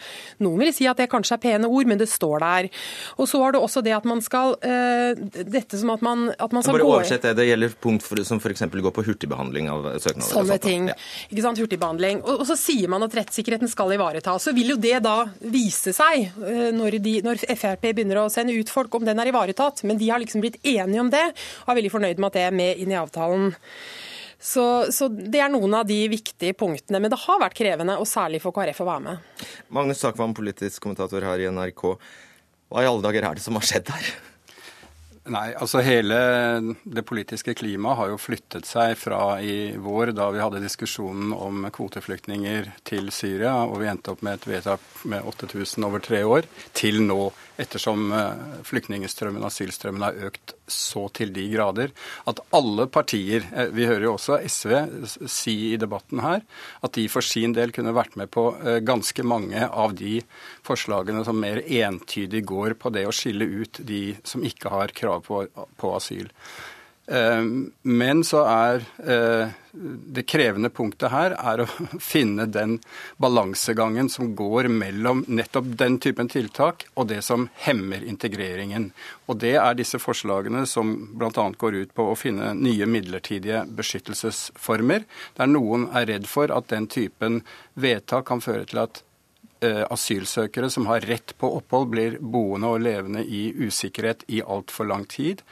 Noen 0.45 0.63
vil 0.63 0.73
si 0.77 0.89
at 0.91 1.01
det 1.01 1.09
kanskje 1.13 1.37
er 1.39 1.43
pene 1.43 1.71
ord, 1.71 1.89
men 1.91 2.01
det 2.01 2.09
står 2.11 2.45
der. 2.45 2.71
Og 3.19 3.29
så 3.31 3.43
har 3.43 3.55
det 3.55 3.63
også 3.63 3.83
det 3.85 3.95
at 3.97 4.07
man 4.09 4.23
skal 4.25 4.57
uh, 4.63 5.13
Dette 5.49 5.79
som 5.79 5.91
at 5.93 6.03
man, 6.05 6.29
at 6.35 6.55
man 6.55 6.65
skal 6.65 6.79
gå 6.81 6.89
oversett 6.89 7.25
det. 7.25 7.35
Det 7.39 7.49
gjelder 7.49 7.75
punkt 7.83 8.05
for, 8.07 8.21
som 8.27 8.41
f.eks. 8.43 8.65
går 8.69 8.95
på 8.95 9.05
hurtigbehandling 9.07 9.71
av 9.73 9.89
søknader. 9.99 10.29
Sånne 10.29 10.59
ting. 10.63 10.89
Ja. 10.93 10.97
Ikke 11.29 11.45
sant, 11.45 11.61
Hurtigbehandling. 11.63 12.23
Og, 12.25 12.43
og 12.43 12.49
så 12.49 12.57
sier 12.59 12.91
man 12.91 13.05
at 13.07 13.15
rettssikkerheten 13.19 13.71
skal 13.71 13.95
ivaretas. 13.97 14.49
Så 14.49 14.55
vil 14.57 14.75
jo 14.75 14.79
det 14.81 14.99
da 15.05 15.17
vise 15.41 15.95
seg 15.97 16.31
uh, 16.39 16.69
når, 16.75 16.99
de, 17.05 17.19
når 17.27 17.43
Frp 17.59 17.91
begynner 17.91 18.23
å 18.23 18.29
sende 18.33 18.57
ut 18.57 18.73
folk, 18.73 18.95
om 18.99 19.07
den 19.07 19.21
er 19.23 19.33
ivaretatt. 19.33 19.85
Men 19.89 20.01
de 20.01 20.11
har 20.11 20.23
liksom 20.23 20.45
blitt 20.45 20.61
enige 20.63 21.03
om 21.03 21.13
det, 21.13 21.25
og 21.65 21.73
er 21.73 21.81
veldig 21.81 21.95
fornøyd 21.95 22.21
med 22.21 22.31
at 22.31 22.39
det 22.39 22.45
er 22.49 22.57
med 22.59 22.68
inn 22.77 22.93
i 22.93 22.99
avtalen. 22.99 23.53
Så, 24.39 24.93
så 24.95 25.09
det 25.09 25.41
er 25.43 25.51
noen 25.51 25.75
av 25.81 25.89
de 25.89 25.99
viktige 26.11 26.55
punktene. 26.55 27.01
Men 27.03 27.11
det 27.13 27.21
har 27.25 27.43
vært 27.43 27.59
krevende, 27.59 27.99
og 27.99 28.07
særlig 28.09 28.43
for 28.45 28.55
KrF 28.55 28.85
å 28.85 28.89
være 28.89 29.05
med. 29.09 29.45
Magnus 29.75 30.05
Takvam, 30.05 30.37
politisk 30.37 30.85
kommentator 30.85 31.27
her 31.27 31.43
i 31.43 31.51
NRK. 31.51 31.85
Hva 32.69 32.85
i 32.85 32.89
alle 32.89 33.05
dager 33.05 33.27
er 33.27 33.39
det 33.39 33.45
som 33.45 33.59
har 33.59 33.67
skjedd 33.67 33.91
her? 33.95 34.11
Nei, 35.29 35.51
altså 35.61 35.83
hele 35.85 36.17
det 36.89 37.03
politiske 37.05 37.53
klimaet 37.59 37.99
har 37.99 38.13
jo 38.13 38.21
flyttet 38.21 38.65
seg 38.65 38.95
fra 38.97 39.37
i 39.45 39.75
vår, 39.77 40.15
da 40.17 40.31
vi 40.33 40.41
hadde 40.41 40.63
diskusjonen 40.63 41.35
om 41.37 41.67
kvoteflyktninger 41.75 42.71
til 42.89 43.11
Syria, 43.13 43.53
og 43.67 43.83
vi 43.83 43.91
endte 43.91 44.15
opp 44.15 44.25
med 44.25 44.39
et 44.39 44.49
vedtak 44.49 45.05
med 45.11 45.27
8000 45.29 45.85
over 45.85 46.05
tre 46.05 46.23
år, 46.25 46.49
til 46.73 47.03
nå, 47.05 47.27
ettersom 47.61 48.09
flyktningstrømmen 48.71 49.45
og 49.45 49.51
asylstrømmen, 49.51 50.07
har 50.07 50.31
økt 50.31 50.57
så 50.73 51.07
til 51.17 51.33
de 51.35 51.47
grader 51.53 51.93
at 52.31 52.41
alle 52.57 52.89
partier, 52.93 53.47
eh, 53.53 53.73
vi 53.75 53.89
hører 53.89 54.07
jo 54.09 54.15
også 54.17 54.39
SV 54.45 54.75
si 55.29 55.57
i 55.73 55.81
debatten 55.81 56.23
her, 56.25 56.45
at 56.85 56.95
de 56.97 57.09
for 57.13 57.25
sin 57.25 57.55
del 57.57 57.73
kunne 57.75 57.97
vært 57.97 58.17
med 58.21 58.33
på 58.35 58.51
eh, 58.63 58.81
ganske 58.85 59.27
mange 59.27 59.67
av 59.69 59.97
de 59.99 60.19
forslagene 60.67 61.25
som 61.27 61.39
mer 61.41 61.63
entydig 61.65 62.45
går 62.49 62.79
på 62.81 62.93
det 62.95 63.07
å 63.09 63.15
skille 63.15 63.49
ut 63.49 63.83
de 63.89 64.03
som 64.27 64.45
ikke 64.45 64.73
har 64.73 64.95
krav 64.97 65.25
på, 65.29 65.45
på 65.79 65.95
asyl. 65.97 66.29
Eh, 67.09 67.43
Men 67.83 68.25
så 68.25 68.43
er 68.45 68.85
eh, 69.01 69.55
det 70.17 70.25
krevende 70.29 70.69
punktet 70.69 71.09
her 71.13 71.35
er 71.39 71.63
å 71.63 71.67
finne 72.13 72.45
den 72.53 72.79
balansegangen 73.17 74.11
som 74.13 74.35
går 74.37 74.69
mellom 74.73 75.25
nettopp 75.29 75.71
den 75.81 75.99
typen 76.05 76.29
tiltak 76.29 76.85
og 76.95 77.09
det 77.13 77.23
som 77.25 77.49
hemmer 77.65 78.05
integreringen. 78.05 78.91
Og 79.27 79.41
det 79.41 79.55
er 79.61 79.79
disse 79.79 80.01
forslagene 80.03 80.67
som 80.69 80.95
bl.a. 81.17 81.49
går 81.57 81.81
ut 81.83 81.97
på 81.97 82.11
å 82.11 82.19
finne 82.19 82.53
nye 82.59 82.89
midlertidige 82.89 83.65
beskyttelsesformer, 83.79 85.09
der 85.39 85.53
noen 85.53 85.89
er 85.97 86.09
redd 86.13 86.29
for 86.29 86.53
at 86.53 86.69
den 86.73 86.91
typen 86.93 87.43
vedtak 87.79 88.29
kan 88.29 88.45
føre 88.45 88.69
til 88.69 88.85
at 88.85 89.03
eh, 89.65 89.85
asylsøkere 89.91 90.71
som 90.71 90.87
har 90.91 91.05
rett 91.09 91.35
på 91.39 91.51
opphold, 91.59 91.91
blir 91.93 92.19
boende 92.21 92.71
og 92.73 92.83
levende 92.85 93.25
i 93.25 93.49
usikkerhet 93.57 94.25
i 94.29 94.43
altfor 94.43 94.89
lang 94.91 95.07
tid. 95.09 95.43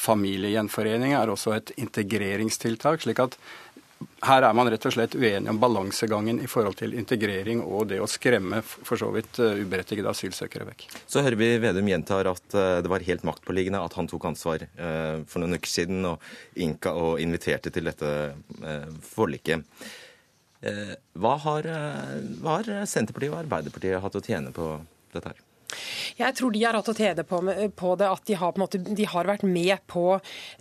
Familiegjenforening 0.00 1.12
er 1.18 1.30
også 1.30 1.56
et 1.56 1.74
integreringstiltak. 1.76 3.02
slik 3.04 3.20
at 3.22 3.36
her 4.26 4.44
er 4.46 4.54
man 4.56 4.68
rett 4.70 4.84
og 4.88 4.94
slett 4.94 5.14
uenig 5.18 5.50
om 5.50 5.58
balansegangen 5.62 6.40
i 6.42 6.48
forhold 6.50 6.78
til 6.80 6.94
integrering 6.98 7.62
og 7.62 7.88
det 7.92 8.00
å 8.02 8.08
skremme 8.10 8.62
for 8.64 9.00
så 9.00 9.10
vidt 9.14 9.40
eh, 9.42 9.62
uberettigede 9.62 10.10
asylsøkere 10.10 10.66
vekk. 10.70 10.86
Så 11.10 11.24
hører 11.24 11.38
vi 11.38 11.50
Vedum 11.62 11.90
gjentar 11.90 12.30
at 12.30 12.56
eh, 12.58 12.78
det 12.84 12.92
var 12.92 13.06
helt 13.06 13.26
maktpåliggende 13.28 13.82
at 13.82 13.98
han 13.98 14.10
tok 14.10 14.28
ansvar 14.32 14.66
eh, 14.66 15.22
for 15.28 15.42
noen 15.42 15.58
uker 15.58 15.74
siden 15.74 16.08
og, 16.12 16.26
og 16.92 17.22
inviterte 17.22 17.72
til 17.74 17.90
dette 17.90 18.12
forliket. 19.12 19.64
Hva 21.18 21.32
har, 21.42 21.66
hva 22.38 22.58
har 22.60 22.68
Senterpartiet 22.86 23.32
og 23.32 23.40
Arbeiderpartiet 23.40 24.02
hatt 24.04 24.18
å 24.18 24.22
tjene 24.22 24.52
på 24.54 24.76
dette 25.14 25.32
her? 25.32 25.40
Jeg 26.18 26.36
tror 26.38 26.52
de 26.54 26.62
har 26.64 26.76
hatt 26.78 26.90
å 26.90 26.96
tjene 26.96 27.24
på, 27.26 27.40
på, 27.78 27.94
det 28.00 28.08
at 28.08 28.24
de 28.28 28.36
har, 28.38 28.58
måte, 28.60 28.80
de 28.82 29.06
har, 29.08 29.28
vært 29.28 29.44
med 29.46 29.82
på 29.90 30.18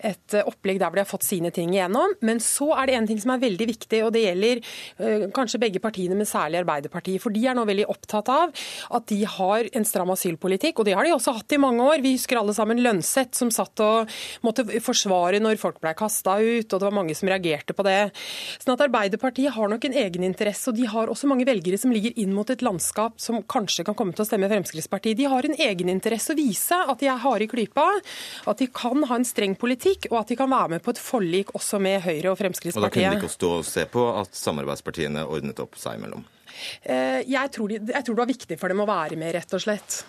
et 0.07 0.37
opplegg 0.41 0.79
der 0.81 0.89
hvor 0.89 0.99
de 0.99 1.03
har 1.03 1.09
fått 1.09 1.27
sine 1.27 1.51
ting 1.53 1.73
igjennom. 1.75 2.15
Men 2.25 2.41
så 2.43 2.71
er 2.77 2.89
det 2.89 2.97
en 2.97 3.09
ting 3.09 3.21
som 3.21 3.33
er 3.35 3.43
veldig 3.43 3.67
viktig, 3.71 4.01
og 4.05 4.13
det 4.15 4.25
gjelder 4.25 4.61
øh, 4.61 5.25
kanskje 5.35 5.61
begge 5.61 5.81
partiene, 5.83 6.17
men 6.17 6.29
særlig 6.29 6.61
Arbeiderpartiet. 6.61 7.21
For 7.23 7.33
de 7.33 7.45
er 7.47 7.57
nå 7.57 7.65
veldig 7.67 7.87
opptatt 7.91 8.31
av 8.31 8.63
at 8.97 9.07
de 9.11 9.21
har 9.37 9.69
en 9.77 9.87
stram 9.87 10.13
asylpolitikk, 10.13 10.81
og 10.81 10.87
det 10.87 10.95
har 10.97 11.07
de 11.07 11.15
også 11.15 11.35
hatt 11.39 11.57
i 11.57 11.61
mange 11.61 11.85
år. 11.85 12.03
Vi 12.03 12.15
husker 12.15 12.39
alle 12.39 12.55
sammen 12.57 12.81
Lønseth 12.83 13.37
som 13.37 13.51
satt 13.53 13.83
og 13.83 14.11
måtte 14.45 14.65
forsvare 14.83 15.41
når 15.43 15.59
folk 15.61 15.81
ble 15.83 15.93
kasta 15.97 16.37
ut, 16.39 16.67
og 16.67 16.77
det 16.77 16.87
var 16.87 16.95
mange 16.95 17.17
som 17.17 17.29
reagerte 17.31 17.75
på 17.77 17.85
det. 17.87 17.99
Sånn 18.61 18.75
at 18.75 18.85
Arbeiderpartiet 18.87 19.55
har 19.55 19.71
nok 19.71 19.87
en 19.87 19.97
egeninteresse, 20.03 20.69
og 20.71 20.79
de 20.79 20.87
har 20.89 21.11
også 21.11 21.29
mange 21.31 21.47
velgere 21.49 21.79
som 21.81 21.93
ligger 21.93 22.15
inn 22.21 22.33
mot 22.35 22.49
et 22.51 22.63
landskap 22.65 23.19
som 23.21 23.41
kanskje 23.41 23.85
kan 23.87 23.97
komme 23.97 24.15
til 24.15 24.25
å 24.25 24.29
stemme 24.29 24.49
Fremskrittspartiet. 24.51 25.00
De 25.03 25.27
har 25.31 25.47
en 25.47 25.57
egeninteresse 25.57 26.33
å 26.33 26.37
vise 26.37 26.77
at 26.77 27.01
de 27.01 27.09
er 27.11 27.21
harde 27.23 27.47
i 27.47 27.51
klypa, 27.51 27.87
at 28.47 28.61
de 28.61 28.67
kan 28.73 29.03
ha 29.09 29.19
en 29.19 29.27
streng 29.27 29.55
politikk, 29.59 30.09
og 30.11 30.21
at 30.23 30.33
de 30.33 30.39
kan 30.39 30.51
være 30.51 30.75
med 30.75 30.85
på 30.85 30.93
et 30.93 31.01
forlik 31.01 31.55
også 31.57 31.81
med 31.81 32.01
Høyre 32.05 32.33
og 32.33 32.39
Fremskrittspartiet. 32.39 32.85
Og 32.85 32.91
Da 32.91 32.95
kunne 32.95 33.15
de 33.17 33.25
ikke 33.25 33.37
stå 33.37 33.53
og 33.59 33.65
se 33.67 33.87
på 33.91 34.05
at 34.21 34.37
samarbeidspartiene 34.37 35.25
ordnet 35.27 35.61
opp 35.63 35.79
seg 35.81 35.99
imellom? 35.99 36.25
Eh, 36.83 37.21
jeg 37.29 37.53
tror, 37.55 37.71
de, 37.71 37.79
jeg 37.93 38.05
tror 38.05 38.17
det 38.17 38.23
var 38.23 38.33
viktig 38.33 38.59
for 38.59 38.73
dem 38.73 38.83
å 38.83 38.89
være 38.89 39.19
med, 39.19 39.33
rett 39.37 39.57
og 39.57 39.63
slett. 39.63 40.03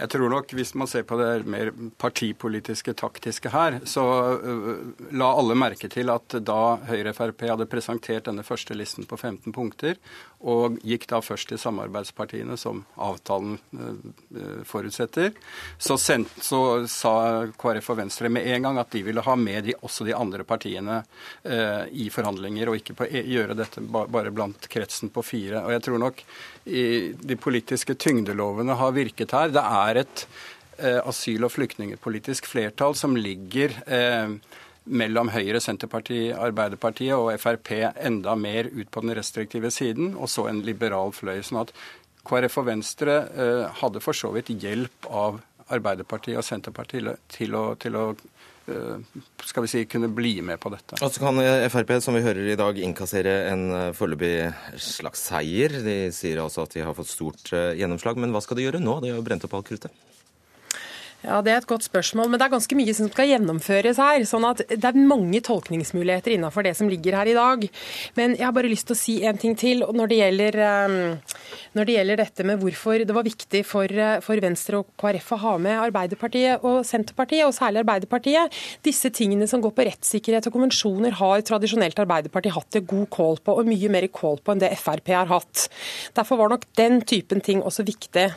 Jeg 0.00 0.08
tror 0.14 0.30
nok, 0.32 0.52
Hvis 0.56 0.72
man 0.78 0.88
ser 0.88 1.04
på 1.04 1.18
det 1.20 1.44
mer 1.44 1.72
partipolitiske, 2.00 2.94
taktiske 2.96 3.50
her, 3.52 3.80
så 3.84 4.04
uh, 4.40 4.68
la 5.12 5.28
alle 5.36 5.56
merke 5.58 5.90
til 5.92 6.08
at 6.12 6.38
da 6.46 6.78
Høyre 6.88 7.12
Frp 7.16 7.44
hadde 7.50 7.68
presentert 7.68 8.24
denne 8.30 8.44
første 8.46 8.76
listen 8.78 9.04
på 9.04 9.18
15 9.18 9.52
punkter, 9.52 10.00
og 10.40 10.78
gikk 10.86 11.06
da 11.10 11.20
først 11.20 11.50
til 11.50 11.60
samarbeidspartiene, 11.60 12.56
som 12.60 12.82
avtalen 13.00 13.58
uh, 13.76 14.62
forutsetter, 14.64 15.34
så, 15.78 15.98
sendt, 16.00 16.32
så, 16.44 16.60
sa 16.88 17.12
KrF 17.60 17.90
og 17.92 18.00
Venstre 18.00 18.30
med 18.32 18.48
en 18.48 18.68
gang 18.68 18.80
at 18.80 18.92
de 18.94 19.02
ville 19.04 19.24
ha 19.24 19.36
med 19.36 19.68
de, 19.68 19.76
også 19.84 20.06
de 20.08 20.16
andre 20.16 20.46
partiene 20.48 21.02
eh, 21.44 21.84
i 21.92 22.08
forhandlinger, 22.12 22.70
og 22.70 22.78
ikke 22.78 22.96
på, 22.96 23.08
e, 23.08 23.22
gjøre 23.28 23.56
dette 23.58 23.82
bare 23.84 24.32
blant 24.34 24.68
kretsen 24.70 25.12
på 25.12 25.24
fire. 25.26 25.64
Og 25.64 25.74
jeg 25.74 25.84
tror 25.86 26.00
nok 26.02 26.22
de 26.64 27.36
politiske 27.40 27.96
tyngdelovene 28.00 28.76
har 28.78 28.96
virket 28.96 29.34
her. 29.36 29.52
Det 29.54 29.64
er 29.64 30.02
et 30.02 30.24
eh, 30.78 31.00
asyl- 31.04 31.46
og 31.46 31.52
flyktningpolitisk 31.54 32.48
flertall 32.50 32.96
som 32.98 33.16
ligger 33.18 33.74
eh, 33.86 34.36
mellom 34.90 35.30
Høyre, 35.34 35.60
Senterpartiet, 35.62 36.34
Arbeiderpartiet 36.38 37.14
og 37.16 37.30
Frp 37.40 37.72
enda 37.94 38.34
mer 38.38 38.68
ut 38.70 38.90
på 38.90 39.04
den 39.04 39.14
restriktive 39.18 39.70
siden, 39.74 40.14
og 40.16 40.30
så 40.32 40.48
en 40.50 40.62
liberal 40.66 41.14
fløy. 41.16 41.40
sånn 41.46 41.62
at 41.62 41.72
KrF 42.26 42.58
og 42.60 42.66
Venstre 42.68 43.16
eh, 43.30 43.80
hadde 43.80 44.02
for 44.04 44.16
så 44.16 44.32
vidt 44.34 44.52
hjelp 44.52 45.08
av 45.08 45.40
Arbeiderpartiet 45.70 46.38
og 46.40 46.44
Senterpartiet 46.44 47.22
til 47.30 47.56
å, 47.56 47.64
til 47.80 47.96
å 47.96 48.10
Eh, 48.70 48.98
skal 49.44 49.64
vi 49.64 49.68
si, 49.68 49.84
kunne 49.90 50.08
bli 50.08 50.34
med 50.44 50.60
på 50.60 50.70
dette. 50.72 50.98
Og 51.00 51.12
så 51.12 51.22
kan 51.22 51.38
eh, 51.42 51.66
Frp, 51.72 51.96
som 52.04 52.16
vi 52.16 52.22
hører 52.24 52.52
i 52.52 52.58
dag, 52.58 52.78
innkassere 52.78 53.34
en 53.50 53.64
eh, 53.74 53.86
foreløpig 53.96 54.34
slags 54.80 55.24
seier. 55.30 55.80
De 55.84 55.96
sier 56.14 56.42
altså 56.42 56.66
at 56.66 56.76
de 56.76 56.84
har 56.86 56.96
fått 56.96 57.10
stort 57.10 57.50
gjennomslag. 57.50 58.20
Men 58.20 58.34
hva 58.34 58.42
skal 58.44 58.60
de 58.60 58.68
gjøre 58.68 58.82
nå? 58.82 59.00
De 59.02 59.12
har 59.12 59.18
jo 59.18 59.26
brent 59.26 59.46
opp 59.48 59.58
alt 59.58 59.70
kruttet. 59.70 60.06
Ja, 61.20 61.42
Det 61.44 61.52
er 61.52 61.58
et 61.60 61.68
godt 61.68 61.84
spørsmål, 61.84 62.30
men 62.30 62.40
det 62.40 62.46
er 62.46 62.52
ganske 62.54 62.76
mye 62.78 62.92
som 62.96 63.08
skal 63.10 63.28
gjennomføres 63.28 63.98
her. 64.00 64.22
sånn 64.24 64.44
at 64.48 64.62
Det 64.68 64.84
er 64.84 64.96
mange 64.96 65.40
tolkningsmuligheter 65.44 66.32
innenfor 66.32 66.64
det 66.64 66.76
som 66.76 66.88
ligger 66.88 67.12
her 67.12 67.28
i 67.28 67.34
dag. 67.36 67.68
Men 68.16 68.36
jeg 68.36 68.44
har 68.44 68.52
bare 68.52 68.72
lyst 68.72 68.86
til 68.86 68.96
å 68.96 68.98
si 68.98 69.24
en 69.24 69.36
ting 69.36 69.54
til 69.54 69.80
når 69.80 70.08
det 70.08 70.16
gjelder, 70.16 70.52
ehm, 70.56 71.20
når 71.76 71.84
det 71.84 71.96
gjelder 71.96 72.16
dette 72.16 72.44
med 72.44 72.60
hvorfor 72.60 73.04
det 73.04 73.14
var 73.14 73.22
viktig 73.22 73.66
for, 73.66 73.84
eh, 73.84 74.20
for, 74.20 74.40
Venstre 74.40 74.78
og 74.78 74.86
KrF 74.96 75.32
å 75.32 75.38
ha 75.38 75.58
med 75.58 75.92
Arbeiderpartiet 75.92 76.64
og 76.64 76.86
Senterpartiet, 76.86 77.44
og 77.44 77.52
særlig 77.52 77.84
Arbeiderpartiet. 77.84 78.50
Disse 78.82 79.10
tingene 79.10 79.46
som 79.46 79.60
går 79.60 79.72
på 79.72 79.84
rettssikkerhet 79.84 80.46
og 80.46 80.54
konvensjoner, 80.54 81.12
har 81.12 81.42
tradisjonelt 81.42 81.96
Arbeiderpartiet 81.96 82.54
hatt 82.54 82.70
det 82.70 82.86
god 82.86 83.10
kål 83.10 83.40
på, 83.44 83.58
og 83.58 83.66
mye 83.66 83.90
mer 83.90 84.08
kål 84.08 84.40
på 84.40 84.52
enn 84.52 84.60
det 84.60 84.78
Frp 84.78 85.08
har 85.08 85.26
hatt. 85.26 85.68
Derfor 86.14 86.38
var 86.38 86.48
nok 86.48 86.64
den 86.76 87.02
typen 87.02 87.42
ting 87.42 87.60
også 87.60 87.84
viktig. 87.84 88.32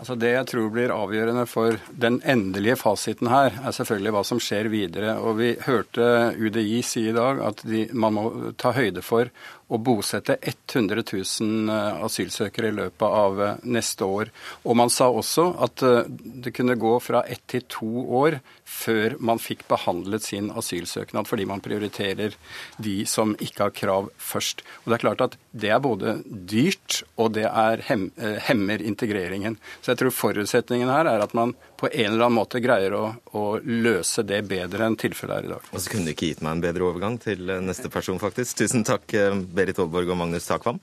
Altså 0.00 0.14
Det 0.16 0.30
jeg 0.32 0.48
tror 0.48 0.70
blir 0.72 0.92
avgjørende 0.94 1.44
for 1.44 1.76
den 1.92 2.22
endelige 2.24 2.78
fasiten 2.80 3.28
her, 3.28 3.52
er 3.60 3.74
selvfølgelig 3.76 4.14
hva 4.16 4.22
som 4.24 4.40
skjer 4.40 4.70
videre. 4.72 5.18
Og 5.20 5.36
Vi 5.36 5.50
hørte 5.66 6.06
UDI 6.40 6.80
si 6.86 7.04
i 7.10 7.16
dag 7.16 7.42
at 7.44 7.60
de, 7.68 7.84
man 7.92 8.16
må 8.16 8.24
ta 8.56 8.72
høyde 8.76 9.04
for 9.04 9.28
å 9.70 9.78
bosette 9.78 10.36
100 10.42 11.04
000 11.06 11.70
eh, 11.70 12.04
asylsøkere 12.04 12.70
i 12.70 12.76
løpet 12.76 13.06
av 13.06 13.42
eh, 13.42 13.60
neste 13.70 14.06
år. 14.06 14.30
Og 14.66 14.76
man 14.78 14.90
sa 14.92 15.10
også 15.14 15.46
at 15.62 15.84
eh, 15.86 16.10
det 16.44 16.54
kunne 16.56 16.78
gå 16.80 16.96
fra 17.02 17.22
ett 17.30 17.44
til 17.50 17.64
to 17.70 18.04
år 18.20 18.40
før 18.70 19.16
man 19.22 19.40
fikk 19.42 19.66
behandlet 19.70 20.26
sin 20.26 20.50
asylsøknad, 20.54 21.28
fordi 21.30 21.46
man 21.48 21.62
prioriterer 21.62 22.34
de 22.82 22.96
som 23.08 23.36
ikke 23.38 23.68
har 23.68 23.76
krav 23.76 24.10
først. 24.18 24.64
Og 24.82 24.90
Det 24.90 24.98
er 24.98 25.04
klart 25.06 25.24
at 25.26 25.38
det 25.50 25.72
er 25.74 25.82
både 25.82 26.18
dyrt 26.26 27.02
og 27.16 27.34
det 27.38 27.46
hem, 27.88 28.10
hemmer 28.46 28.82
integreringen. 28.82 29.58
Så 29.82 29.92
jeg 29.92 30.02
tror 30.02 30.14
forutsetningen 30.14 30.90
her 30.90 31.10
er 31.10 31.24
at 31.24 31.34
man 31.36 31.56
på 31.80 31.88
en 31.88 32.12
eller 32.12 32.26
annen 32.26 32.36
måte 32.36 32.60
greier 32.60 32.92
å, 32.92 33.04
å 33.36 33.44
løse 33.64 34.24
det 34.28 34.42
bedre 34.50 34.84
enn 34.84 34.98
tilfellet 35.00 35.38
er 35.38 35.48
i 35.48 35.52
dag. 35.54 35.70
Og 35.72 35.80
så 35.80 35.92
kunne 35.92 36.06
du 36.06 36.12
ikke 36.12 36.28
gitt 36.28 36.44
meg 36.44 36.58
en 36.58 36.62
bedre 36.66 36.86
overgang 36.90 37.16
til 37.22 37.48
neste 37.64 37.88
person, 37.92 38.20
faktisk. 38.20 38.58
Tusen 38.60 38.84
takk, 38.86 39.08
Berit 39.56 39.80
Aalborg 39.80 40.12
og 40.12 40.20
Magnus 40.20 40.48
Takvam. 40.50 40.80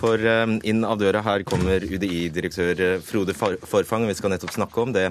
For 0.00 0.16
eh, 0.16 0.56
inn 0.68 0.84
av 0.88 0.98
døra 1.02 1.20
her 1.26 1.44
kommer 1.48 1.84
UDI-direktør 1.84 2.84
eh, 2.86 2.98
Frode 3.04 3.36
Forfang, 3.36 4.08
vi 4.08 4.16
skal 4.16 4.32
nettopp 4.32 4.56
snakke 4.56 4.84
om 4.86 4.96
det 4.96 5.10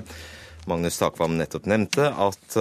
Magnus 0.69 0.97
Takvam 1.01 1.37
nettopp 1.37 1.69
nevnte, 1.69 2.09
at 2.09 2.57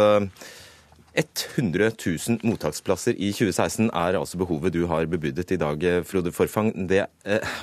100 1.15 1.87
eh, 1.87 1.93
000 2.29 2.39
mottaksplasser 2.47 3.19
i 3.19 3.33
2016 3.35 3.91
er 3.91 4.19
altså 4.19 4.39
behovet 4.39 4.75
du 4.75 4.85
har 4.87 5.09
bebudet 5.11 5.51
i 5.51 5.59
dag, 5.61 5.89
Frode 6.07 6.33
Forfang. 6.33 6.73
Det, 6.89 7.07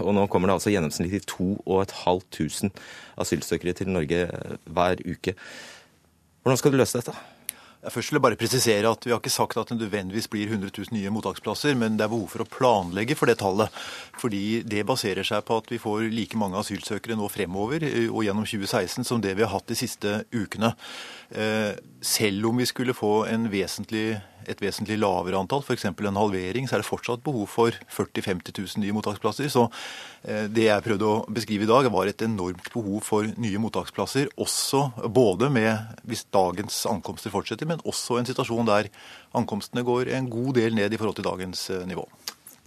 og 0.04 0.14
nå 0.18 0.28
kommer 0.28 0.50
det 0.50 0.58
altså 0.58 0.74
gjennomsnittlig 0.74 1.24
2500 1.30 2.72
asylsøkere 3.18 3.74
til 3.74 3.90
Norge 3.94 4.28
hver 4.66 5.04
uke. 5.08 5.36
Hvordan 6.44 6.60
skal 6.60 6.72
du 6.72 6.80
løse 6.80 7.00
dette? 7.00 7.16
Først 7.92 8.12
vil 8.12 8.18
jeg 8.18 8.24
bare 8.26 8.40
presisere 8.40 8.92
at 8.92 9.06
Vi 9.06 9.12
har 9.14 9.22
ikke 9.22 9.34
sagt 9.34 9.58
at 9.58 9.70
det 9.72 9.80
nødvendigvis 9.80 10.28
blir 10.32 10.48
100 10.48 10.72
000 10.78 10.96
nye 10.98 11.12
mottaksplasser, 11.14 11.76
men 11.76 11.98
det 11.98 12.06
er 12.06 12.12
behov 12.12 12.28
for 12.32 12.44
å 12.44 12.50
planlegge 12.50 13.16
for 13.16 13.30
det 13.30 13.40
tallet. 13.40 13.74
Fordi 14.20 14.62
Det 14.64 14.86
baserer 14.86 15.24
seg 15.28 15.46
på 15.48 15.58
at 15.62 15.72
vi 15.72 15.82
får 15.82 16.10
like 16.12 16.38
mange 16.38 16.60
asylsøkere 16.60 17.18
nå 17.18 17.30
fremover 17.32 17.84
eh, 17.84 18.08
og 18.10 18.24
gjennom 18.28 18.46
2016 18.46 19.08
som 19.08 19.22
det 19.22 19.36
vi 19.38 19.46
har 19.46 19.54
hatt 19.54 19.68
de 19.68 19.78
siste 19.78 20.24
ukene. 20.34 20.74
Eh, 21.32 21.76
selv 22.02 22.50
om 22.50 22.58
vi 22.58 22.66
skulle 22.66 22.98
få 22.98 23.26
en 23.28 23.50
vesentlig 23.52 24.20
et 24.48 24.62
vesentlig 24.64 24.98
lavere 25.00 25.40
antall, 25.40 25.64
f.eks. 25.64 25.86
en 25.90 26.20
halvering, 26.20 26.68
så 26.68 26.78
er 26.78 26.84
det 26.84 26.90
fortsatt 26.90 27.24
behov 27.26 27.48
for 27.52 27.76
40 27.94 28.24
000-50 28.24 28.56
000 28.78 28.84
nye 28.84 28.96
mottaksplasser. 28.96 29.50
Så 29.52 29.68
eh, 30.24 30.48
det 30.52 30.68
jeg 30.70 30.86
prøvde 30.86 31.10
å 31.10 31.20
beskrive 31.34 31.68
i 31.68 31.70
dag, 31.70 31.90
var 31.94 32.10
et 32.10 32.24
enormt 32.26 32.72
behov 32.74 33.04
for 33.06 33.28
nye 33.38 33.62
mottaksplasser. 33.62 34.32
Også 34.40 34.88
både 35.04 35.52
med, 35.54 36.00
hvis 36.08 36.26
dagens 36.34 36.86
ankomster 36.90 37.34
fortsetter, 37.34 37.70
men 37.70 37.84
også 37.88 38.20
en 38.22 38.30
situasjon 38.30 38.70
der 38.70 38.92
ankomstene 39.38 39.86
går 39.88 40.14
en 40.16 40.32
god 40.32 40.56
del 40.60 40.78
ned 40.78 40.94
i 40.94 41.00
forhold 41.00 41.20
til 41.20 41.28
dagens 41.28 41.70
eh, 41.74 41.86
nivå. 41.90 42.08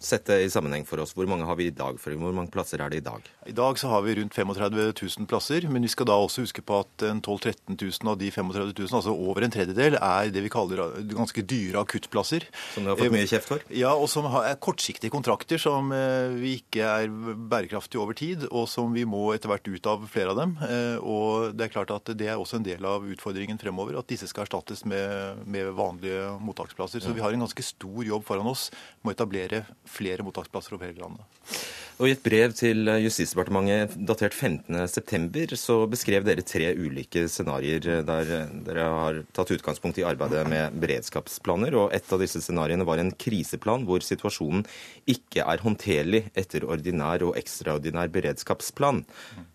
Sett 0.01 0.25
det 0.25 0.39
i 0.41 0.51
sammenheng 0.51 0.87
for 0.89 1.03
oss. 1.03 1.13
Hvor 1.13 1.29
mange 1.29 1.45
har 1.45 1.59
vi 1.59 1.67
i 1.69 1.75
dag? 1.77 1.99
For 2.01 2.17
hvor 2.17 2.33
mange 2.33 2.49
plasser 2.53 2.81
er 2.81 2.89
det 2.89 3.03
i 3.03 3.05
dag? 3.05 3.27
I 3.51 3.53
dag 3.53 3.77
så 3.77 3.91
har 3.93 4.01
vi 4.07 4.15
rundt 4.17 4.33
35 4.33 4.95
000 4.97 5.27
plasser. 5.29 5.67
Men 5.69 5.85
vi 5.85 5.91
skal 5.93 6.09
da 6.09 6.15
også 6.17 6.47
huske 6.47 6.65
på 6.65 6.79
at 6.81 7.05
12 7.05 7.21
000-13 7.21 7.77
000 7.77 8.09
av 8.09 8.17
de 8.17 8.31
35 8.33 8.73
000, 8.79 8.95
altså 8.97 9.13
over 9.13 9.45
en 9.45 9.53
tredjedel, 9.53 9.99
er 10.01 10.31
det 10.33 10.41
vi 10.47 10.53
kaller 10.53 10.81
ganske 11.11 11.45
dyre 11.45 11.83
akuttplasser. 11.85 12.47
Som 12.73 12.87
du 12.89 12.93
har 12.95 12.97
fått 12.97 13.13
mye 13.13 13.29
kjeft 13.29 13.51
for? 13.51 13.67
Ja, 13.77 13.93
og 13.93 14.09
som 14.09 14.25
er 14.41 14.57
kortsiktige 14.63 15.13
kontrakter 15.13 15.61
som 15.61 15.93
eh, 15.93 16.33
vi 16.41 16.55
ikke 16.63 16.89
er 16.89 17.13
bærekraftige 17.53 18.01
over 18.01 18.17
tid, 18.17 18.49
og 18.49 18.71
som 18.73 18.97
vi 18.97 19.05
må 19.05 19.27
etter 19.35 19.53
hvert 19.53 19.69
ut 19.69 19.91
av 19.93 20.09
flere 20.09 20.33
av 20.33 20.41
dem. 20.41 20.57
Eh, 20.65 20.97
og 21.05 21.53
det 21.53 21.69
er 21.69 21.75
klart 21.77 21.93
at 21.93 22.09
det 22.17 22.31
er 22.33 22.41
også 22.41 22.63
en 22.63 22.67
del 22.71 22.89
av 22.89 23.05
utfordringen 23.05 23.61
fremover, 23.61 24.01
at 24.01 24.09
disse 24.09 24.31
skal 24.33 24.47
erstattes 24.49 24.87
med, 24.89 25.45
med 25.45 25.75
vanlige 25.77 26.33
mottaksplasser. 26.41 27.05
Så 27.05 27.13
vi 27.13 27.21
har 27.21 27.37
en 27.37 27.45
ganske 27.45 27.69
stor 27.69 28.01
jobb 28.07 28.25
foran 28.25 28.49
oss 28.49 28.71
med 29.05 29.13
å 29.13 29.19
etablere 29.19 29.65
flere 29.91 30.25
mottaksplasser 30.27 30.77
over 30.77 30.89
hele 30.89 31.03
landet. 31.03 31.61
Og 32.01 32.09
I 32.09 32.15
et 32.15 32.23
brev 32.25 32.55
til 32.57 32.89
Justisdepartementet 33.05 33.93
datert 34.09 34.33
15.9 34.33 35.53
så 35.61 35.83
beskrev 35.91 36.25
dere 36.25 36.45
tre 36.49 36.71
ulike 36.73 37.27
scenarioer 37.29 38.01
der 38.09 38.31
dere 38.65 38.87
har 38.89 39.19
tatt 39.37 39.53
utgangspunkt 39.53 40.01
i 40.01 40.07
arbeidet 40.09 40.47
med 40.49 40.79
beredskapsplaner. 40.81 41.77
og 41.77 41.93
Et 41.93 42.15
av 42.17 42.23
disse 42.23 42.41
scenarioene 42.41 42.87
var 42.89 43.03
en 43.03 43.13
kriseplan 43.13 43.85
hvor 43.85 44.01
situasjonen 44.07 44.65
ikke 45.13 45.45
er 45.45 45.61
håndterlig 45.61 46.23
etter 46.33 46.65
ordinær 46.65 47.27
og 47.29 47.37
ekstraordinær 47.37 48.09
beredskapsplan. 48.17 49.05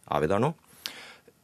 Er 0.05 0.21
vi 0.21 0.29
der 0.29 0.45
nå? 0.45 0.53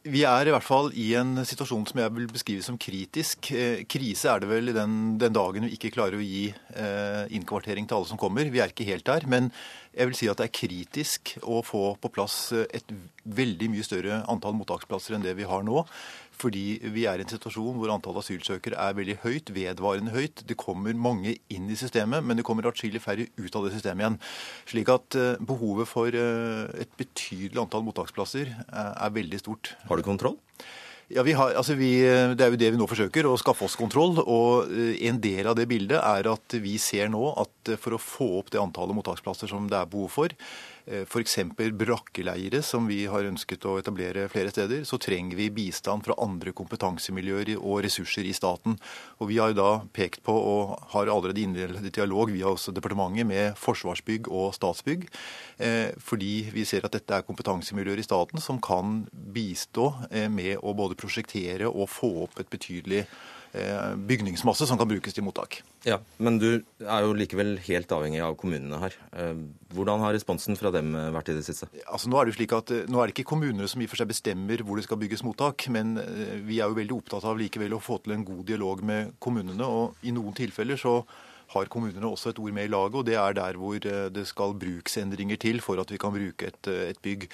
Vi 0.01 0.23
er 0.25 0.49
i 0.49 0.53
hvert 0.53 0.65
fall 0.65 0.87
i 0.97 1.11
en 1.13 1.35
situasjon 1.45 1.83
som 1.85 1.99
jeg 2.01 2.11
vil 2.15 2.25
beskrive 2.31 2.63
som 2.65 2.77
kritisk. 2.81 3.51
Eh, 3.53 3.83
krise 3.85 4.31
er 4.31 4.41
det 4.41 4.47
vel 4.49 4.71
den, 4.73 4.95
den 5.21 5.35
dagen 5.35 5.67
vi 5.67 5.75
ikke 5.75 5.91
klarer 5.93 6.17
å 6.17 6.25
gi 6.25 6.47
eh, 6.49 7.27
innkvartering 7.37 7.85
til 7.85 7.99
alle 7.99 8.09
som 8.09 8.17
kommer. 8.17 8.49
Vi 8.49 8.63
er 8.63 8.73
ikke 8.73 8.87
helt 8.87 9.05
der. 9.05 9.27
Men 9.29 9.51
Jeg 9.93 10.07
vil 10.07 10.15
si 10.17 10.29
at 10.31 10.39
det 10.39 10.47
er 10.47 10.55
kritisk 10.55 11.35
å 11.43 11.59
få 11.67 11.83
på 12.01 12.09
plass 12.15 12.53
et 12.55 12.93
veldig 13.27 13.67
mye 13.73 13.83
større 13.85 14.21
antall 14.31 14.55
mottaksplasser 14.55 15.17
enn 15.17 15.25
det 15.25 15.35
vi 15.37 15.45
har 15.45 15.65
nå. 15.67 15.83
Fordi 16.41 16.65
vi 16.93 17.05
er 17.09 17.21
i 17.21 17.25
en 17.25 17.31
situasjon 17.31 17.77
hvor 17.79 17.93
antallet 17.93 18.25
asylsøkere 18.25 18.79
er 18.81 18.97
veldig 18.97 19.17
høyt, 19.23 19.53
vedvarende 19.55 20.13
høyt. 20.15 20.43
Det 20.47 20.57
kommer 20.59 20.97
mange 20.97 21.37
inn 21.53 21.69
i 21.69 21.79
systemet, 21.79 22.25
men 22.25 22.39
det 22.39 22.45
kommer 22.47 22.69
atskillig 22.69 23.03
færre 23.03 23.27
ut 23.37 23.57
av 23.57 23.67
det 23.67 23.75
systemet 23.75 24.05
igjen. 24.05 24.19
Slik 24.71 24.91
at 24.93 25.17
behovet 25.47 25.89
for 25.89 26.13
et 26.15 26.95
betydelig 26.99 27.61
antall 27.61 27.85
mottaksplasser 27.85 28.53
er 28.71 29.13
veldig 29.13 29.41
stort. 29.41 29.75
Har 29.89 29.99
du 29.99 30.07
kontroll? 30.07 30.39
Ja, 31.11 31.25
har, 31.25 31.53
altså 31.59 31.75
vi, 31.75 31.97
Det 31.99 32.45
er 32.45 32.53
jo 32.53 32.59
det 32.59 32.69
vi 32.71 32.79
nå 32.79 32.87
forsøker, 32.87 33.27
å 33.27 33.39
skaffe 33.39 33.65
oss 33.67 33.75
kontroll. 33.75 34.21
og 34.23 34.71
En 34.71 35.19
del 35.21 35.49
av 35.51 35.57
det 35.59 35.67
bildet 35.67 35.99
er 35.99 36.29
at 36.31 36.59
vi 36.63 36.77
ser 36.79 37.11
nå 37.11 37.33
at 37.41 37.73
for 37.77 37.97
å 37.97 38.01
få 38.01 38.29
opp 38.39 38.53
det 38.53 38.61
antallet 38.61 38.95
mottaksplasser 38.95 39.51
som 39.51 39.67
det 39.67 39.79
er 39.81 39.91
behov 39.91 40.13
for, 40.13 40.31
Eh, 40.31 40.70
f.eks. 40.85 41.37
brakkeleire, 41.77 42.61
som 42.65 42.87
vi 42.89 43.03
har 43.09 43.27
ønsket 43.27 43.65
å 43.69 43.77
etablere 43.79 44.27
flere 44.31 44.51
steder, 44.53 44.83
så 44.87 44.99
trenger 45.01 45.37
vi 45.39 45.49
bistand 45.53 46.05
fra 46.05 46.17
andre 46.21 46.53
kompetansemiljøer 46.57 47.53
og 47.57 47.81
ressurser 47.85 48.27
i 48.27 48.33
staten. 48.35 48.77
Og 49.19 49.29
Vi 49.31 49.37
har 49.37 49.51
jo 49.51 49.59
da 49.59 49.71
pekt 49.93 50.23
på, 50.23 50.33
og 50.33 50.77
har 50.93 51.07
allerede 51.07 51.41
innledet 51.41 51.93
dialog 51.93 52.31
via 52.31 52.49
også 52.49 52.73
departementet 52.75 53.27
med 53.27 53.57
Forsvarsbygg 53.57 54.27
og 54.27 54.53
Statsbygg, 54.57 55.07
eh, 55.59 55.91
fordi 55.97 56.49
vi 56.53 56.65
ser 56.65 56.85
at 56.85 56.91
dette 56.91 57.13
er 57.13 57.27
kompetansemiljøer 57.27 57.99
i 57.99 58.07
staten 58.07 58.41
som 58.41 58.59
kan 58.59 59.05
bistå 59.11 59.93
eh, 60.11 60.29
med 60.29 60.57
å 60.61 60.73
både 60.73 60.97
prosjektere 60.99 61.69
og 61.69 61.89
få 61.89 62.11
opp 62.25 62.39
et 62.39 62.49
betydelig 62.49 63.05
Eh, 63.05 63.40
bygningsmasse 63.51 64.67
som 64.67 64.79
kan 64.79 64.87
brukes 64.87 65.15
til 65.15 65.25
mottak. 65.25 65.61
Ja, 65.83 65.97
Men 66.17 66.37
du 66.39 66.63
er 66.79 67.05
jo 67.05 67.15
likevel 67.17 67.57
helt 67.65 67.91
avhengig 67.91 68.21
av 68.23 68.37
kommunene 68.39 68.79
her. 68.79 68.95
Eh, 69.11 69.33
hvordan 69.75 70.03
har 70.05 70.13
responsen 70.15 70.55
fra 70.59 70.71
dem 70.71 70.93
eh, 70.95 71.09
vært 71.11 71.33
i 71.33 71.37
det 71.37 71.43
siste? 71.47 71.67
Altså, 71.85 72.11
nå 72.11 72.19
er 72.19 72.25
det 72.25 72.33
jo 72.33 72.39
slik 72.39 72.55
at 72.55 72.71
nå 72.87 73.01
er 73.01 73.09
det 73.09 73.17
ikke 73.17 73.31
kommunene 73.33 73.67
som 73.67 73.81
i 73.81 73.89
og 73.89 73.91
for 73.91 74.01
seg 74.01 74.11
bestemmer 74.11 74.63
hvor 74.63 74.79
det 74.79 74.85
skal 74.87 75.01
bygges 75.01 75.25
mottak, 75.27 75.67
men 75.73 75.97
vi 76.45 76.61
er 76.61 76.69
jo 76.69 76.77
veldig 76.77 76.95
opptatt 76.95 77.27
av 77.27 77.39
likevel 77.39 77.75
å 77.75 77.83
få 77.83 77.99
til 78.03 78.15
en 78.15 78.25
god 78.27 78.45
dialog 78.47 78.85
med 78.87 79.17
kommunene. 79.19 79.67
og 79.67 80.07
I 80.07 80.15
noen 80.15 80.37
tilfeller 80.37 80.79
så 80.79 81.01
har 81.53 81.71
kommunene 81.71 82.07
også 82.07 82.31
et 82.31 82.39
ord 82.39 82.55
med 82.55 82.69
i 82.69 82.71
laget, 82.71 82.95
og 82.95 83.07
det 83.07 83.17
er 83.19 83.35
der 83.37 83.59
hvor 83.59 83.79
det 83.81 84.27
skal 84.29 84.55
bruksendringer 84.61 85.39
til 85.41 85.61
for 85.63 85.81
at 85.81 85.91
vi 85.91 85.99
kan 86.01 86.15
bruke 86.15 86.51
et, 86.51 86.71
et 86.91 87.01
bygg. 87.03 87.27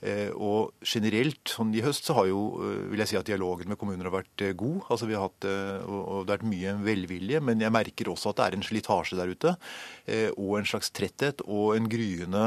Eh, 0.00 0.30
og 0.32 0.72
generelt, 0.80 1.42
sånn 1.52 1.74
i 1.76 1.82
høst, 1.84 2.06
så 2.08 2.14
har 2.16 2.30
jo 2.30 2.40
eh, 2.64 2.84
vil 2.88 3.02
jeg 3.02 3.10
si 3.10 3.18
at 3.18 3.28
dialogen 3.28 3.68
med 3.68 3.76
kommuner 3.80 4.08
har 4.08 4.14
vært 4.14 4.44
eh, 4.46 4.54
god. 4.56 4.78
Altså 4.88 5.08
vi 5.10 5.16
har 5.16 5.26
hatt, 5.26 5.44
og 5.44 6.24
Det 6.24 6.32
har 6.32 6.38
vært 6.38 6.48
mye 6.48 6.74
velvilje, 6.86 7.40
men 7.44 7.60
jeg 7.60 7.74
merker 7.74 8.08
også 8.12 8.32
at 8.32 8.40
det 8.40 8.46
er 8.46 8.56
en 8.56 8.64
slitasje 8.64 9.18
der 9.18 9.32
ute. 9.32 9.54
Og 10.40 10.54
en 10.58 10.68
slags 10.68 10.90
tretthet 10.94 11.42
og 11.46 11.74
en 11.76 11.88
gryende 11.90 12.44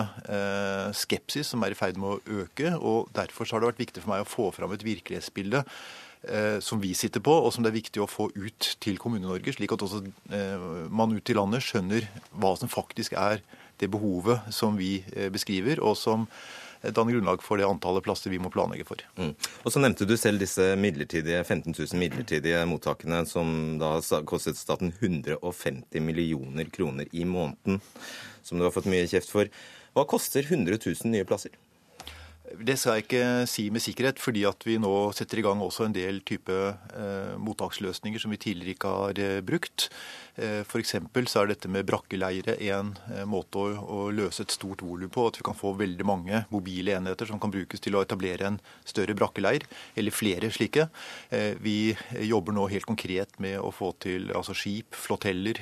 skepsis 0.97 1.53
som 1.53 1.63
er 1.63 1.73
i 1.73 1.77
ferd 1.77 1.99
med 2.01 2.15
å 2.15 2.41
øke. 2.43 2.73
og 2.79 3.11
Derfor 3.15 3.49
har 3.51 3.63
det 3.63 3.71
vært 3.73 3.83
viktig 3.83 4.03
for 4.03 4.13
meg 4.13 4.25
å 4.25 4.29
få 4.29 4.49
fram 4.55 4.73
et 4.75 4.85
virkelighetsbilde 4.85 5.63
som 6.63 6.79
vi 6.79 6.93
sitter 6.95 7.19
på, 7.23 7.33
og 7.35 7.51
som 7.51 7.65
det 7.65 7.73
er 7.73 7.79
viktig 7.81 8.01
å 8.03 8.07
få 8.07 8.29
ut 8.31 8.69
til 8.83 8.95
Kommune-Norge, 9.01 9.55
slik 9.57 9.73
at 9.75 9.83
også 9.83 9.99
man 10.87 11.11
ut 11.11 11.29
i 11.29 11.35
landet 11.35 11.65
skjønner 11.65 12.07
hva 12.39 12.53
som 12.59 12.71
faktisk 12.71 13.17
er 13.19 13.43
det 13.81 13.89
behovet 13.91 14.45
som 14.53 14.77
vi 14.79 15.01
beskriver, 15.33 15.81
og 15.83 15.97
som 15.99 16.27
danne 16.83 17.13
grunnlag 17.13 17.43
for 17.43 17.59
det 17.59 17.67
antallet 17.67 18.03
plasser 18.03 18.31
vi 18.33 18.39
må 18.43 18.51
planlegge 18.51 18.85
for. 18.87 18.99
Mm. 19.15 19.31
Og 19.63 19.71
Så 19.71 19.79
nevnte 19.79 20.07
du 20.07 20.17
selv 20.19 20.41
disse 20.43 20.73
midlertidige, 20.79 21.43
15 21.43 21.71
000 21.71 21.99
midlertidige 21.99 22.63
mottakene 22.67 23.21
som 23.29 23.77
da 23.79 23.95
kostet 24.27 24.59
staten 24.59 24.91
150 24.99 26.03
millioner 26.03 26.67
kroner 26.73 27.07
i 27.11 27.23
måneden, 27.23 27.79
som 28.43 28.59
du 28.59 28.67
har 28.67 28.75
fått 28.75 28.89
mye 28.91 29.07
kjeft 29.07 29.31
for. 29.31 29.47
Hva 29.95 30.07
koster 30.09 30.43
100 30.43 30.79
000 30.81 31.13
nye 31.13 31.27
plasser? 31.27 31.55
Det 32.53 32.75
skal 32.77 32.99
jeg 32.99 33.05
ikke 33.07 33.27
si 33.49 33.69
med 33.73 33.81
sikkerhet, 33.81 34.19
fordi 34.21 34.43
at 34.45 34.65
vi 34.67 34.77
nå 34.81 34.91
setter 35.17 35.41
i 35.41 35.45
gang 35.45 35.61
også 35.63 35.87
en 35.87 35.95
del 35.95 36.21
type 36.27 36.53
eh, 36.53 37.33
mottaksløsninger 37.41 38.21
som 38.21 38.33
vi 38.33 38.41
tidligere 38.41 38.77
ikke 38.77 38.91
har 38.93 39.21
eh, 39.23 39.39
brukt. 39.45 39.89
Eh, 40.35 40.63
F.eks. 40.65 40.95
så 41.29 41.43
er 41.43 41.51
dette 41.51 41.69
med 41.69 41.85
brakkeleire 41.85 42.55
en 42.71 42.93
eh, 43.13 43.21
måte 43.29 43.61
å, 43.61 43.67
å 43.77 43.99
løse 44.13 44.41
et 44.45 44.53
stort 44.53 44.81
volum 44.81 45.11
på. 45.13 45.27
At 45.29 45.37
vi 45.37 45.45
kan 45.45 45.57
få 45.57 45.75
veldig 45.77 46.07
mange 46.07 46.43
mobile 46.53 46.95
enheter 46.97 47.29
som 47.29 47.41
kan 47.41 47.53
brukes 47.53 47.83
til 47.83 47.97
å 47.97 48.01
etablere 48.01 48.49
en 48.49 48.59
større 48.85 49.13
brakkeleir, 49.17 49.67
eller 49.99 50.15
flere 50.15 50.49
slike. 50.53 50.87
Eh, 51.29 51.53
vi 51.61 51.93
jobber 52.25 52.57
nå 52.57 52.65
helt 52.71 52.89
konkret 52.89 53.37
med 53.43 53.59
å 53.61 53.69
få 53.73 53.91
til 54.01 54.31
altså 54.33 54.55
skip, 54.57 54.97
floteller, 54.97 55.59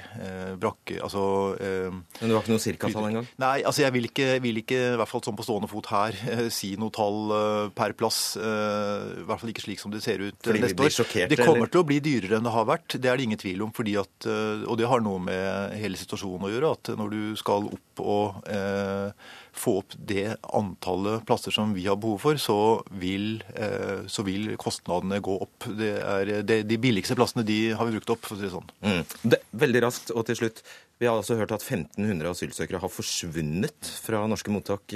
brakke 0.61 0.97
altså 1.03 1.21
Men 1.59 2.29
du 2.29 2.33
har 2.33 2.41
ikke 2.41 2.53
noe 2.53 2.61
cirkatall 2.61 3.07
engang? 3.09 3.27
Nei, 3.41 3.61
altså 3.67 3.83
jeg 3.83 3.93
vil 3.95 4.07
ikke, 4.07 4.27
vil 4.43 4.59
ikke, 4.61 4.79
i 4.93 4.99
hvert 4.99 5.09
fall 5.09 5.23
sånn 5.25 5.37
på 5.37 5.45
stående 5.45 5.69
fot 5.71 5.89
her, 5.91 6.17
si 6.53 6.73
noe 6.81 6.93
tall 6.93 7.33
per 7.77 7.95
plass. 7.97 8.21
I 8.37 9.25
hvert 9.27 9.41
fall 9.41 9.53
ikke 9.53 9.65
slik 9.65 9.81
som 9.81 9.93
det 9.93 10.01
ser 10.03 10.23
ut 10.23 10.37
Fordi 10.41 10.63
neste 10.63 10.87
år. 10.87 11.27
Det 11.31 11.39
kommer 11.39 11.63
eller? 11.63 11.73
til 11.73 11.83
å 11.83 11.87
bli 11.87 11.99
dyrere 12.03 12.39
enn 12.39 12.47
det 12.47 12.55
har 12.55 12.67
vært, 12.69 12.97
det 12.97 13.11
er 13.11 13.19
det 13.19 13.27
ingen 13.29 13.41
tvil 13.41 13.65
om. 13.67 13.73
fordi 13.75 13.95
at 14.01 14.27
og 14.27 14.77
det 14.79 14.89
har 14.89 15.03
noe 15.03 15.21
med 15.23 15.77
hele 15.79 15.99
situasjonen 15.99 16.47
å 16.47 16.51
gjøre. 16.51 16.73
At 16.77 16.93
når 16.97 17.13
du 17.13 17.21
skal 17.39 17.69
opp 17.71 18.01
og 18.01 18.49
eh, 18.49 19.11
få 19.53 19.77
opp 19.81 19.95
det 19.95 20.37
antallet 20.55 21.25
plasser 21.27 21.53
som 21.53 21.73
vi 21.75 21.85
har 21.87 21.99
behov 21.99 22.21
for, 22.23 22.39
så 22.41 22.57
vil, 23.01 23.43
eh, 23.55 24.07
så 24.07 24.23
vil 24.27 24.53
kostnadene 24.61 25.19
gå 25.23 25.35
opp. 25.43 25.67
Det 25.77 25.91
er, 25.99 26.31
det, 26.47 26.61
de 26.69 26.79
billigste 26.81 27.17
plassene 27.19 27.45
de 27.47 27.59
har 27.75 27.87
vi 27.87 27.97
brukt 27.97 28.15
opp, 28.15 28.23
for 28.25 28.37
å 28.37 28.39
si 28.39 28.47
det 28.47 28.53
sånn. 28.53 28.71
Mm. 28.85 29.03
Det, 29.33 29.41
veldig 29.65 29.83
raskt 29.87 30.15
og 30.15 30.25
til 30.29 30.39
slutt. 30.39 30.63
Vi 31.01 31.07
har 31.09 31.17
altså 31.17 31.33
hørt 31.33 31.49
at 31.55 31.63
1500 31.65 32.29
asylsøkere 32.29 32.79
har 32.83 32.91
forsvunnet 32.93 33.87
fra 34.03 34.19
norske 34.29 34.53
mottak. 34.53 34.93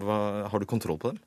Hva, 0.00 0.16
har 0.48 0.62
du 0.62 0.64
kontroll 0.64 0.96
på 0.96 1.10
dem? 1.12 1.18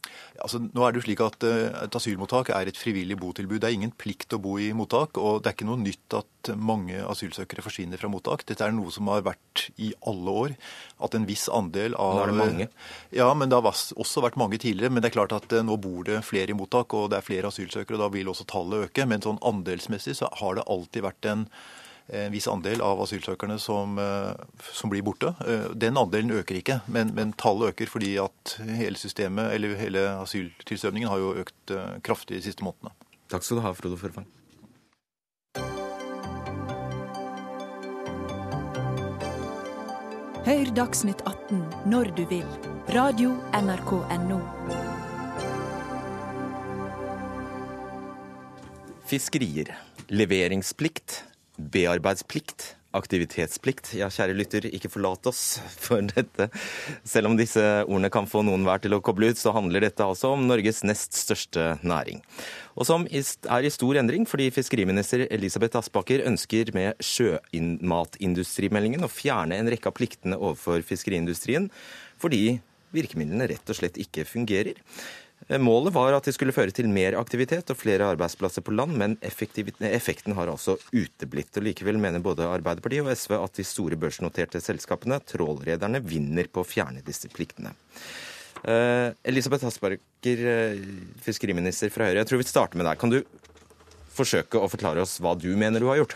Altså, 0.42 0.64
nå 0.66 0.82
er 0.82 0.96
det 0.96 0.98
jo 0.98 1.06
slik 1.06 1.22
at 1.22 1.46
uh, 1.46 1.84
Et 1.84 1.98
asylmottak 2.00 2.50
er 2.50 2.72
et 2.72 2.80
frivillig 2.80 3.20
botilbud. 3.22 3.60
Det 3.62 3.70
er 3.70 3.78
ingen 3.78 3.94
plikt 3.94 4.34
å 4.34 4.42
bo 4.42 4.56
i 4.58 4.72
mottak. 4.74 5.20
Og 5.22 5.44
det 5.44 5.52
er 5.52 5.58
ikke 5.60 5.70
noe 5.70 5.78
nytt 5.78 6.18
at 6.18 6.32
mange 6.54 7.00
asylsøkere 7.06 7.64
forsvinner 7.66 8.00
fra 8.02 8.10
mottak. 8.12 8.46
Dette 8.48 8.66
er 8.66 8.74
noe 8.76 8.94
som 8.94 9.10
har 9.12 9.24
vært 9.26 9.68
i 9.82 9.92
alle 10.08 10.36
år. 10.44 10.58
At 11.06 11.18
en 11.18 11.28
viss 11.30 11.48
andel 11.52 11.98
av 12.00 12.18
Nå 12.18 12.24
er 12.24 12.32
det 12.32 12.38
mange? 12.40 12.68
Ja, 13.16 13.30
men 13.34 13.52
det 13.52 13.60
har 13.60 13.70
også 13.70 14.24
vært 14.26 14.38
mange 14.40 14.60
tidligere. 14.62 14.94
Men 14.94 15.04
det 15.04 15.12
er 15.12 15.18
klart 15.18 15.36
at 15.36 15.50
uh, 15.56 15.64
nå 15.66 15.80
bor 15.82 16.06
det 16.08 16.22
flere 16.28 16.54
i 16.54 16.58
mottak, 16.58 16.94
og 16.98 17.10
det 17.12 17.20
er 17.20 17.28
flere 17.28 17.52
asylsøkere. 17.54 17.98
og 17.98 18.06
Da 18.06 18.12
vil 18.14 18.30
også 18.32 18.48
tallet 18.52 18.90
øke. 18.90 19.08
Men 19.10 19.26
sånn 19.26 19.42
andelsmessig 19.46 20.20
så 20.22 20.32
har 20.42 20.60
det 20.60 20.70
alltid 20.70 21.08
vært 21.08 21.34
en 21.34 21.50
en 22.08 22.32
viss 22.32 22.48
andel 22.48 22.84
av 22.86 23.00
asylsøkerne 23.02 23.58
som, 23.60 23.98
eh, 24.00 24.34
som, 24.72 24.90
blir 24.90 25.02
borte. 25.02 25.34
Eh, 25.48 25.72
den 25.74 25.98
andelen 25.98 26.32
øker 26.38 26.60
ikke, 26.60 26.80
men, 26.86 27.14
men, 27.18 27.34
tallet 27.34 27.74
øker 27.74 27.90
fordi 27.90 28.16
at 28.22 28.58
hele 28.62 29.00
systemet, 29.00 29.56
eller 29.56 29.76
hele 29.80 30.06
asyltilstrømningen 30.22 31.10
har 31.10 31.24
jo 31.24 31.34
økt 31.42 31.74
eh, 31.74 31.98
kraftig 32.06 32.38
de 32.38 32.46
siste 32.46 32.66
månedene. 32.66 32.94
Takk 33.34 33.46
skal 33.46 33.58
du 33.58 33.66
ha, 33.66 33.74
Frode 33.74 33.98
Forfang. 33.98 34.28
Hør 40.46 40.68
Dagsnytt 40.78 41.24
18 41.26 41.58
når 41.90 42.12
du 42.14 42.20
vil. 42.30 42.46
Radio 42.94 43.32
NRK 43.50 43.96
Radio.nrk.no. 43.98 44.38
Fiskerier, 49.10 49.72
leveringsplikt, 50.14 51.24
bearbeidsplikt, 51.58 52.75
aktivitetsplikt. 52.98 53.94
Ja, 54.00 54.10
kjære 54.14 54.36
lytter, 54.38 54.68
ikke 54.70 54.92
forlat 54.92 55.28
oss 55.30 55.44
for 55.86 56.04
dette. 56.16 56.50
Selv 57.08 57.30
om 57.30 57.38
disse 57.40 57.64
ordene 57.86 58.12
kan 58.14 58.30
få 58.30 58.44
noen 58.46 58.66
hver 58.68 58.84
til 58.84 58.98
å 58.98 59.02
koble 59.06 59.32
ut, 59.32 59.40
så 59.40 59.54
handler 59.56 59.86
dette 59.86 60.06
altså 60.06 60.34
om 60.36 60.46
Norges 60.50 60.84
nest 60.88 61.18
største 61.18 61.76
næring. 61.86 62.22
Og 62.76 62.88
som 62.88 63.06
er 63.08 63.66
i 63.66 63.74
stor 63.74 64.02
endring 64.02 64.28
fordi 64.28 64.50
fiskeriminister 64.54 65.26
Elisabeth 65.30 65.80
Aspaker 65.80 66.26
ønsker 66.28 66.74
med 66.76 67.00
sjømatindustrimeldingen 67.04 69.06
å 69.06 69.12
fjerne 69.12 69.60
en 69.60 69.72
rekke 69.72 69.92
av 69.92 69.98
pliktene 69.98 70.40
overfor 70.40 70.84
fiskeriindustrien, 70.86 71.70
fordi 72.22 72.60
virkemidlene 72.96 73.50
rett 73.52 73.72
og 73.72 73.80
slett 73.80 74.00
ikke 74.02 74.28
fungerer. 74.28 74.80
Eh, 75.48 75.62
målet 75.62 75.94
var 75.94 76.16
at 76.16 76.26
det 76.26 76.34
skulle 76.34 76.56
føre 76.56 76.74
til 76.74 76.88
mer 76.90 77.18
aktivitet 77.20 77.70
og 77.70 77.78
flere 77.78 78.08
arbeidsplasser 78.16 78.66
på 78.66 78.74
land, 78.74 78.96
men 78.98 79.18
effekten 79.22 80.34
har 80.38 80.50
altså 80.50 80.78
uteblitt. 80.90 81.54
Og 81.60 81.68
Likevel 81.68 82.02
mener 82.02 82.24
både 82.24 82.48
Arbeiderpartiet 82.50 83.06
og 83.06 83.14
SV 83.14 83.38
at 83.38 83.60
de 83.60 83.68
store 83.68 84.00
børsnoterte 84.02 84.62
selskapene, 84.64 85.22
trålrederne, 85.30 86.02
vinner 86.02 86.50
på 86.50 86.64
å 86.64 86.68
fjerne 86.68 87.06
disse 87.06 87.30
pliktene. 87.34 87.76
Uh, 88.66 89.12
Elisabeth 89.28 89.68
Hasberger, 89.68 90.00
uh, 90.42 90.86
fiskeriminister 91.22 91.92
fra 91.94 92.08
Høyre, 92.08 92.24
jeg 92.24 92.32
tror 92.32 92.40
vi 92.42 92.48
starter 92.50 92.80
med 92.80 92.88
deg. 92.90 92.98
Kan 92.98 93.12
du 93.14 93.20
forsøke 94.16 94.58
å 94.58 94.70
forklare 94.72 95.04
oss 95.04 95.20
hva 95.22 95.36
du 95.38 95.52
mener 95.60 95.84
du 95.84 95.92
har 95.92 96.00
gjort? 96.02 96.16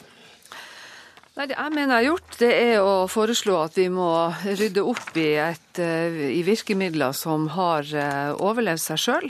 Nei, 1.40 1.46
Det 1.48 1.56
jeg 1.56 1.72
mener 1.72 1.94
jeg 1.94 1.96
har 1.96 2.08
gjort, 2.10 2.34
det 2.42 2.48
er 2.52 2.82
å 2.84 2.96
foreslå 3.08 3.54
at 3.64 3.78
vi 3.80 3.86
må 3.88 4.10
rydde 4.44 4.82
opp 4.84 5.16
i, 5.16 5.38
et, 5.40 5.80
eh, 5.80 6.18
i 6.36 6.42
virkemidler 6.44 7.16
som 7.16 7.46
har 7.56 7.88
eh, 7.96 8.34
overlevd 8.36 8.84
seg 8.84 9.00
sjøl. 9.00 9.30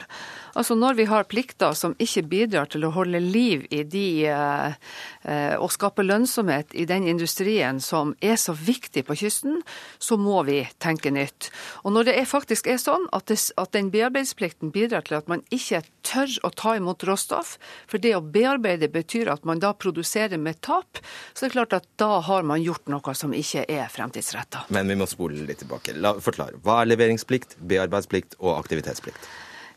Altså 0.54 0.76
Når 0.76 0.98
vi 0.98 1.06
har 1.10 1.28
plikter 1.30 1.76
som 1.78 1.96
ikke 2.00 2.24
bidrar 2.30 2.70
til 2.72 2.86
å 2.88 2.94
holde 2.96 3.22
liv 3.22 3.66
i 3.74 3.84
de 3.84 4.06
eh, 4.30 4.78
eh, 5.24 5.56
og 5.60 5.72
skape 5.74 6.06
lønnsomhet 6.06 6.74
i 6.74 6.86
den 6.90 7.08
industrien 7.10 7.82
som 7.84 8.16
er 8.22 8.38
så 8.40 8.56
viktig 8.56 9.06
på 9.08 9.18
kysten, 9.20 9.62
så 10.00 10.18
må 10.18 10.42
vi 10.48 10.62
tenke 10.82 11.12
nytt. 11.14 11.50
Og 11.84 11.94
når 11.96 12.10
det 12.10 12.18
er 12.22 12.30
faktisk 12.30 12.70
er 12.70 12.80
sånn 12.82 13.08
at, 13.16 13.28
det, 13.30 13.40
at 13.60 13.74
den 13.76 13.92
bearbeidsplikten 13.94 14.74
bidrar 14.76 15.06
til 15.08 15.20
at 15.20 15.30
man 15.32 15.44
ikke 15.54 15.84
tør 16.06 16.38
å 16.48 16.54
ta 16.56 16.76
imot 16.80 17.04
råstoff, 17.08 17.58
for 17.90 18.02
det 18.02 18.16
å 18.18 18.24
bearbeide 18.24 18.90
betyr 18.94 19.32
at 19.34 19.46
man 19.48 19.62
da 19.62 19.74
produserer 19.74 20.42
med 20.42 20.62
tap, 20.66 21.02
så 21.34 21.46
det 21.46 21.52
er 21.52 21.58
klart 21.60 21.78
at 21.78 21.90
da 22.02 22.20
har 22.26 22.48
man 22.48 22.64
gjort 22.64 22.90
noe 22.92 23.16
som 23.18 23.36
ikke 23.36 23.66
er 23.70 23.92
fremtidsretta. 23.92 24.66
Men 24.74 24.90
vi 24.90 24.98
må 25.00 25.08
spole 25.10 25.46
litt 25.46 25.64
tilbake. 25.64 25.98
La, 26.00 26.16
forklare. 26.24 26.60
Hva 26.64 26.82
er 26.82 26.92
leveringsplikt, 26.94 27.58
bearbeidsplikt 27.70 28.40
og 28.40 28.58
aktivitetsplikt? 28.58 29.30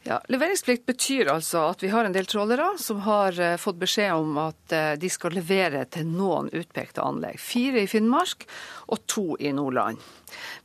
Ja, 0.02 0.18
Leveringsplikt 0.28 0.86
betyr 0.86 1.28
altså 1.30 1.60
at 1.70 1.82
vi 1.84 1.92
har 1.92 2.04
en 2.04 2.14
del 2.14 2.26
trålere 2.26 2.72
som 2.82 3.04
har 3.04 3.36
uh, 3.38 3.54
fått 3.60 3.78
beskjed 3.78 4.10
om 4.18 4.38
at 4.42 4.74
uh, 4.74 4.94
de 4.98 5.10
skal 5.12 5.36
levere 5.36 5.84
til 5.94 6.08
noen 6.10 6.48
utpekte 6.50 7.04
anlegg. 7.06 7.38
Fire 7.38 7.84
i 7.84 7.90
Finnmark 7.90 8.48
og 8.90 9.04
to 9.06 9.36
i 9.38 9.52
Nordland. 9.54 10.02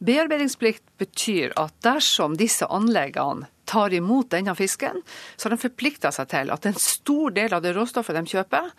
Bearbeidingsplikt 0.02 0.82
betyr 0.98 1.54
at 1.62 1.76
dersom 1.86 2.34
disse 2.40 2.66
anleggene 2.66 3.46
tar 3.68 3.94
imot 3.94 4.32
denne 4.32 4.56
fisken, 4.56 5.02
så 5.36 5.48
har 5.48 5.56
de 5.56 5.62
forplikta 5.62 6.12
seg 6.16 6.30
til 6.32 6.52
at 6.56 6.66
en 6.66 6.78
stor 6.80 7.34
del 7.36 7.54
av 7.54 7.62
det 7.66 7.74
råstoffet 7.76 8.16
de 8.16 8.24
kjøper, 8.32 8.70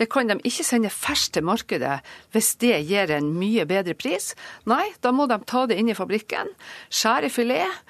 det 0.00 0.08
kan 0.10 0.30
de 0.30 0.38
ikke 0.40 0.66
sende 0.66 0.92
ferskt 0.92 1.36
til 1.36 1.46
markedet 1.46 1.98
hvis 2.34 2.54
det 2.64 2.78
gir 2.88 3.12
en 3.14 3.28
mye 3.36 3.68
bedre 3.68 3.94
pris. 3.98 4.32
Nei, 4.68 4.86
da 5.04 5.12
må 5.12 5.28
de 5.28 5.38
ta 5.46 5.66
det 5.68 5.76
inn 5.78 5.92
i 5.92 5.98
fabrikken, 5.98 6.54
skjære 6.88 7.30
filet 7.32 7.68
eh, 7.68 7.82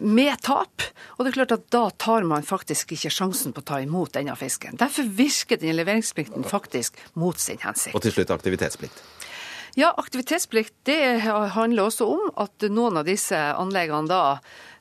med 0.00 0.40
tap. 0.42 0.82
Og 1.16 1.24
det 1.24 1.32
er 1.32 1.38
klart 1.40 1.54
at 1.56 1.66
da 1.74 1.84
tar 2.02 2.26
man 2.28 2.46
faktisk 2.46 2.96
ikke 2.96 3.12
sjansen 3.12 3.54
på 3.54 3.62
å 3.62 3.68
ta 3.70 3.80
imot 3.84 4.16
denne 4.16 4.34
fisken. 4.38 4.78
Derfor 4.80 5.08
virker 5.18 5.60
denne 5.60 5.78
leveringsplikten 5.80 6.46
faktisk 6.46 6.98
mot 7.14 7.38
sin 7.40 7.60
hensikt. 7.62 7.94
Og 7.96 8.04
til 8.04 8.16
slutt 8.16 8.34
aktivitetsplikt. 8.34 9.04
Ja, 9.76 9.90
aktivitetsplikt 9.96 10.72
det 10.88 11.18
handler 11.52 11.90
også 11.90 12.06
om 12.08 12.30
at 12.40 12.64
noen 12.72 12.96
av 12.96 13.04
disse 13.04 13.36
anleggene 13.36 14.08
da 14.08 14.20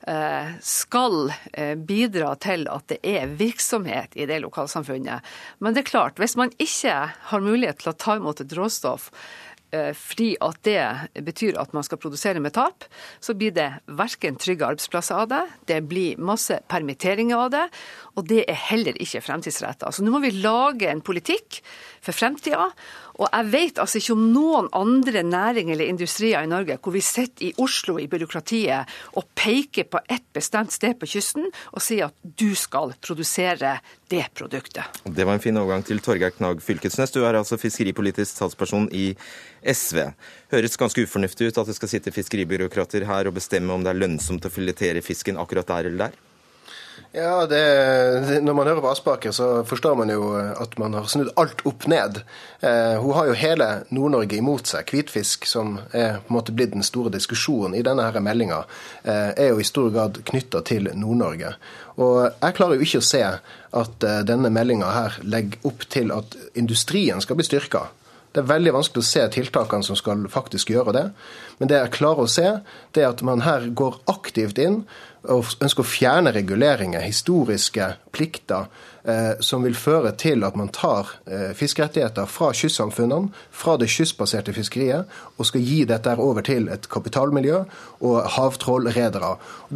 eh, 0.08 0.54
skal 0.64 1.34
eh, 1.52 1.74
bidra 1.76 2.30
til 2.40 2.64
at 2.72 2.88
det 2.94 3.02
er 3.04 3.34
virksomhet 3.36 4.16
i 4.16 4.24
det 4.30 4.40
lokalsamfunnet. 4.46 5.34
Men 5.60 5.76
det 5.76 5.84
er 5.84 5.90
klart, 5.90 6.22
hvis 6.22 6.38
man 6.40 6.54
ikke 6.56 6.96
har 7.12 7.44
mulighet 7.44 7.84
til 7.84 7.92
å 7.92 7.98
ta 8.06 8.16
imot 8.22 8.40
et 8.40 8.56
råstoff 8.56 9.10
fordi 9.98 10.34
at 10.44 10.60
det 10.66 11.24
betyr 11.26 11.60
at 11.62 11.74
man 11.76 11.86
skal 11.86 12.00
produsere 12.02 12.42
med 12.44 12.56
tap, 12.58 12.88
så 13.24 13.36
blir 13.38 13.54
det 13.56 13.68
verken 13.86 14.40
trygge 14.42 14.68
arbeidsplasser 14.68 15.24
av 15.24 15.32
det, 15.32 15.44
det 15.72 15.82
blir 15.90 16.22
masse 16.22 16.60
permitteringer 16.72 17.46
av 17.46 17.54
det, 17.54 17.66
og 18.16 18.28
det 18.30 18.44
er 18.50 18.62
heller 18.70 18.98
ikke 19.02 19.24
fremtidsretta. 19.26 19.92
Så 19.92 20.06
nå 20.06 20.14
må 20.14 20.22
vi 20.24 20.34
lage 20.38 20.90
en 20.92 21.04
politikk 21.06 21.62
for 22.06 22.16
fremtida. 22.16 22.70
Og 23.16 23.30
jeg 23.30 23.50
vet 23.52 23.80
altså 23.80 24.00
ikke 24.00 24.16
om 24.16 24.24
noen 24.34 24.68
andre 24.76 25.24
næringer 25.24 25.76
eller 25.76 25.92
industrier 25.92 26.44
i 26.44 26.52
Norge 26.52 26.78
hvor 26.84 26.96
vi 26.96 27.04
sitter 27.06 27.48
i 27.48 27.54
Oslo 27.64 27.98
i 28.02 28.08
byråkratiet 28.12 28.92
og 29.16 29.30
peker 29.38 29.88
på 29.92 30.02
ett 30.12 30.26
bestemt 30.36 30.74
sted 30.76 30.98
på 31.00 31.10
kysten 31.10 31.48
og 31.72 31.84
sier 31.84 32.10
at 32.10 32.36
du 32.40 32.52
skal 32.60 32.94
produsere 33.00 33.78
det 34.12 34.26
produktet. 34.38 35.02
Det 35.06 35.26
var 35.26 35.38
en 35.38 35.44
fin 35.44 35.58
overgang 35.58 35.86
til 35.88 36.02
Torgeir 36.04 36.36
Knag 36.36 36.62
Fylkesnes. 36.64 37.14
Du 37.16 37.24
er 37.24 37.40
altså 37.40 37.58
fiskeripolitisk 37.62 38.38
talsperson 38.38 38.90
i 38.92 39.08
SV. 39.66 40.02
Høres 40.54 40.78
ganske 40.78 41.08
ufornuftig 41.08 41.50
ut 41.50 41.60
at 41.62 41.72
det 41.72 41.78
skal 41.80 41.96
sitte 41.96 42.14
fiskeribyråkrater 42.14 43.08
her 43.08 43.30
og 43.30 43.40
bestemme 43.40 43.74
om 43.74 43.86
det 43.86 43.94
er 43.94 44.04
lønnsomt 44.04 44.46
å 44.46 44.54
filetere 44.54 45.04
fisken 45.06 45.40
akkurat 45.42 45.72
der 45.72 45.90
eller 45.90 46.08
der? 46.08 46.24
Ja, 47.18 47.46
det, 47.46 48.42
Når 48.42 48.54
man 48.54 48.68
hører 48.68 48.82
på 48.82 48.90
Aspaker, 48.92 49.32
så 49.32 49.64
forstår 49.64 49.96
man 49.96 50.10
jo 50.12 50.34
at 50.36 50.74
man 50.78 50.98
har 50.98 51.06
snudd 51.08 51.30
alt 51.40 51.62
opp 51.64 51.86
ned. 51.88 52.20
Eh, 52.60 53.00
hun 53.00 53.16
har 53.16 53.30
jo 53.30 53.38
hele 53.40 53.68
Nord-Norge 53.96 54.36
imot 54.36 54.68
seg. 54.68 54.92
Hvitfisk, 54.92 55.48
som 55.48 55.78
er 55.96 56.18
på 56.20 56.34
en 56.34 56.36
måte 56.36 56.52
blitt 56.52 56.74
den 56.76 56.84
store 56.84 57.14
diskusjonen 57.14 57.78
i 57.80 57.86
denne 57.88 58.10
meldinga, 58.20 58.66
eh, 59.08 59.32
er 59.32 59.54
jo 59.54 59.64
i 59.64 59.68
stor 59.70 59.94
grad 59.96 60.20
knytta 60.28 60.60
til 60.68 60.92
Nord-Norge. 60.92 61.56
Og 62.04 62.18
jeg 62.34 62.58
klarer 62.60 62.76
jo 62.76 62.90
ikke 62.90 63.04
å 63.06 63.10
se 63.14 63.24
at 63.24 64.10
eh, 64.10 64.24
denne 64.28 64.52
meldinga 64.52 64.92
her 64.92 65.20
legger 65.24 65.72
opp 65.72 65.88
til 65.88 66.12
at 66.12 66.36
industrien 66.54 67.24
skal 67.24 67.40
bli 67.40 67.48
styrka. 67.48 67.88
Det 68.36 68.44
er 68.44 68.52
veldig 68.52 68.74
vanskelig 68.76 69.00
å 69.00 69.08
se 69.08 69.22
tiltakene 69.32 69.88
som 69.88 69.96
skal 69.96 70.28
faktisk 70.28 70.74
gjøre 70.74 70.92
det. 70.92 71.06
Men 71.62 71.70
det 71.72 71.78
jeg 71.80 71.96
klarer 71.96 72.26
å 72.26 72.32
se, 72.32 72.50
det 72.92 73.06
er 73.06 73.14
at 73.14 73.24
man 73.24 73.46
her 73.48 73.70
går 73.72 74.02
aktivt 74.12 74.60
inn 74.60 74.82
og 75.32 75.56
ønsker 75.64 75.84
å 75.84 75.88
fjerne 75.88 76.34
reguleringer, 76.36 77.04
historiske 77.06 77.88
plikter, 78.16 78.68
eh, 79.04 79.34
som 79.40 79.64
vil 79.66 79.76
føre 79.78 80.12
til 80.20 80.44
at 80.48 80.58
man 80.60 80.72
tar 80.74 81.12
eh, 81.28 81.52
fiskerettigheter 81.58 82.30
fra 82.30 82.52
kystsamfunnene, 82.56 83.32
fra 83.52 83.78
det 83.82 83.90
kystbaserte 83.92 84.56
fiskeriet, 84.56 85.12
og 85.38 85.50
skal 85.50 85.66
gi 85.66 85.84
dette 85.90 86.18
over 86.18 86.46
til 86.46 86.70
et 86.74 86.90
kapitalmiljø 86.90 87.64
og 88.02 88.22
havtrålredere. 88.38 89.36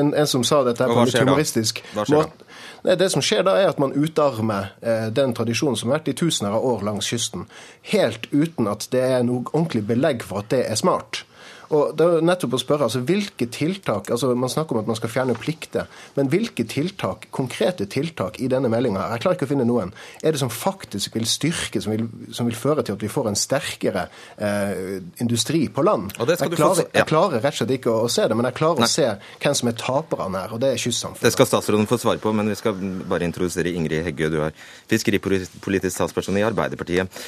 En, 0.00 0.14
en 0.14 0.26
som 0.26 0.44
sa 0.46 0.62
dette 0.64 0.86
på 0.86 1.02
en 1.02 1.10
humoristisk 1.26 1.82
måte 2.08 2.46
det 2.82 3.10
som 3.12 3.22
skjer 3.24 3.44
da, 3.44 3.56
er 3.60 3.70
at 3.70 3.80
man 3.82 3.92
utarmer 3.92 4.72
eh, 4.80 5.08
den 5.12 5.34
tradisjonen 5.36 5.76
som 5.78 5.90
har 5.90 6.00
vært 6.00 6.12
i 6.12 6.16
tusener 6.16 6.56
av 6.56 6.64
år 6.64 6.84
langs 6.86 7.10
kysten, 7.12 7.46
helt 7.92 8.28
uten 8.32 8.70
at 8.70 8.88
det 8.94 9.02
er 9.04 9.26
noe 9.26 9.44
ordentlig 9.52 9.84
belegg 9.90 10.24
for 10.26 10.42
at 10.42 10.50
det 10.54 10.64
er 10.68 10.80
smart. 10.80 11.24
Og 11.70 11.94
det 11.94 12.06
er 12.06 12.24
nettopp 12.26 12.56
å 12.56 12.60
spørre, 12.60 12.88
altså 12.88 13.02
hvilke 13.06 13.46
tiltak, 13.52 14.10
altså 14.10 14.32
Man 14.34 14.50
snakker 14.50 14.74
om 14.74 14.82
at 14.82 14.88
man 14.90 14.98
skal 14.98 15.12
fjerne 15.12 15.36
plikter, 15.38 15.86
men 16.16 16.30
hvilke 16.32 16.64
tiltak, 16.68 17.28
konkrete 17.34 17.86
tiltak 17.90 18.40
i 18.42 18.48
denne 18.50 18.70
meldinga 18.72 19.06
Jeg 19.14 19.22
klarer 19.22 19.38
ikke 19.38 19.46
å 19.48 19.52
finne 19.52 19.66
noen. 19.68 19.92
Er 20.22 20.34
det 20.34 20.42
som 20.42 20.50
faktisk 20.50 21.14
vil 21.18 21.28
styrke, 21.30 21.82
som 21.82 21.94
vil, 21.94 22.08
som 22.34 22.48
vil 22.48 22.58
føre 22.58 22.84
til 22.86 22.98
at 22.98 23.04
vi 23.04 23.10
får 23.12 23.30
en 23.30 23.38
sterkere 23.38 24.06
eh, 24.36 24.98
industri 25.22 25.66
på 25.70 25.84
land? 25.86 26.14
Jeg 26.18 26.54
klarer, 26.56 26.88
jeg, 26.90 27.06
klarer, 27.10 27.38
rett 27.38 27.54
og 27.54 27.60
slett 27.62 27.76
ikke 27.78 27.94
å, 27.94 28.08
se 28.10 28.26
det, 28.26 28.38
men 28.38 28.50
jeg 28.50 28.58
klarer 28.58 28.82
Nei. 28.82 28.88
å 28.88 28.94
se 28.94 29.06
hvem 29.44 29.58
som 29.60 29.70
er 29.70 29.78
taperne 29.78 30.42
her, 30.42 30.56
og 30.56 30.62
det 30.64 30.72
er 30.74 30.82
kystsamfunnet. 30.82 31.26
Det 31.28 31.34
skal 31.36 31.50
statsråden 31.52 31.90
få 31.90 32.00
svare 32.02 32.22
på, 32.22 32.34
men 32.36 32.50
vi 32.50 32.58
skal 32.58 32.80
bare 33.10 33.28
introdusere 33.28 33.74
Ingrid 33.74 34.02
Heggø. 34.08 34.32
Du 34.32 34.40
er 34.48 34.56
fiskeripolitisk 34.90 36.02
talsperson 36.02 36.38
i 36.40 36.46
Arbeiderpartiet. 36.46 37.22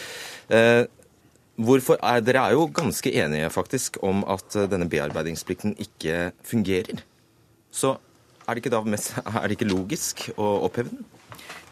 Eh, 0.53 0.83
Hvorfor 1.61 1.99
er, 2.01 2.23
dere 2.25 2.47
er 2.49 2.57
jo 2.57 2.69
ganske 2.73 3.13
enige 3.13 3.51
faktisk 3.53 3.99
om 4.03 4.23
at 4.25 4.57
eh, 4.57 4.69
denne 4.73 4.89
bearbeidingsplikten 4.89 5.75
ikke 5.81 6.31
fungerer. 6.49 7.03
Så 7.71 7.99
er 8.47 8.55
det 8.55 8.63
ikke 8.63 8.73
da 8.73 8.81
er 9.43 9.49
det 9.49 9.59
ikke 9.59 9.73
logisk 9.73 10.31
å 10.37 10.55
oppheve 10.69 10.95
den? 10.95 11.05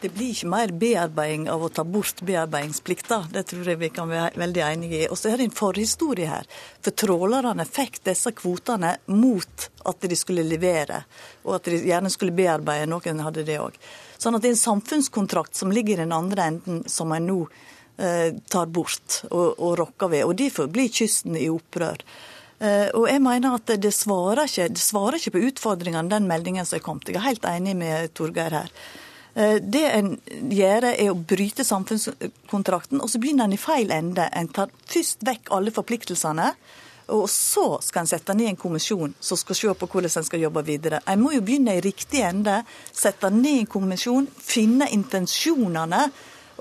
Det 0.00 0.08
blir 0.14 0.30
ikke 0.32 0.48
mer 0.48 0.70
bearbeiding 0.80 1.42
av 1.52 1.60
å 1.60 1.68
ta 1.68 1.82
bort 1.84 2.22
bearbeidingsplikta. 2.24 3.18
Det 3.32 3.42
tror 3.50 3.66
jeg 3.68 3.80
vi 3.82 3.90
kan 3.92 4.08
være 4.08 4.40
veldig 4.40 4.62
enige 4.64 5.00
i. 5.02 5.08
Og 5.12 5.18
så 5.20 5.28
er 5.28 5.36
det 5.36 5.50
en 5.50 5.58
forhistorie 5.58 6.28
her. 6.28 6.48
For 6.80 6.96
trålerne 6.96 7.66
fikk 7.68 8.00
disse 8.08 8.32
kvotene 8.36 8.94
mot 9.12 9.66
at 9.90 10.08
de 10.08 10.16
skulle 10.16 10.46
levere, 10.48 11.02
og 11.44 11.58
at 11.58 11.68
de 11.68 11.82
gjerne 11.90 12.12
skulle 12.12 12.36
bearbeide. 12.36 12.88
Noen 12.88 13.20
hadde 13.26 13.44
det 13.44 13.58
òg. 13.60 13.76
Sånn 14.16 14.36
at 14.36 14.44
det 14.44 14.54
er 14.54 14.56
en 14.56 14.62
samfunnskontrakt 14.62 15.60
som 15.60 15.72
ligger 15.72 15.98
i 15.98 16.02
den 16.06 16.16
andre 16.16 16.48
enden, 16.48 16.80
som 16.88 17.12
en 17.12 17.28
nå 17.28 17.42
tar 18.00 18.70
bort 18.72 19.18
og, 19.28 19.58
og 19.60 19.74
rokker 19.76 20.08
ved. 20.08 20.24
Og 20.24 20.36
Derfor 20.38 20.70
blir 20.72 20.88
kysten 20.88 21.34
i 21.36 21.50
opprør. 21.52 22.00
Eh, 22.60 22.88
og 22.92 23.06
jeg 23.08 23.22
mener 23.24 23.56
at 23.56 23.70
det 23.80 23.92
svarer 23.96 24.44
ikke, 24.44 24.68
det 24.68 24.82
svarer 24.82 25.16
ikke 25.16 25.32
på 25.32 25.44
utfordringene, 25.48 26.12
den 26.12 26.28
meldingen 26.28 26.66
som 26.68 26.76
er 26.76 26.84
kommet. 26.84 27.08
Jeg 27.08 27.16
er 27.16 27.28
helt 27.30 27.46
enig 27.48 27.76
med 27.80 28.12
Torgeir 28.16 28.52
her. 28.52 28.74
Eh, 29.32 29.56
det 29.64 29.86
en 29.94 30.12
gjør, 30.52 30.90
er 30.90 31.08
å 31.08 31.16
bryte 31.16 31.64
samfunnskontrakten, 31.64 33.00
og 33.00 33.08
så 33.08 33.20
begynner 33.22 33.48
en 33.48 33.56
i 33.56 33.60
feil 33.60 33.92
ende. 33.96 34.28
En 34.36 34.52
tar 34.52 34.72
først 34.92 35.24
vekk 35.24 35.48
alle 35.56 35.72
forpliktelsene. 35.72 36.52
Og 37.10 37.24
så 37.32 37.64
skal 37.82 38.04
en 38.04 38.10
sette 38.12 38.36
ned 38.38 38.52
en 38.52 38.58
kommisjon 38.60 39.16
som 39.18 39.38
skal 39.40 39.56
se 39.58 39.72
på 39.74 39.88
hvordan 39.90 40.12
en 40.20 40.26
skal 40.28 40.44
jobbe 40.44 40.62
videre. 40.68 41.00
En 41.10 41.18
må 41.24 41.32
jo 41.34 41.40
begynne 41.42 41.78
i 41.78 41.82
riktig 41.82 42.20
ende, 42.22 42.60
sette 42.92 43.32
ned 43.34 43.64
en 43.64 43.70
kommisjon, 43.72 44.28
finne 44.30 44.86
intensjonene 44.94 46.04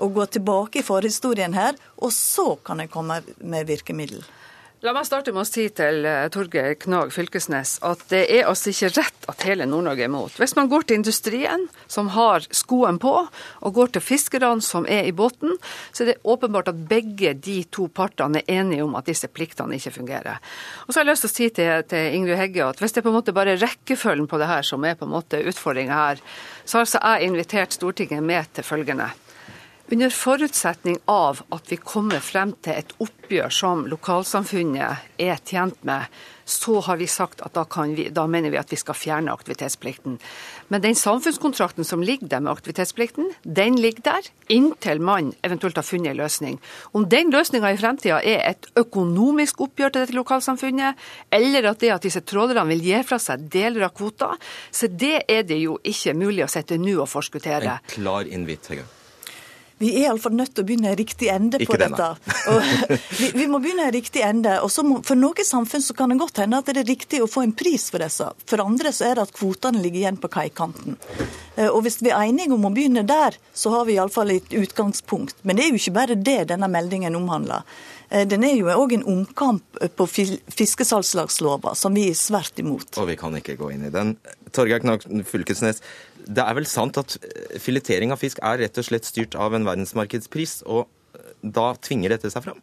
og 0.00 0.18
gå 0.18 0.26
tilbake 0.36 0.80
i 0.80 0.86
forhistorien 0.86 1.54
her, 1.56 1.78
og 2.00 2.12
så 2.16 2.54
kan 2.64 2.80
en 2.80 2.92
komme 2.92 3.20
med 3.38 3.68
virkemiddel. 3.70 4.24
La 4.80 4.94
meg 4.96 5.04
starte 5.04 5.28
med 5.36 5.42
å 5.42 5.44
si 5.44 5.66
til 5.76 6.06
eh, 6.08 6.30
Torgeir 6.32 6.72
Knag 6.80 7.10
Fylkesnes 7.12 7.74
at 7.84 8.00
det 8.08 8.22
er 8.32 8.46
altså 8.48 8.72
ikke 8.72 8.88
rett 8.94 9.26
at 9.28 9.44
hele 9.44 9.66
Nord-Norge 9.68 10.06
er 10.06 10.08
imot. 10.08 10.38
Hvis 10.40 10.56
man 10.56 10.70
går 10.72 10.86
til 10.88 10.96
industrien, 10.96 11.66
som 11.84 12.08
har 12.14 12.46
skoen 12.56 12.96
på, 13.02 13.12
og 13.28 13.76
går 13.76 13.92
til 13.92 14.06
fiskerne, 14.06 14.54
som 14.64 14.88
er 14.88 15.04
i 15.04 15.12
båten, 15.12 15.58
så 15.92 16.06
er 16.06 16.14
det 16.14 16.16
åpenbart 16.24 16.72
at 16.72 16.80
begge 16.88 17.34
de 17.36 17.58
to 17.68 17.90
partene 17.92 18.40
er 18.40 18.62
enige 18.62 18.88
om 18.88 18.96
at 18.96 19.12
disse 19.12 19.28
pliktene 19.28 19.76
ikke 19.76 19.98
fungerer. 20.00 20.40
Og 20.86 20.94
så 20.94 21.02
har 21.02 21.04
jeg 21.04 21.12
lyst 21.12 21.28
til 21.28 21.32
å 21.34 21.36
si 21.36 21.52
til, 21.60 21.86
til 21.92 22.16
Ingrid 22.16 22.40
Hegge 22.40 22.64
at 22.72 22.80
hvis 22.80 22.96
det 22.96 23.02
er 23.02 23.10
på 23.10 23.12
en 23.12 23.20
måte 23.20 23.36
bare 23.36 23.60
rekkefølgen 23.60 24.32
på 24.32 24.40
det 24.40 24.48
her 24.48 24.64
som 24.64 24.88
er 24.88 24.96
på 24.96 25.04
en 25.04 25.12
måte 25.12 25.44
utfordringa 25.44 26.04
her, 26.06 26.24
så 26.64 26.80
har 26.80 26.88
altså 26.88 27.04
jeg 27.04 27.28
invitert 27.28 27.76
Stortinget 27.76 28.24
med 28.24 28.48
til 28.56 28.64
følgende. 28.64 29.12
Under 29.92 30.10
forutsetning 30.10 30.98
av 31.04 31.40
at 31.50 31.72
vi 31.72 31.76
kommer 31.76 32.20
frem 32.22 32.52
til 32.62 32.76
et 32.78 32.92
oppgjør 33.02 33.50
som 33.50 33.80
lokalsamfunnet 33.90 35.16
er 35.18 35.40
tjent 35.42 35.80
med, 35.82 36.04
så 36.46 36.76
har 36.86 37.00
vi 37.00 37.08
sagt 37.10 37.42
at 37.42 37.56
da, 37.58 37.64
vi, 37.90 38.04
da, 38.14 38.28
mener 38.30 38.54
vi 38.54 38.60
at 38.60 38.70
vi 38.70 38.78
skal 38.78 38.94
fjerne 38.94 39.34
aktivitetsplikten. 39.34 40.20
Men 40.70 40.84
den 40.84 40.94
samfunnskontrakten 40.94 41.86
som 41.86 42.04
ligger 42.06 42.30
der 42.30 42.44
med 42.44 42.52
aktivitetsplikten, 42.52 43.32
den 43.42 43.80
ligger 43.82 44.06
der 44.12 44.28
inntil 44.46 45.02
man 45.02 45.32
eventuelt 45.42 45.82
har 45.82 45.88
funnet 45.88 46.12
en 46.12 46.20
løsning. 46.22 46.60
Om 46.94 47.08
den 47.10 47.34
løsninga 47.34 47.74
i 47.74 47.82
fremtida 47.82 48.20
er 48.22 48.46
et 48.52 48.70
økonomisk 48.78 49.66
oppgjør 49.66 49.90
til 49.90 50.06
dette 50.06 50.18
lokalsamfunnet, 50.20 51.02
eller 51.34 51.70
at 51.72 51.82
det 51.82 51.92
at 51.96 52.06
disse 52.06 52.22
trålerne 52.22 52.68
vil 52.70 52.86
gi 52.92 53.02
fra 53.10 53.18
seg 53.18 53.50
deler 53.50 53.88
av 53.90 53.98
kvota, 53.98 54.30
så 54.70 54.86
det 54.86 55.24
er 55.26 55.42
det 55.50 55.58
jo 55.64 55.80
ikke 55.82 56.14
mulig 56.14 56.46
å 56.46 56.50
sette 56.54 56.78
nå 56.78 56.94
og 57.00 57.10
forskuttere. 57.10 57.80
En 57.82 57.94
klar 57.98 58.30
invitt, 58.30 58.70
Hegge. 58.70 58.86
Vi 59.80 59.94
er 59.94 60.10
iallfall 60.10 60.34
nødt 60.36 60.52
til 60.52 60.64
å 60.64 60.68
begynne 60.68 60.90
i 60.92 60.96
riktig 60.98 61.30
ende 61.32 61.56
på 61.62 61.64
Ikke 61.64 61.78
dette. 61.80 62.08
Vi, 63.20 63.30
vi, 63.32 63.46
må 63.48 63.60
begynne 63.62 63.86
i 63.88 63.94
riktig 63.94 64.20
ende. 64.24 64.58
og 64.60 64.72
må, 64.84 64.98
For 65.06 65.16
noen 65.16 65.46
samfunn 65.46 65.84
så 65.84 65.96
kan 65.96 66.12
det 66.12 66.18
godt 66.20 66.42
hende 66.42 66.58
at 66.60 66.68
det 66.68 66.82
er 66.82 66.88
riktig 66.90 67.22
å 67.24 67.28
få 67.30 67.46
en 67.46 67.54
pris 67.56 67.86
for 67.92 68.04
disse. 68.04 68.26
For 68.50 68.60
andre 68.60 68.92
så 68.92 69.08
er 69.08 69.16
det 69.16 69.28
at 69.28 69.32
kvotene 69.36 69.80
ligger 69.80 70.02
igjen 70.02 70.20
på 70.20 70.28
kaikanten. 70.32 70.98
Eh, 71.56 71.68
og 71.68 71.80
Hvis 71.86 72.00
vi 72.04 72.12
er 72.12 72.26
enige 72.26 72.52
om 72.56 72.68
å 72.68 72.72
begynne 72.76 73.06
der, 73.08 73.38
så 73.56 73.72
har 73.72 73.88
vi 73.88 73.96
iallfall 73.96 74.34
et 74.36 74.52
utgangspunkt. 74.52 75.40
Men 75.48 75.56
det 75.56 75.64
er 75.64 75.72
jo 75.72 75.80
ikke 75.80 75.96
bare 75.96 76.18
det 76.28 76.38
denne 76.52 76.68
meldingen 76.68 77.16
omhandler. 77.16 77.64
Eh, 78.10 78.26
den 78.28 78.44
er 78.44 78.56
jo 78.58 78.68
òg 78.74 78.98
en 78.98 79.06
omkamp 79.08 79.80
på 79.96 80.08
fiskesalgslagslova, 80.10 81.76
som 81.78 81.96
vi 81.96 82.10
er 82.10 82.18
svært 82.18 82.58
imot. 82.60 82.92
Og 83.00 83.08
vi 83.08 83.16
kan 83.20 83.36
ikke 83.38 83.56
gå 83.60 83.72
inn 83.76 83.86
i 83.86 83.94
den. 83.94 84.16
Torgeir 84.54 84.82
Knag 84.82 85.04
Fylkesnes, 85.28 85.82
det 86.26 86.44
er 86.44 86.56
vel 86.58 86.68
sant 86.68 86.98
at 87.00 87.16
eh, 87.20 87.58
filetering 87.62 88.14
av 88.14 88.22
fisk 88.22 88.42
er 88.44 88.60
rett 88.62 88.80
og 88.80 88.86
slett 88.86 89.08
styrt 89.08 89.36
av 89.38 89.56
en 89.56 89.66
verdensmarkedspris, 89.68 90.60
og 90.66 90.86
eh, 91.16 91.32
da 91.42 91.72
tvinger 91.82 92.16
dette 92.16 92.32
seg 92.32 92.46
fram? 92.46 92.60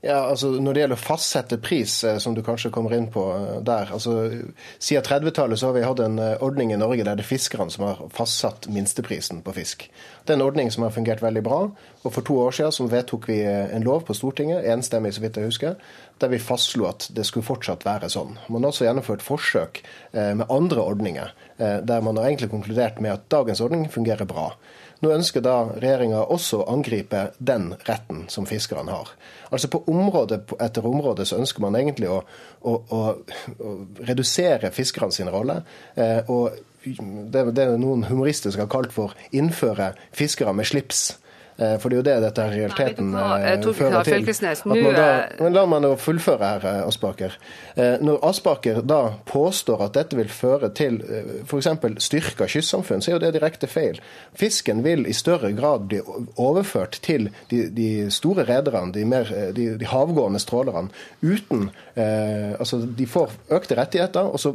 Ja, 0.00 0.22
altså 0.30 0.48
Når 0.56 0.72
det 0.72 0.80
gjelder 0.80 0.96
å 0.96 1.02
fastsette 1.02 1.58
pris, 1.60 1.98
eh, 2.08 2.16
som 2.18 2.32
du 2.34 2.40
kanskje 2.42 2.70
kommer 2.72 2.94
inn 2.96 3.10
på 3.12 3.24
der 3.66 3.90
altså 3.92 4.30
Siden 4.78 5.04
30-tallet 5.04 5.60
så 5.60 5.68
har 5.68 5.76
vi 5.76 5.84
hatt 5.84 6.00
en 6.00 6.16
ordning 6.40 6.72
i 6.72 6.78
Norge 6.80 7.04
der 7.04 7.18
det 7.18 7.26
er 7.26 7.28
fiskerne 7.28 7.72
som 7.72 7.84
har 7.84 8.00
fastsatt 8.16 8.68
minsteprisen 8.72 9.42
på 9.44 9.54
fisk. 9.56 9.84
Det 10.24 10.32
er 10.32 10.38
en 10.38 10.46
ordning 10.46 10.70
som 10.72 10.86
har 10.86 10.94
fungert 10.94 11.22
veldig 11.22 11.42
bra. 11.44 11.60
og 12.02 12.14
For 12.14 12.24
to 12.24 12.38
år 12.40 12.56
siden 12.56 12.72
så 12.72 12.88
vedtok 12.88 13.28
vi 13.28 13.42
en 13.44 13.84
lov 13.84 14.06
på 14.08 14.16
Stortinget, 14.16 14.64
enstemmig 14.64 15.12
så 15.14 15.24
vidt 15.24 15.36
jeg 15.36 15.50
husker, 15.50 15.76
der 16.20 16.32
vi 16.32 16.40
fastslo 16.40 16.88
at 16.88 17.08
det 17.16 17.26
skulle 17.26 17.46
fortsatt 17.46 17.84
være 17.84 18.08
sånn. 18.08 18.38
Man 18.48 18.64
har 18.64 18.72
også 18.72 18.86
gjennomført 18.86 19.24
forsøk 19.24 19.82
med 20.12 20.46
andre 20.48 20.84
ordninger 20.84 21.34
Eh, 21.60 21.78
der 21.84 22.00
man 22.00 22.16
har 22.16 22.24
egentlig 22.24 22.50
konkludert 22.50 23.00
med 23.00 23.12
at 23.12 23.28
dagens 23.28 23.60
ordning 23.60 23.90
fungerer 23.92 24.24
bra. 24.24 24.54
Nå 25.00 25.10
ønsker 25.14 25.40
da 25.40 25.56
regjeringa 25.72 26.26
også 26.28 26.60
å 26.60 26.66
angripe 26.74 27.30
den 27.38 27.70
retten 27.88 28.26
som 28.28 28.44
fiskerne 28.48 28.92
har. 28.92 29.12
Altså 29.48 29.70
På 29.72 29.80
område 29.88 30.42
etter 30.60 30.86
område 30.86 31.24
så 31.28 31.38
ønsker 31.40 31.64
man 31.64 31.78
egentlig 31.78 32.10
å, 32.12 32.18
å, 32.60 32.74
å, 32.76 33.00
å 33.64 33.72
redusere 34.04 34.72
fiskerne 34.76 35.16
sin 35.16 35.30
rolle. 35.32 35.62
Eh, 35.96 36.20
og 36.28 36.52
det, 37.32 37.46
det 37.56 37.66
noen 37.80 38.04
humorister 38.08 38.52
har 38.56 38.68
kalt 38.72 38.92
for 38.92 39.16
'innføre 39.32 39.94
fiskere 40.12 40.52
med 40.52 40.68
slips'. 40.68 41.16
Eh, 41.60 41.76
for 41.80 41.92
det 41.92 41.98
er 41.98 42.00
jo 42.00 42.04
det 42.06 42.16
dette 42.24 42.44
er 42.44 42.54
realiteten 42.54 43.10
Nei, 43.12 43.22
fører 43.76 44.06
til. 44.06 44.24
Da, 44.96 45.08
men 45.42 45.56
la 45.56 45.64
meg 45.68 45.86
fullføre 46.00 46.52
her, 46.54 46.64
eh, 46.64 46.86
Aspaker. 46.88 47.36
Eh, 47.74 47.98
når 48.00 48.22
Aspaker 48.30 48.80
da 48.80 49.00
påstår 49.28 49.84
at 49.84 49.98
dette 49.98 50.16
vil 50.16 50.30
føre 50.32 50.70
til 50.72 51.00
f.eks. 51.44 51.68
styrka 52.00 52.48
kystsamfunn, 52.48 53.04
så 53.04 53.12
er 53.12 53.18
jo 53.18 53.22
det 53.26 53.34
direkte 53.36 53.68
feil. 53.68 54.00
Fisken 54.36 54.80
vil 54.86 55.04
i 55.04 55.16
større 55.16 55.52
grad 55.56 55.84
bli 55.90 56.00
overført 56.40 57.00
til 57.04 57.28
de, 57.52 57.66
de 57.76 57.90
store 58.10 58.46
rederne, 58.48 58.94
de, 58.96 59.04
de, 59.56 59.68
de, 59.76 59.90
havgående 59.90 60.40
strålerne, 60.40 60.88
uten 61.20 61.68
eh, 61.94 62.56
Altså, 62.60 62.80
de 62.98 63.06
får 63.06 63.30
økte 63.52 63.76
rettigheter, 63.76 64.32
og 64.32 64.40
så 64.40 64.50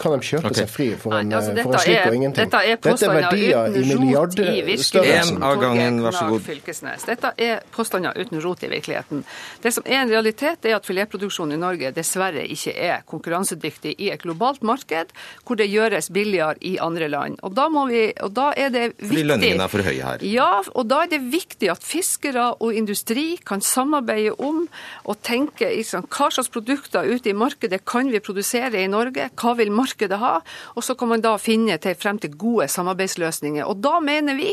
kan 0.00 0.16
de 0.16 0.24
kjøpe 0.24 0.50
okay. 0.50 0.62
seg 0.62 0.70
fri 0.70 0.88
for 0.98 1.14
en, 1.16 1.28
Nei, 1.30 1.36
altså, 1.38 1.54
for 1.62 1.76
en 1.76 1.84
slikk 1.84 2.08
og 2.08 2.16
ingenting. 2.16 2.48
Dette 2.48 2.62
er, 2.64 2.80
dette 2.82 3.06
er 3.06 3.14
verdier 3.14 3.76
i 3.76 3.84
milliardstørrelsen. 3.90 5.36
En 5.36 5.46
av 5.46 5.60
gangen, 5.60 6.00
vær 6.04 6.16
så 6.16 6.26
god. 6.30 6.45
Fylkesnes. 6.46 7.06
Dette 7.08 7.32
er 7.42 7.64
påstander 7.74 8.16
uten 8.16 8.40
rot 8.44 8.62
i 8.64 8.70
virkeligheten. 8.70 9.24
Det 9.62 9.72
som 9.74 9.86
er 9.86 10.02
en 10.02 10.12
realitet, 10.12 10.64
er 10.64 10.76
at 10.78 10.86
filetproduksjonen 10.86 11.56
i 11.56 11.60
Norge 11.60 11.92
dessverre 11.96 12.44
ikke 12.46 12.74
er 12.74 13.04
konkurransedyktig 13.08 13.96
i 14.02 14.10
et 14.14 14.22
globalt 14.22 14.64
marked, 14.66 15.12
hvor 15.46 15.58
det 15.58 15.68
gjøres 15.70 16.10
billigere 16.14 16.56
i 16.60 16.76
andre 16.82 17.08
land. 17.12 17.40
Og 17.46 17.54
da, 17.56 17.66
vi, 17.90 18.02
og 18.22 18.32
da 18.36 18.50
er 18.56 18.72
det 18.74 18.84
viktig 18.94 19.10
Fordi 19.10 19.26
lønningene 19.26 19.66
er 19.66 19.72
for 19.72 19.86
høye 19.86 20.06
her? 20.06 20.26
Ja, 20.26 20.50
og 20.72 20.88
da 20.90 21.02
er 21.04 21.12
det 21.12 21.22
viktig 21.32 21.70
at 21.72 21.84
fiskere 21.86 22.48
og 22.62 22.76
industri 22.76 23.26
kan 23.46 23.64
samarbeide 23.64 24.36
om 24.42 24.64
og 25.06 25.20
tenke 25.26 25.68
liksom, 25.72 26.06
hva 26.12 26.30
slags 26.32 26.50
produkter 26.52 27.06
ute 27.06 27.30
i 27.32 27.36
markedet 27.36 27.82
kan 27.88 28.10
vi 28.12 28.22
produsere 28.24 28.82
i 28.82 28.90
Norge, 28.90 29.28
hva 29.34 29.54
vil 29.58 29.72
markedet 29.74 30.18
ha? 30.20 30.36
Og 30.76 30.84
så 30.86 30.96
kan 30.98 31.10
man 31.12 31.24
da 31.24 31.36
finne 31.40 31.78
til, 31.82 31.96
frem 31.98 32.20
til 32.22 32.34
gode 32.38 32.68
samarbeidsløsninger. 32.72 33.66
Og 33.66 33.80
da 33.84 33.98
mener 34.04 34.38
vi 34.38 34.52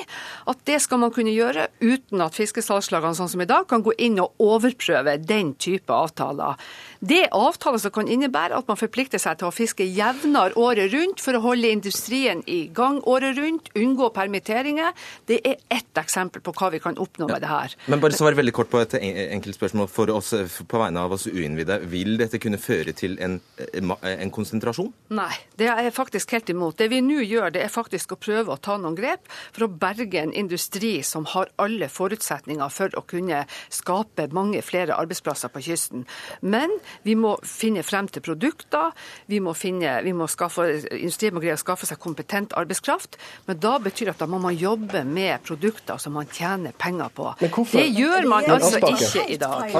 at 0.49 0.65
det 0.67 0.79
skal 0.83 1.01
man 1.03 1.13
kunne 1.13 1.33
gjøre 1.33 1.67
uten 1.83 2.23
at 2.23 2.37
fiskesalgslagene 2.37 3.17
sånn 3.17 3.31
som 3.33 3.43
i 3.43 3.49
dag 3.49 3.67
kan 3.69 3.83
gå 3.85 3.93
inn 4.01 4.21
og 4.23 4.39
overprøve 4.43 5.17
den 5.21 5.53
type 5.61 5.93
avtaler. 5.93 6.59
Det 7.03 7.17
er 7.25 7.33
avtaler 7.35 7.81
som 7.83 7.91
kan 7.91 8.07
innebære 8.07 8.55
at 8.55 8.69
man 8.69 8.77
forplikter 8.79 9.19
seg 9.19 9.35
til 9.41 9.49
å 9.49 9.51
fiske 9.51 9.83
jevnere 9.83 10.55
året 10.55 10.93
rundt 10.93 11.19
for 11.19 11.35
å 11.35 11.41
holde 11.43 11.67
industrien 11.75 12.39
i 12.47 12.69
gang 12.71 13.01
året 13.11 13.35
rundt, 13.35 13.67
unngå 13.75 14.07
permitteringer. 14.15 14.93
Det 15.27 15.41
er 15.43 15.57
ett 15.67 15.99
eksempel 15.99 16.39
på 16.45 16.53
hva 16.55 16.69
vi 16.71 16.79
kan 16.79 16.95
oppnå 16.95 17.27
med 17.27 17.43
det 17.43 17.49
her. 17.51 17.75
Men 17.91 17.99
bare 17.99 18.15
svar 18.15 18.37
veldig 18.39 18.53
kort 18.55 18.71
på 18.71 18.79
et 18.79 18.95
enkelt 19.03 19.57
spørsmål 19.57 19.89
for 19.91 20.13
oss, 20.15 20.31
på 20.63 20.79
vegne 20.79 21.03
av 21.03 21.17
oss 21.17 21.27
uinnvidde. 21.27 21.81
Vil 21.91 22.15
dette 22.21 22.39
kunne 22.39 22.61
føre 22.61 22.95
til 22.95 23.17
en, 23.19 23.35
en 23.59 24.31
konsentrasjon? 24.31 24.93
Nei, 25.11 25.33
det 25.59 25.67
er 25.73 25.83
jeg 25.89 25.97
faktisk 25.99 26.37
helt 26.37 26.53
imot. 26.55 26.79
Det 26.79 26.87
vi 26.93 27.03
nå 27.03 27.19
gjør, 27.19 27.51
det 27.57 27.65
er 27.65 27.75
faktisk 27.75 28.15
å 28.15 28.19
prøve 28.23 28.55
å 28.55 28.59
ta 28.63 28.77
noen 28.79 28.95
grep 28.95 29.27
for 29.51 29.67
å 29.67 29.71
berge 29.83 30.23
en 30.23 30.31
industri 30.31 30.93
som 31.03 31.27
har 31.35 31.51
alle 31.59 31.91
forutsetninger 31.91 32.71
for 32.71 32.95
å 32.95 33.03
kunne 33.11 33.43
skape 33.67 34.31
mange 34.31 34.63
flere 34.63 34.95
arbeidsplasser 34.95 35.51
på 35.51 35.67
kysten. 35.67 36.07
Men 36.39 36.71
vi 37.03 37.15
må 37.19 37.35
finne 37.47 37.83
frem 37.83 38.07
til 38.11 38.23
produkter, 38.25 38.91
vi 39.31 39.39
må 39.43 39.55
finne, 39.57 39.95
vi 40.05 40.13
må 40.15 40.27
skaffe, 40.31 40.67
industrien 40.93 41.35
må 41.35 41.43
greie 41.43 41.57
å 41.57 41.61
skaffe 41.61 41.89
seg 41.89 42.01
kompetent 42.03 42.55
arbeidskraft. 42.57 43.17
Men 43.47 43.59
da 43.63 43.75
betyr 43.83 44.09
det 44.11 44.15
at 44.15 44.23
da 44.23 44.29
må 44.29 44.39
man 44.43 44.55
jobbe 44.57 45.03
med 45.07 45.43
produkter 45.47 46.01
som 46.01 46.15
man 46.17 46.29
tjener 46.31 46.75
penger 46.77 47.13
på. 47.15 47.29
Det 47.39 47.85
gjør 47.89 48.27
man 48.29 48.49
altså 48.57 48.79
ikke 48.79 49.25
i 49.33 49.39
dag. 49.41 49.73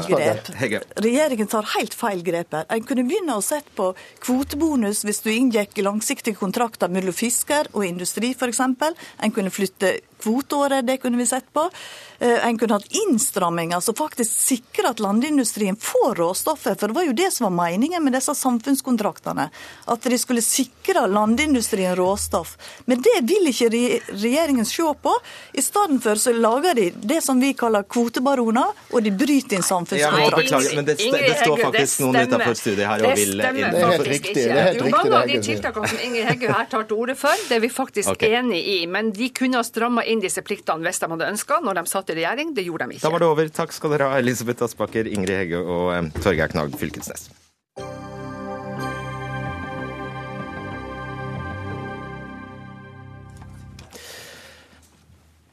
Regjeringen 1.03 1.51
tar 1.51 1.69
helt 1.75 1.97
feil 1.97 2.23
grep 2.25 2.57
her. 2.57 2.67
En 2.73 2.87
kunne 2.87 3.05
begynne 3.07 3.37
å 3.37 3.45
sette 3.45 3.73
på 3.77 3.91
kvotebonus 4.23 5.03
hvis 5.07 5.23
du 5.25 5.31
inngikk 5.33 5.83
langsiktige 5.83 6.39
kontrakter 6.39 6.91
mellom 6.91 7.15
fisker 7.15 7.69
og 7.73 7.85
industri 7.87 8.33
f.eks. 8.37 8.63
En 8.63 9.35
kunne 9.35 9.53
flytte 9.53 9.95
kvoteåret, 10.23 10.87
det 10.87 10.97
kunne 11.03 11.21
vi 11.21 11.29
sett 11.29 11.53
på. 11.53 11.69
Eh, 12.19 12.47
en 12.47 12.57
kunne 12.57 12.73
hatt 12.73 12.85
innstramminger 13.09 13.79
som 13.79 13.95
faktisk 13.95 14.31
sikrer 14.31 14.89
at 14.89 14.99
landindustrien 14.99 15.75
får 15.75 16.15
råstoffet. 16.15 16.79
For 16.79 16.87
det 16.87 16.93
var 16.93 17.03
jo 17.03 17.13
det 17.13 17.31
som 17.33 17.43
var 17.43 17.67
meningen 17.67 18.03
med 18.03 18.13
disse 18.13 18.35
samfunnskontraktene. 18.35 19.49
At 19.85 20.03
de 20.03 20.17
skulle 20.17 20.41
sikre 20.41 21.07
landindustrien 21.07 21.95
råstoff. 21.95 22.57
Men 22.85 23.01
det 23.01 23.17
vil 23.27 23.49
ikke 23.51 23.69
regjeringen 23.73 24.65
se 24.65 24.85
på. 25.01 25.15
I 25.53 25.61
stedet 25.61 25.99
for 26.03 26.15
så 26.15 26.33
lager 26.33 26.73
de 26.79 26.91
det 26.95 27.21
som 27.23 27.39
vi 27.39 27.53
kaller 27.53 27.83
kvotebaroner, 27.83 28.71
og 28.91 29.03
de 29.03 29.11
bryter 29.11 29.57
inn 29.57 29.65
samfunnskontrakt. 29.65 30.75
Men 30.75 30.85
det, 30.85 30.95
det, 31.01 31.35
står 31.41 31.65
faktisk 31.65 32.05
noen 32.05 32.21
utenfor 32.21 32.55
studiet 32.61 32.87
her 32.87 33.03
og 33.03 33.17
vil 33.17 33.33
inn. 33.33 33.43
Det 33.43 33.81
er 33.81 33.91
helt 33.91 34.07
riktig. 34.07 34.35
Det 34.35 34.53
er 34.53 34.69
helt 34.69 34.81
riktig. 34.85 34.93
Mange 34.95 35.19
av 35.19 35.27
de 35.33 35.41
tiltakene 35.49 35.91
som 35.91 36.05
Ingrid 36.07 36.29
Heggø 36.29 36.53
her 36.53 36.69
tar 36.71 36.87
til 36.87 37.03
orde 37.03 37.17
for, 37.19 37.45
det 37.49 37.57
er 37.57 37.65
vi 37.65 37.71
faktisk 37.73 38.13
okay. 38.13 38.37
enig 38.39 38.61
i. 38.77 38.79
Men 38.87 39.11
de 39.15 39.29
kunne 39.33 39.59
ha 39.59 39.65
stramma 39.67 40.05
inn 40.05 40.12
disse 40.21 40.43
pliktene 40.45 40.85
hvis 40.85 41.01
de 41.01 41.09
hadde 41.09 41.29
ønska, 41.33 41.61
når 41.63 41.79
de 41.79 41.85
satt 41.89 42.11
i 42.13 42.17
regjering. 42.21 42.53
Det 42.53 42.65
gjorde 42.67 42.89
de 42.89 42.97
ikke. 42.97 43.05
Da 43.05 43.13
var 43.13 43.23
det 43.23 43.29
over. 43.31 43.53
Takk 43.53 43.75
skal 43.75 43.95
dere 43.95 44.09
ha, 44.11 44.19
Elisabeth 44.21 44.65
Aspaker, 44.65 45.09
Ingrid 45.09 45.39
Hegge 45.43 45.63
og 45.63 45.93
um, 45.93 46.11
Torgeir 46.19 46.51
Knag 46.53 46.75
Fylkesnes. 46.79 47.29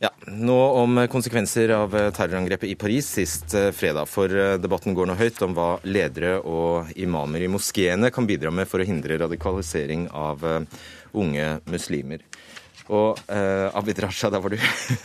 Ja, 0.01 0.09
Nå 0.33 0.57
om 0.81 1.03
konsekvenser 1.13 1.75
av 1.77 1.93
eh, 1.93 2.07
terrorangrepet 2.17 2.71
i 2.73 2.77
Paris 2.81 3.11
sist 3.19 3.53
eh, 3.55 3.69
fredag. 3.77 4.09
For 4.09 4.33
debatten 4.57 4.97
går 4.97 5.11
nå 5.11 5.17
høyt 5.21 5.43
om 5.45 5.53
hva 5.57 5.75
ledere 5.85 6.39
og 6.41 6.89
imamer 6.97 7.45
i 7.45 7.53
moskeene 7.53 8.09
kan 8.15 8.29
bidra 8.29 8.53
med 8.55 8.69
for 8.71 8.81
å 8.81 8.89
hindre 8.89 9.21
radikalisering 9.21 10.09
av 10.09 10.47
unge 11.13 11.51
muslimer. 11.69 12.25
Og 12.89 13.21
eh, 13.29 13.67
Abid 13.77 14.01
Raja, 14.03 14.31
der 14.33 14.43
var 14.43 14.55
du. 14.55 14.59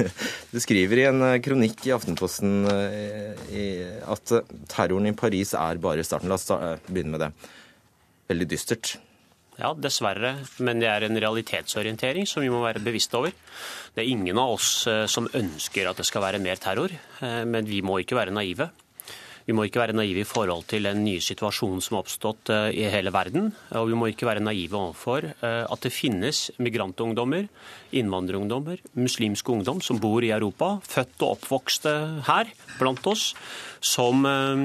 du 0.53 0.59
skriver 0.63 1.01
i 1.01 1.07
en 1.09 1.25
eh, 1.27 1.39
kronikk 1.43 1.83
i 1.89 1.93
Aftenposten 1.95 2.69
eh, 2.71 3.43
i, 3.51 3.65
at 4.05 4.37
terroren 4.71 5.11
i 5.11 5.17
Paris 5.17 5.53
er 5.59 5.81
bare 5.83 6.05
starten. 6.07 6.31
La 6.31 6.39
oss 6.39 6.47
begynne 6.87 7.17
med 7.17 7.25
det. 7.27 7.33
Veldig 8.31 8.49
dystert. 8.49 8.95
Ja, 9.55 9.71
dessverre. 9.77 10.33
Men 10.63 10.81
det 10.83 10.89
er 10.91 11.05
en 11.07 11.19
realitetsorientering 11.19 12.27
som 12.27 12.43
vi 12.43 12.51
må 12.51 12.59
være 12.63 12.83
bevisst 12.83 13.13
over. 13.15 13.31
Det 13.95 14.03
er 14.03 14.11
ingen 14.11 14.39
av 14.41 14.57
oss 14.57 14.69
eh, 14.91 15.05
som 15.11 15.29
ønsker 15.31 15.87
at 15.87 16.01
det 16.01 16.07
skal 16.07 16.25
være 16.25 16.41
mer 16.43 16.59
terror, 16.61 16.91
eh, 16.91 17.43
men 17.47 17.67
vi 17.69 17.81
må 17.85 18.01
ikke 18.01 18.17
være 18.19 18.35
naive. 18.35 18.69
Vi 19.45 19.53
må 19.53 19.67
ikke 19.67 19.83
være 19.83 19.93
naive 19.93 20.23
i 20.23 20.25
forhold 20.25 20.65
til 20.71 20.87
den 20.87 21.03
nye 21.05 21.21
situasjonen 21.21 21.83
som 21.83 21.95
har 21.95 22.05
oppstått 22.05 22.49
eh, 22.49 22.71
i 22.81 22.87
hele 22.89 23.11
verden. 23.13 23.51
Og 23.77 23.91
vi 23.91 23.97
må 23.97 24.09
ikke 24.09 24.25
være 24.25 24.41
naive 24.41 24.73
overfor 24.79 25.27
eh, 25.29 25.61
at 25.61 25.85
det 25.85 25.93
finnes 25.93 26.47
migrantungdommer, 26.57 27.45
innvandrerungdommer, 27.93 28.81
muslimske 28.97 29.53
ungdom 29.53 29.83
som 29.85 30.01
bor 30.01 30.25
i 30.25 30.33
Europa, 30.33 30.79
født 30.81 31.21
og 31.21 31.35
oppvokst 31.35 31.85
her 32.25 32.49
blant 32.79 33.05
oss, 33.11 33.27
som 33.85 34.25
eh, 34.25 34.63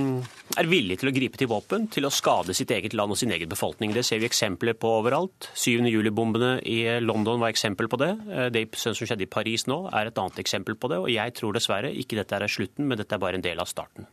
er 0.57 0.71
villige 0.71 1.03
til 1.03 1.13
å 1.13 1.15
gripe 1.19 1.43
til 1.43 1.53
våpen 1.53 1.85
til 1.93 2.09
å 2.09 2.13
skade 2.15 2.57
sitt 2.57 2.73
eget 2.73 2.97
land 2.97 3.13
og 3.13 3.21
sin 3.21 3.37
egen 3.37 3.53
befolkning. 3.53 3.93
Det 3.93 4.07
ser 4.09 4.25
vi 4.25 4.31
eksempler 4.31 4.81
på 4.81 4.95
overalt. 5.03 5.51
7. 5.61 5.85
juli-bombene 5.93 6.55
i 6.65 6.79
London 7.05 7.45
var 7.45 7.53
eksempel 7.53 7.91
på 7.93 8.01
det. 8.01 8.15
Det 8.57 8.65
som 8.81 8.97
skjedde 8.97 9.29
i 9.29 9.31
Paris 9.31 9.69
nå, 9.69 9.83
er 9.93 10.09
et 10.09 10.25
annet 10.25 10.41
eksempel 10.41 10.81
på 10.81 10.89
det. 10.89 11.03
Og 11.05 11.13
jeg 11.13 11.37
tror 11.37 11.53
dessverre 11.53 11.93
ikke 11.93 12.23
dette 12.23 12.41
er 12.41 12.49
slutten, 12.49 12.89
men 12.89 13.05
dette 13.05 13.13
er 13.13 13.23
bare 13.23 13.37
en 13.37 13.45
del 13.45 13.61
av 13.61 13.69
starten. 13.69 14.09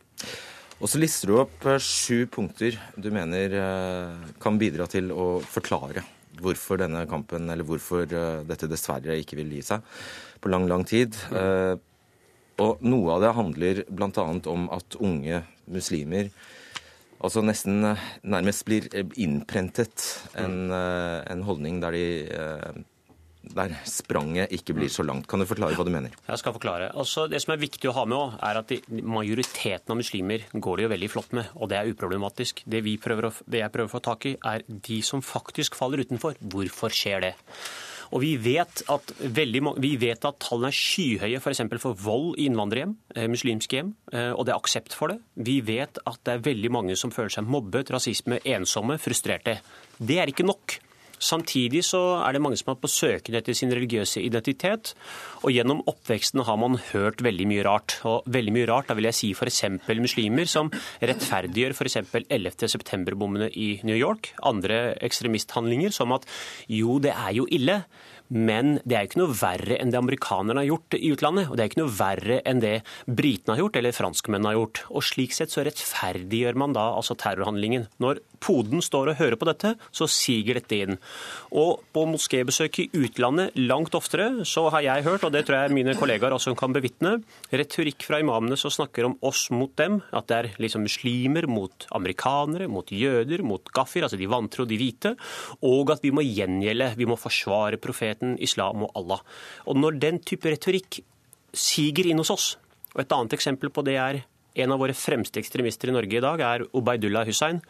Og 0.78 0.86
så 0.86 1.00
lister 1.02 1.30
du 1.30 1.38
opp 1.40 1.64
eh, 1.66 1.80
sju 1.82 2.28
punkter 2.30 2.76
du 2.94 3.10
mener 3.14 3.54
eh, 3.58 4.28
kan 4.42 4.58
bidra 4.60 4.86
til 4.90 5.10
å 5.10 5.38
forklare 5.42 6.04
hvorfor 6.38 6.78
denne 6.78 7.02
kampen, 7.10 7.48
eller 7.50 7.66
hvorfor 7.66 8.04
eh, 8.06 8.44
dette 8.46 8.68
dessverre 8.70 9.16
ikke 9.18 9.40
vil 9.40 9.56
gi 9.56 9.64
seg 9.72 9.82
på 10.38 10.52
lang, 10.52 10.68
lang 10.70 10.84
tid. 10.86 11.16
Og 12.62 12.82
noe 12.86 13.14
av 13.16 13.24
det 13.24 13.32
handler 13.34 13.80
bl.a. 13.90 14.26
om 14.52 14.68
at 14.74 14.94
unge 15.02 15.40
muslimer 15.66 16.30
altså 17.18 17.42
nesten 17.42 17.82
nærmest 18.22 18.62
blir 18.68 18.86
innprentet 19.18 20.04
en, 20.38 20.70
en 20.70 21.42
holdning 21.46 21.80
der 21.82 21.98
de 21.98 22.06
der 23.42 23.74
spranget 23.88 24.52
ikke 24.54 24.74
blir 24.76 24.90
så 24.92 25.04
langt. 25.06 25.28
Kan 25.30 25.40
du 25.40 25.46
forklare 25.48 25.76
hva 25.78 25.86
du 25.86 25.92
mener? 25.94 26.14
Jeg 26.26 26.40
skal 26.40 26.54
forklare. 26.56 26.90
Altså, 26.98 27.26
det 27.30 27.40
som 27.42 27.54
er 27.54 27.62
viktig 27.62 27.90
å 27.90 27.96
ha 27.96 28.04
med 28.08 28.38
er 28.44 28.60
at 28.60 28.72
majoriteten 28.90 29.94
av 29.94 30.00
muslimer 30.00 30.46
går 30.52 30.78
det 30.78 30.86
jo 30.86 30.92
veldig 30.94 31.10
flott 31.12 31.36
med, 31.38 31.52
og 31.56 31.70
det 31.70 31.78
er 31.78 31.92
uproblematisk. 31.92 32.64
Det, 32.66 32.82
å, 32.82 33.34
det 33.46 33.62
jeg 33.62 33.74
prøver 33.74 33.90
å 33.90 33.94
få 33.94 34.02
tak 34.04 34.26
i, 34.30 34.36
er 34.42 34.64
de 34.68 35.02
som 35.06 35.24
faktisk 35.24 35.78
faller 35.78 36.04
utenfor. 36.04 36.38
Hvorfor 36.40 36.94
skjer 36.94 37.28
det? 37.28 37.34
Og 38.14 38.22
vi 38.22 38.32
vet 38.40 38.82
at, 38.88 39.10
veldig, 39.20 39.62
vi 39.84 39.92
vet 40.00 40.24
at 40.24 40.38
tallene 40.40 40.70
er 40.72 40.76
skyhøye 40.76 41.40
f.eks. 41.42 41.60
For, 41.74 41.82
for 41.90 42.00
vold 42.00 42.38
i 42.40 42.46
innvandrerhjem, 42.48 42.94
eh, 43.14 43.28
muslimske 43.30 43.80
hjem, 43.80 43.92
eh, 44.14 44.30
og 44.32 44.46
det 44.48 44.54
er 44.54 44.60
aksept 44.60 44.96
for 44.96 45.12
det. 45.12 45.18
Vi 45.36 45.58
vet 45.64 46.00
at 46.08 46.20
det 46.24 46.36
er 46.36 46.44
veldig 46.48 46.72
mange 46.72 46.96
som 46.96 47.12
føler 47.14 47.34
seg 47.36 47.48
mobbet, 47.48 47.92
rasisme, 47.92 48.40
ensomme, 48.48 48.96
frustrerte. 49.02 49.58
Det 50.00 50.22
er 50.22 50.32
ikke 50.32 50.48
nok. 50.48 50.78
Samtidig 51.18 51.82
så 51.86 52.00
er 52.22 52.34
det 52.34 52.42
mange 52.42 52.58
som 52.60 52.72
er 52.72 52.80
på 52.80 52.90
søken 52.90 53.36
etter 53.38 53.56
sin 53.56 53.72
religiøse 53.74 54.22
identitet. 54.22 54.94
Og 55.42 55.52
gjennom 55.54 55.82
oppveksten 55.90 56.44
har 56.46 56.58
man 56.60 56.78
hørt 56.90 57.22
veldig 57.24 57.48
mye 57.50 57.64
rart. 57.66 57.98
Og 58.08 58.26
veldig 58.30 58.54
mye 58.54 58.68
rart, 58.70 58.90
da 58.90 58.96
vil 58.98 59.08
jeg 59.10 59.18
si 59.18 59.32
f.eks. 59.34 59.62
muslimer 59.88 60.48
som 60.50 60.70
rettferdiggjør 61.02 61.76
f.eks. 61.76 61.98
11.9-bommene 62.28 63.50
i 63.54 63.70
New 63.86 63.98
York. 63.98 64.32
Andre 64.46 64.94
ekstremisthandlinger 65.04 65.94
som 65.94 66.14
at 66.16 66.28
jo, 66.70 66.98
det 67.02 67.14
er 67.14 67.34
jo 67.38 67.48
ille. 67.50 67.82
Men 68.28 68.76
det 68.84 68.96
er 68.96 69.08
ikke 69.08 69.22
noe 69.22 69.36
verre 69.36 69.78
enn 69.80 69.92
det 69.92 70.00
amerikanerne 70.00 70.62
har 70.62 70.68
gjort 70.68 70.98
i 70.98 71.12
utlandet. 71.14 71.48
Og 71.48 71.56
det 71.56 71.64
er 71.64 71.70
ikke 71.72 71.82
noe 71.82 71.96
verre 71.98 72.40
enn 72.48 72.62
det 72.64 72.74
britene 73.06 73.54
har 73.54 73.62
gjort, 73.64 73.78
eller 73.80 73.96
franskmennene 73.96 74.52
har 74.52 74.58
gjort. 74.58 74.82
Og 74.92 75.06
slik 75.06 75.36
sett 75.36 75.54
så 75.54 75.64
rettferdiggjør 75.66 76.58
man 76.60 76.76
da 76.76 76.90
altså 76.96 77.16
terrorhandlingen. 77.18 77.88
Når 78.02 78.22
poden 78.44 78.82
står 78.84 79.12
og 79.12 79.20
hører 79.20 79.38
på 79.38 79.48
dette, 79.48 79.74
så 79.94 80.08
siger 80.10 80.58
dette 80.58 80.76
inn. 80.76 80.98
Og 81.56 81.82
på 81.94 82.04
moskébesøk 82.10 82.80
i 82.84 82.88
utlandet 82.98 83.56
langt 83.58 83.96
oftere 83.98 84.44
så 84.48 84.68
har 84.74 84.84
jeg 84.84 85.06
hørt, 85.06 85.24
og 85.26 85.34
det 85.34 85.44
tror 85.48 85.64
jeg 85.64 85.76
mine 85.76 85.96
kollegaer 85.98 86.36
også 86.36 86.54
kan 86.58 86.74
bevitne, 86.74 87.16
retorikk 87.52 88.06
fra 88.06 88.20
imamene 88.22 88.58
som 88.60 88.72
snakker 88.72 89.08
om 89.08 89.16
oss 89.26 89.48
mot 89.54 89.72
dem. 89.80 90.00
At 90.12 90.28
det 90.30 90.38
er 90.38 90.50
liksom 90.62 90.84
muslimer 90.86 91.48
mot 91.50 91.88
amerikanere, 91.96 92.68
mot 92.70 92.92
jøder, 92.92 93.42
mot 93.46 93.72
gafir, 93.74 94.06
altså 94.06 94.20
de 94.20 94.30
vantro, 94.30 94.66
de 94.68 94.78
hvite. 94.78 95.14
Og 95.66 95.94
at 95.94 96.04
vi 96.04 96.12
må 96.14 96.24
gjengjelde, 96.26 96.92
vi 96.98 97.08
må 97.08 97.18
forsvare 97.18 97.80
profeten, 97.82 98.17
islam 98.38 98.86
og 98.86 98.92
Allah. 98.98 99.22
Og 99.66 99.78
når 99.78 100.00
den 100.02 100.18
type 100.24 100.50
retorikk 100.50 101.00
siger 101.52 102.10
inn 102.10 102.20
hos 102.20 102.32
oss, 102.34 102.48
og 102.94 103.04
et 103.04 103.14
annet 103.14 103.36
eksempel 103.36 103.70
på 103.72 103.84
det 103.86 103.96
er 104.00 104.22
en 104.58 104.74
av 104.74 104.80
våre 104.82 104.96
fremste 104.96 105.38
ekstremister 105.38 105.90
i 105.90 105.94
Norge 105.94 106.18
i 106.18 106.22
dag 106.22 106.40
er 106.42 106.64
Ubaydullah 106.74 107.28
Hussein. 107.28 107.60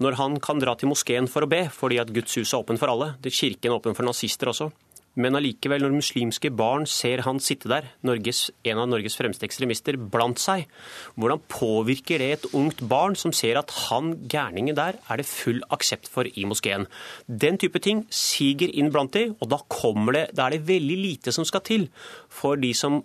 Når 0.00 0.16
han 0.16 0.38
kan 0.40 0.60
dra 0.62 0.72
til 0.78 0.88
moskeen 0.88 1.28
for 1.28 1.44
å 1.44 1.50
be, 1.50 1.66
fordi 1.74 1.98
at 2.00 2.12
Guds 2.14 2.38
hus 2.38 2.54
er 2.54 2.62
åpen 2.62 2.80
for 2.80 2.92
alle, 2.92 3.14
det 3.20 3.34
kirken 3.36 3.72
er 3.72 3.76
åpen 3.76 3.96
for 3.98 4.08
nazister 4.08 4.48
også, 4.52 4.70
men 5.18 5.34
allikevel, 5.34 5.82
når 5.82 5.96
muslimske 5.96 6.52
barn 6.54 6.86
ser 6.88 7.24
han 7.26 7.40
sitte 7.42 7.70
der, 7.70 7.88
Norges, 8.06 8.44
en 8.62 8.78
av 8.78 8.88
Norges 8.90 9.16
fremste 9.18 9.46
ekstremister, 9.48 9.98
blant 9.98 10.38
seg, 10.38 10.68
hvordan 11.18 11.42
påvirker 11.50 12.22
det 12.22 12.30
et 12.36 12.46
ungt 12.54 12.84
barn 12.90 13.16
som 13.18 13.34
ser 13.34 13.58
at 13.58 13.74
han 13.88 14.12
gærningen 14.30 14.78
der 14.78 15.00
er 15.02 15.20
det 15.20 15.26
full 15.26 15.58
aksept 15.74 16.10
for 16.10 16.28
i 16.30 16.46
moskeen? 16.46 16.86
Den 17.26 17.58
type 17.58 17.82
ting 17.82 18.04
siger 18.14 18.70
inn 18.70 18.92
blant 18.94 19.16
de, 19.16 19.30
og 19.40 19.50
da, 19.50 19.60
det, 20.14 20.26
da 20.36 20.46
er 20.46 20.56
det 20.56 20.68
veldig 20.68 21.00
lite 21.00 21.34
som 21.34 21.48
skal 21.48 21.64
til 21.66 21.88
for 22.30 22.60
de 22.60 22.70
som 22.76 23.02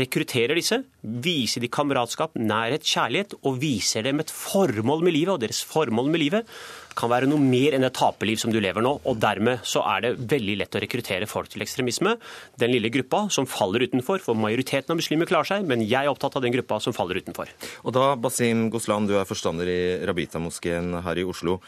rekrutterer 0.00 0.56
disse, 0.56 0.78
viser 1.02 1.62
de 1.62 1.70
kameratskap, 1.72 2.36
nærhet, 2.40 2.84
kjærlighet, 2.86 3.36
og 3.44 3.58
viser 3.62 4.06
dem 4.06 4.22
et 4.22 4.32
formål 4.32 5.04
med 5.04 5.14
livet. 5.16 5.34
Og 5.34 5.42
deres 5.42 5.62
formål 5.68 6.10
med 6.12 6.22
livet 6.22 6.52
kan 6.98 7.10
være 7.12 7.28
noe 7.30 7.40
mer 7.40 7.76
enn 7.76 7.86
et 7.86 7.96
taperliv 7.96 8.40
som 8.40 8.52
du 8.52 8.58
lever 8.62 8.84
nå. 8.84 8.94
Og 9.08 9.20
dermed 9.20 9.64
så 9.68 9.84
er 9.94 10.04
det 10.04 10.12
veldig 10.32 10.58
lett 10.62 10.76
å 10.76 10.82
rekruttere 10.82 11.28
folk 11.30 11.52
til 11.52 11.64
ekstremisme. 11.64 12.16
Den 12.60 12.74
lille 12.74 12.92
gruppa 12.92 13.24
som 13.32 13.48
faller 13.48 13.86
utenfor, 13.86 14.22
for 14.24 14.38
majoriteten 14.38 14.94
av 14.94 15.00
muslimer 15.00 15.28
klarer 15.30 15.54
seg, 15.54 15.66
men 15.68 15.84
jeg 15.84 16.00
er 16.02 16.12
opptatt 16.12 16.38
av 16.38 16.44
den 16.44 16.54
gruppa 16.56 16.80
som 16.84 16.96
faller 16.96 17.22
utenfor. 17.22 17.52
Og 17.84 17.96
da, 17.96 18.12
Basim 18.20 18.68
Goslan, 18.72 19.08
du 19.08 19.16
er 19.18 19.28
forstander 19.28 19.68
i 19.68 19.82
Rabita-moskeen 20.08 21.02
her 21.04 21.20
i 21.20 21.26
Oslo. 21.28 21.60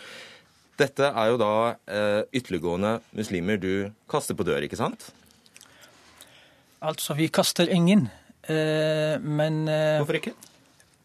Dette 0.81 1.07
er 1.07 1.29
jo 1.31 1.37
da 1.39 1.53
eh, 1.87 2.23
ytterliggående 2.35 2.97
muslimer 3.15 3.61
du 3.63 3.93
kaster 4.11 4.35
på 4.35 4.47
dør, 4.47 4.65
ikke 4.67 4.81
sant? 4.81 5.13
Altså, 6.85 7.15
vi 7.17 7.31
kaster 7.33 7.71
ingen. 7.73 8.09
Eh, 8.49 9.17
men 9.21 9.65
eh, 9.69 10.01
Hvorfor 10.03 10.19
ikke? 10.21 10.35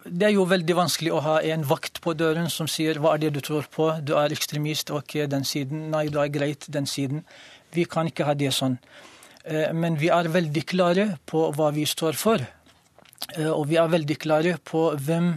Det 0.10 0.26
er 0.30 0.34
jo 0.34 0.46
veldig 0.48 0.76
vanskelig 0.76 1.12
å 1.14 1.22
ha 1.24 1.38
en 1.54 1.64
vakt 1.68 2.00
på 2.04 2.14
døren 2.18 2.50
som 2.52 2.68
sier 2.72 3.00
'hva 3.00 3.14
er 3.14 3.24
det 3.24 3.34
du 3.36 3.42
tror 3.44 3.68
på', 3.68 4.00
du 4.04 4.16
er 4.16 4.32
ekstremist, 4.32 4.92
ok, 4.92 5.28
den 5.28 5.44
siden, 5.44 5.90
nei, 5.92 6.08
det 6.08 6.20
er 6.20 6.32
greit, 6.32 6.66
den 6.72 6.88
siden. 6.88 7.24
Vi 7.76 7.84
kan 7.86 8.08
ikke 8.08 8.26
ha 8.26 8.34
det 8.34 8.52
sånn. 8.56 8.80
Eh, 9.46 9.72
men 9.74 10.00
vi 10.00 10.10
er 10.10 10.28
veldig 10.28 10.66
klare 10.66 11.06
på 11.26 11.52
hva 11.56 11.72
vi 11.76 11.86
står 11.86 12.14
for. 12.14 12.40
Og 13.52 13.66
vi 13.68 13.76
er 13.78 13.90
veldig 13.92 14.16
klare 14.18 14.54
på 14.64 14.86
hvem 15.06 15.28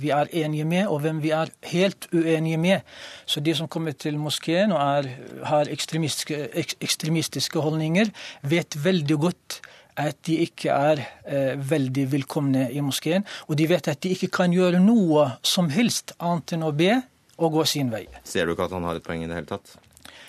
vi 0.00 0.08
er 0.10 0.30
enige 0.32 0.64
med, 0.66 0.86
og 0.88 1.02
hvem 1.04 1.20
vi 1.22 1.30
er 1.36 1.52
helt 1.70 2.08
uenige 2.10 2.58
med. 2.58 2.88
Så 3.28 3.42
de 3.44 3.52
som 3.54 3.68
kommer 3.70 3.92
til 3.92 4.16
moskeen 4.18 4.72
og 4.72 4.80
er, 4.80 5.10
har 5.46 5.70
ekstremistiske, 5.70 6.48
ekstremistiske 6.82 7.62
holdninger, 7.62 8.10
vet 8.42 8.78
veldig 8.84 9.18
godt 9.28 9.60
at 10.00 10.18
de 10.26 10.38
ikke 10.46 10.72
er 10.72 11.02
eh, 11.26 11.54
veldig 11.70 12.06
velkomne 12.12 12.66
i 12.72 12.80
moskeen. 12.84 13.26
Og 13.48 13.58
de 13.60 13.68
vet 13.70 13.88
at 13.92 14.02
de 14.02 14.12
ikke 14.14 14.30
kan 14.32 14.52
gjøre 14.54 14.80
noe 14.82 15.28
som 15.44 15.70
helst 15.72 16.14
annet 16.18 16.56
enn 16.56 16.66
å 16.66 16.72
be 16.76 16.94
og 17.42 17.58
gå 17.58 17.66
sin 17.68 17.92
vei. 17.92 18.06
Ser 18.24 18.46
du 18.46 18.54
ikke 18.54 18.68
at 18.68 18.76
han 18.76 18.86
har 18.88 18.98
et 18.98 19.06
poeng 19.06 19.24
i 19.24 19.28
det 19.28 19.40
hele 19.40 19.50
tatt? 19.50 19.76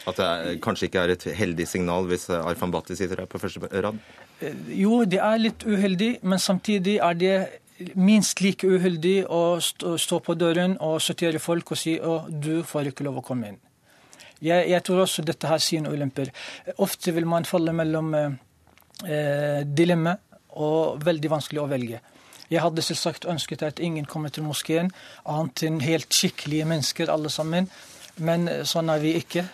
At 0.09 0.19
det 0.19 0.27
er, 0.27 0.57
kanskje 0.63 0.89
ikke 0.89 1.05
er 1.05 1.13
et 1.13 1.25
heldig 1.37 1.67
signal 1.69 2.09
hvis 2.09 2.27
Arfan 2.35 2.73
Bhatti 2.73 2.97
sitter 2.99 3.23
her 3.23 3.29
på 3.29 3.39
første 3.39 3.69
rad? 3.71 3.99
Jo, 4.73 5.03
det 5.05 5.19
er 5.23 5.41
litt 5.41 5.65
uheldig, 5.65 6.17
men 6.23 6.39
samtidig 6.39 6.97
er 7.03 7.19
det 7.19 7.35
minst 7.95 8.41
like 8.43 8.67
uheldig 8.67 9.23
å 9.31 9.59
stå, 9.61 10.19
på 10.23 10.35
døren 10.37 10.75
og 10.83 11.01
sortere 11.03 11.41
folk 11.41 11.73
og 11.73 11.79
si 11.79 11.97
at 11.99 12.29
du 12.29 12.63
får 12.67 12.91
ikke 12.91 13.05
lov 13.07 13.21
å 13.21 13.25
komme 13.25 13.53
inn. 13.53 13.59
Jeg, 14.43 14.67
jeg 14.69 14.83
tror 14.83 15.03
også 15.05 15.23
dette 15.23 15.47
har 15.47 15.61
sine 15.63 15.91
ulemper. 15.91 16.29
Ofte 16.83 17.13
vil 17.15 17.27
man 17.29 17.47
falle 17.47 17.73
mellom 17.75 18.11
eh, 18.17 18.35
eh, 19.07 19.61
dilemma 19.63 20.17
og 20.59 20.99
veldig 21.03 21.31
vanskelig 21.31 21.63
å 21.63 21.69
velge. 21.71 22.01
Jeg 22.51 22.61
hadde 22.61 22.83
selvsagt 22.85 23.25
ønsket 23.31 23.63
at 23.65 23.79
ingen 23.81 24.05
kommer 24.05 24.29
til 24.29 24.45
moskeen, 24.45 24.91
annet 25.25 25.63
enn 25.65 25.79
helt 25.81 26.11
skikkelige 26.13 26.67
mennesker 26.69 27.09
alle 27.09 27.31
sammen. 27.33 27.69
Men 28.21 28.45
sånn 28.67 28.91
er 28.93 28.99
vi 29.01 29.15
ikke. 29.17 29.47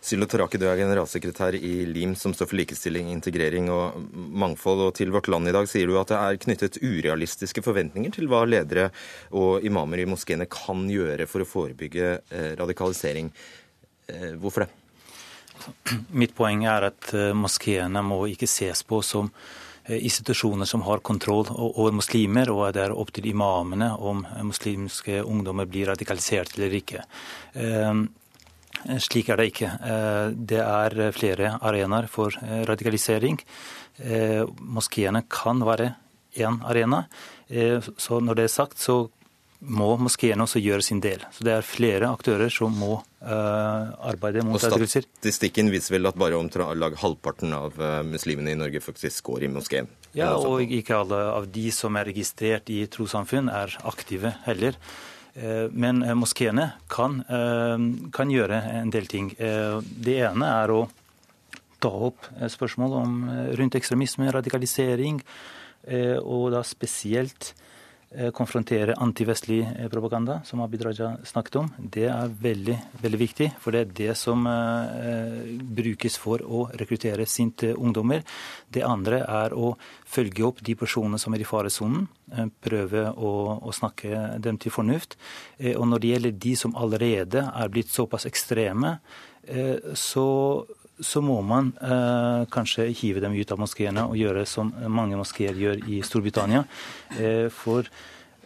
Sylo 0.00 0.26
Taraki, 0.30 0.58
du 0.60 0.66
er 0.68 0.78
generalsekretær 0.80 1.56
i 1.58 1.72
LIM, 1.88 2.14
som 2.16 2.32
står 2.34 2.48
for 2.50 2.60
likestilling, 2.60 3.10
integrering 3.12 3.68
og 3.72 3.98
mangfold. 4.14 4.86
Og 4.86 4.94
til 4.96 5.12
Vårt 5.14 5.28
Land 5.32 5.50
i 5.50 5.54
dag 5.56 5.68
sier 5.70 5.90
du 5.90 5.98
at 6.00 6.12
det 6.12 6.20
er 6.20 6.40
knyttet 6.46 6.80
urealistiske 6.82 7.64
forventninger 7.64 8.14
til 8.14 8.30
hva 8.30 8.44
ledere 8.48 8.88
og 9.36 9.66
imamer 9.66 10.02
i 10.02 10.08
moskeene 10.08 10.48
kan 10.50 10.86
gjøre 10.90 11.28
for 11.30 11.44
å 11.44 11.50
forebygge 11.50 12.08
eh, 12.16 12.50
radikalisering. 12.58 13.30
Eh, 14.08 14.32
hvorfor 14.40 14.64
det? 14.64 14.72
Mitt 16.12 16.34
poeng 16.36 16.66
er 16.68 16.90
at 16.92 17.12
eh, 17.16 17.32
moskeene 17.36 18.04
må 18.04 18.24
ikke 18.32 18.48
ses 18.50 18.84
på 18.86 19.02
som 19.04 19.32
institusjoner 19.86 20.66
som 20.66 20.82
har 20.82 20.98
kontroll 21.06 21.44
over 21.54 21.92
muslimer, 21.94 22.48
og 22.50 22.72
det 22.74 22.88
er 22.88 22.94
opp 22.98 23.12
til 23.14 23.28
imamene 23.30 23.92
om 24.02 24.24
muslimske 24.48 25.20
ungdommer 25.22 25.68
blir 25.70 25.92
radikalisert 25.92 26.56
eller 26.56 26.74
ikke. 26.74 27.04
Ehm, 28.84 29.00
slik 29.02 29.30
er 29.32 29.40
det 29.40 29.50
ikke. 29.52 29.72
Det 30.36 30.60
er 30.62 31.12
flere 31.16 31.56
arenaer 31.60 32.08
for 32.10 32.36
radikalisering. 32.68 33.40
Moskeene 34.60 35.24
kan 35.30 35.64
være 35.64 35.94
én 36.36 36.60
arena. 36.68 37.06
Så 37.96 38.20
når 38.20 38.34
det 38.34 38.44
er 38.44 38.52
sagt, 38.52 38.78
så 38.78 39.06
må 39.60 39.94
moskeene 39.96 40.44
også 40.44 40.60
gjøre 40.60 40.84
sin 40.84 41.00
del. 41.00 41.22
Så 41.32 41.44
Det 41.44 41.52
er 41.52 41.62
flere 41.64 42.10
aktører 42.12 42.52
som 42.52 42.74
må 42.76 42.98
arbeide 43.22 44.44
mot 44.44 44.60
radikalisering. 44.60 45.08
Statistikken 45.16 45.70
viser 45.72 45.96
vel 45.96 46.06
at 46.06 46.18
bare 46.18 46.36
om 46.36 46.50
halvparten 46.50 47.52
av 47.56 47.78
muslimene 48.04 48.52
i 48.52 48.58
Norge 48.58 48.80
faktisk 48.80 49.24
går 49.24 49.44
i 49.44 49.48
moskeen? 49.48 49.88
Ja, 50.16 50.34
og 50.36 50.62
ikke 50.72 50.96
alle 50.96 51.18
av 51.32 51.48
de 51.52 51.70
som 51.74 51.96
er 51.96 52.08
registrert 52.08 52.70
i 52.72 52.84
trossamfunn 52.86 53.50
er 53.52 53.74
aktive 53.84 54.34
heller. 54.46 54.76
Uh, 55.36 55.66
men 55.72 56.00
moskeene 56.16 56.70
kan, 56.88 57.20
kan, 58.14 58.32
gjøre 58.32 58.62
en 58.80 58.92
del 58.92 59.10
ting. 59.10 59.32
Det 59.36 60.16
ene 60.30 60.48
er 60.62 60.72
å 60.72 60.80
ta 61.82 61.92
opp 62.08 62.24
spørsmål 62.48 62.96
om, 63.02 63.14
rundt 63.58 63.76
ekstremisme, 63.76 64.30
radikalisering, 64.32 65.20
og 66.24 66.48
da 66.54 66.62
spesielt 66.66 67.52
Eh, 67.52 67.65
konfrontere 68.32 68.94
antivestlig 69.02 69.60
eh, 69.64 69.88
propaganda, 69.92 70.40
som 70.44 70.60
Abid 70.64 70.84
Raja 70.86 71.12
snakket 71.24 71.58
om. 71.60 71.70
Det 71.78 72.06
er 72.08 72.32
veldig, 72.42 72.76
veldig 73.02 73.20
viktig, 73.20 73.50
for 73.60 73.76
det 73.76 73.82
er 73.82 73.92
det 74.00 74.16
som 74.18 74.46
eh, 74.48 75.52
brukes 75.78 76.16
for 76.20 76.42
å 76.42 76.66
rekruttere 76.80 77.26
sinte 77.28 77.74
ungdommer. 77.74 78.24
Det 78.72 78.84
andre 78.86 79.22
er 79.24 79.56
å 79.56 79.74
følge 80.06 80.46
opp 80.48 80.62
de 80.64 80.76
personene 80.78 81.20
som 81.20 81.34
er 81.36 81.44
i 81.44 81.48
faresonen. 81.48 82.06
Eh, 82.32 82.48
prøve 82.58 83.06
å, 83.12 83.32
å, 83.62 83.72
snakke 83.74 84.40
dem 84.42 84.58
til 84.58 84.74
fornuft. 84.74 85.14
Eh, 85.58 85.76
og 85.76 85.86
når 85.90 86.02
det 86.02 86.12
gjelder 86.12 86.38
de 86.46 86.54
som 86.58 86.74
allerede 86.74 87.44
er 87.46 87.70
blitt 87.70 87.92
såpass 87.94 88.26
ekstreme, 88.26 88.96
eh, 89.46 89.92
så 89.94 90.26
så 91.00 91.20
må 91.20 91.38
man 91.44 91.72
eh, 91.82 92.42
kanskje 92.52 92.88
hive 92.96 93.20
dem 93.20 93.36
ut 93.36 93.52
av 93.52 93.60
moskeene 93.60 94.06
og 94.08 94.16
gjøre 94.16 94.46
som 94.48 94.72
mange 94.88 95.18
moskeer 95.18 95.56
gjør 95.58 95.82
i 95.92 96.02
Storbritannia. 96.06 96.64
Eh, 97.18 97.48
for 97.52 97.88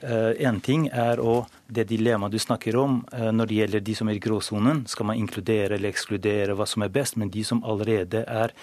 én 0.01 0.57
eh, 0.57 0.61
ting 0.65 0.87
er 0.89 1.21
å, 1.21 1.45
det 1.69 1.85
dilemmaet 1.91 2.33
du 2.33 2.39
snakker 2.41 2.77
om 2.81 3.03
eh, 3.13 3.31
når 3.33 3.51
det 3.51 3.59
gjelder 3.59 3.85
de 3.85 3.97
som 3.99 4.09
er 4.09 4.17
i 4.17 4.23
gråsonen. 4.23 4.87
Skal 4.89 5.11
man 5.11 5.21
inkludere 5.21 5.77
eller 5.77 5.93
ekskludere 5.93 6.57
hva 6.57 6.67
som 6.67 6.87
er 6.87 6.95
best? 6.95 7.19
Men 7.21 7.31
de 7.31 7.45
som 7.45 7.63
allerede 7.65 8.25
er 8.25 8.55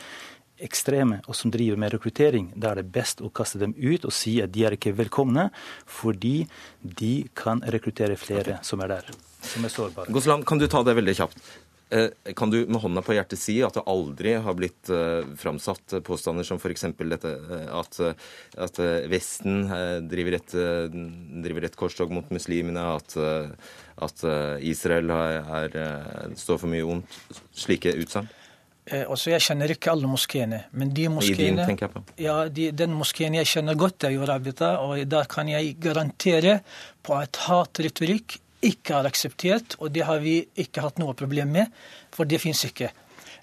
ekstreme 0.57 1.19
og 1.27 1.37
som 1.37 1.51
driver 1.53 1.77
med 1.77 1.93
rekruttering, 1.93 2.49
da 2.57 2.71
er 2.71 2.81
det 2.81 2.91
best 2.93 3.21
å 3.21 3.29
kaste 3.29 3.61
dem 3.61 3.75
ut 3.77 4.07
og 4.07 4.13
si 4.15 4.39
at 4.41 4.51
de 4.55 4.65
er 4.65 4.73
ikke 4.73 4.95
velkomne, 4.97 5.51
fordi 5.85 6.47
de 6.81 7.27
kan 7.37 7.61
rekruttere 7.61 8.17
flere 8.17 8.57
som 8.65 8.81
er 8.81 8.95
der, 8.95 9.11
som 9.45 9.67
er 9.67 9.73
sårbare. 9.73 10.13
Goslam, 10.13 10.41
kan 10.47 10.57
du 10.57 10.65
ta 10.71 10.81
det 10.83 10.97
veldig 10.97 11.17
kjapt? 11.21 11.51
Eh, 11.89 12.33
kan 12.35 12.49
du 12.51 12.65
med 12.67 12.81
hånda 12.81 13.01
på 13.01 13.15
hjertet 13.15 13.39
si 13.39 13.61
at 13.63 13.77
det 13.77 13.85
aldri 13.87 14.33
har 14.43 14.55
blitt 14.59 14.89
uh, 14.91 15.23
framsatt 15.39 16.01
påstander 16.03 16.43
som 16.43 16.59
f.eks. 16.59 16.83
dette 16.99 17.29
uh, 17.47 17.69
at, 17.79 17.99
at 18.59 18.81
Vesten 19.07 19.61
driver, 20.11 20.35
et, 20.35 20.55
driver, 21.45 21.67
et, 21.69 21.77
korstog 21.79 22.11
mot 22.11 22.27
muslimene, 22.33 22.83
at, 22.97 23.15
at 24.03 24.25
Israel 24.67 25.13
er, 25.15 25.77
står 26.35 26.59
for 26.59 26.71
mye 26.71 26.83
ondt? 26.83 27.15
Slike 27.55 27.95
utsagn? 28.01 28.27
Altså, 28.87 29.31
Jeg 29.33 29.43
kjenner 29.43 29.71
ikke 29.71 29.91
alle 29.91 30.07
moskeene, 30.11 30.61
men 30.75 30.91
de 30.95 31.07
moskeene. 31.11 31.65
Ja, 32.19 32.37
de, 32.47 32.69
den 32.75 32.95
moskeen 32.95 33.35
jeg 33.35 33.49
kjenner 33.51 33.79
godt, 33.79 34.07
er 34.07 34.15
jo 34.15 34.27
Rabita, 34.27 34.77
og 34.83 35.01
der 35.11 35.27
kan 35.31 35.51
jeg 35.51 35.75
garantere 35.83 36.59
på 37.03 37.15
at 37.19 37.39
hatretorikk 37.47 38.39
ikke 38.67 38.99
har 38.99 39.07
akseptert, 39.09 39.77
og 39.79 39.91
det 39.95 40.05
har 40.07 40.21
vi 40.23 40.39
ikke 40.59 40.83
hatt 40.83 40.99
noe 41.01 41.15
problem 41.17 41.53
med, 41.55 41.75
for 42.13 42.29
det 42.29 42.41
fins 42.43 42.65
ikke. 42.67 42.91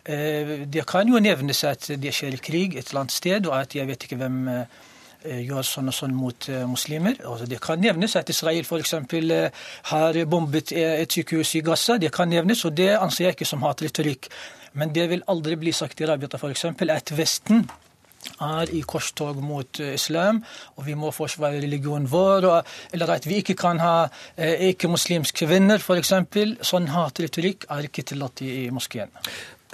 Eh, 0.04 0.64
det 0.68 0.84
kan 0.86 1.08
jo 1.08 1.20
nevnes 1.22 1.62
at 1.64 1.88
det 2.00 2.12
skjer 2.12 2.36
krig 2.44 2.76
et 2.76 2.90
eller 2.90 3.04
annet 3.04 3.14
sted, 3.14 3.46
og 3.48 3.56
at 3.56 3.76
jeg 3.76 3.88
vet 3.88 4.04
ikke 4.04 4.18
hvem 4.20 4.42
eh, 4.52 5.38
gjør 5.46 5.64
sånn 5.64 5.88
og 5.88 5.96
sånn 5.96 6.16
mot 6.16 6.48
eh, 6.52 6.66
muslimer. 6.68 7.16
Det 7.48 7.60
kan 7.64 7.80
nevnes 7.80 8.16
at 8.20 8.28
Israel 8.28 8.68
f.eks. 8.68 8.94
har 9.92 10.20
bombet 10.28 10.74
et 10.76 11.16
sykehus 11.16 11.54
i 11.56 11.64
Gaza. 11.64 11.96
Det 11.96 12.12
kan 12.12 12.28
nevnes, 12.28 12.66
og 12.68 12.76
det 12.76 12.92
anser 12.98 13.30
jeg 13.30 13.38
ikke 13.38 13.48
som 13.48 13.64
hatretorikk. 13.64 14.28
Men 14.74 14.92
det 14.92 15.08
vil 15.08 15.24
aldri 15.30 15.56
bli 15.56 15.72
sagt 15.72 16.02
i 16.02 16.06
Rabita 16.10 16.36
f.eks. 16.36 16.66
at 16.84 17.16
Vesten 17.16 17.64
er 18.42 18.70
i 18.74 18.82
korstog 18.86 19.40
mot 19.44 19.80
eh, 19.80 19.94
islam, 19.98 20.42
og 20.76 20.86
vi 20.88 20.96
må 20.98 21.12
forsvare 21.14 21.62
religionen 21.62 22.08
vår. 22.10 22.48
Eller 22.94 23.16
at 23.16 23.28
vi 23.28 23.40
ikke 23.42 23.56
kan 23.58 23.82
ha 23.82 23.96
eh, 24.36 24.70
ikke-muslimske 24.70 25.48
venner, 25.50 25.82
f.eks. 25.82 26.14
Sånn 26.66 26.90
hatretorikk 26.94 27.68
er 27.72 27.90
ikke 27.90 28.06
tillatt 28.10 28.44
i 28.44 28.70
moskeen. 28.74 29.12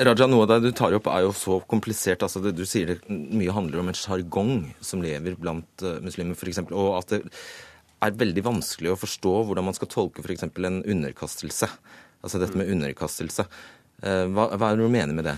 Raja, 0.00 0.24
noe 0.30 0.46
av 0.46 0.54
det 0.54 0.70
du 0.70 0.76
tar 0.76 0.94
opp 0.96 1.10
er 1.12 1.26
jo 1.26 1.32
så 1.36 1.58
komplisert. 1.68 2.22
altså 2.24 2.40
det, 2.40 2.54
Du 2.56 2.64
sier 2.64 2.94
det 2.94 3.00
mye 3.10 3.52
handler 3.52 3.82
om 3.82 3.90
en 3.90 3.98
sjargong 3.98 4.70
som 4.80 5.02
lever 5.04 5.36
blant 5.36 5.84
uh, 5.84 5.98
muslimer, 6.00 6.38
f.eks. 6.38 6.62
Og 6.70 6.94
at 6.96 7.12
det 7.12 7.20
er 8.00 8.16
veldig 8.22 8.44
vanskelig 8.46 8.94
å 8.94 9.00
forstå 9.00 9.34
hvordan 9.48 9.66
man 9.68 9.76
skal 9.76 9.90
tolke 9.92 10.24
f.eks. 10.24 10.46
en 10.48 10.80
underkastelse. 10.80 11.68
Altså 12.24 12.40
dette 12.40 12.56
med 12.56 12.72
underkastelse. 12.72 13.44
Eh, 14.00 14.26
hva, 14.32 14.48
hva, 14.54 14.70
er 14.70 14.78
det 14.78 14.86
du 14.86 14.92
mener 14.92 15.16
med 15.16 15.28
det? 15.28 15.36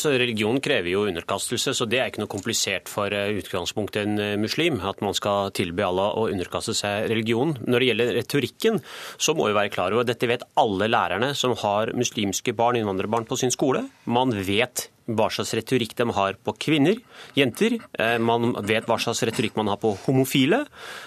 Så 0.00 0.14
Religion 0.16 0.56
krever 0.64 0.88
jo 0.90 1.04
underkastelse, 1.10 1.74
så 1.76 1.86
det 1.86 1.98
er 2.00 2.08
ikke 2.08 2.22
noe 2.22 2.32
komplisert 2.32 2.88
for 2.90 3.12
eh, 3.12 3.34
utgangspunktet 3.36 4.06
en 4.06 4.22
eh, 4.22 4.38
muslim. 4.40 4.80
At 4.88 5.02
man 5.04 5.16
skal 5.16 5.52
tilby 5.56 5.84
Allah 5.84 6.16
å 6.16 6.26
underkaste 6.32 6.74
seg 6.76 7.10
religion. 7.12 7.52
Når 7.60 7.76
det 7.78 7.90
gjelder 7.90 8.14
retorikken, 8.16 8.80
så 9.20 9.36
må 9.36 9.50
vi 9.50 9.58
være 9.58 9.74
klar 9.74 9.92
over 9.92 10.06
at 10.06 10.12
dette 10.14 10.30
vet 10.30 10.46
alle 10.60 10.88
lærerne 10.88 11.32
som 11.38 11.54
har 11.62 11.92
muslimske 11.96 12.56
barn, 12.56 12.80
innvandrerbarn, 12.80 13.28
på 13.28 13.38
sin 13.40 13.52
skole. 13.54 13.84
Man 14.08 14.32
vet 14.46 14.88
hva 15.10 15.28
slags 15.32 15.52
retorikk 15.56 15.94
de 15.98 16.06
har 16.14 16.36
på 16.44 16.54
kvinner, 16.60 16.98
jenter. 17.38 17.78
Eh, 17.98 18.18
man 18.22 18.54
vet 18.68 18.86
hva 18.88 18.98
slags 19.02 19.22
retorikk 19.26 19.56
man 19.58 19.70
har 19.72 19.80
på 19.82 19.94
homofile 20.04 20.62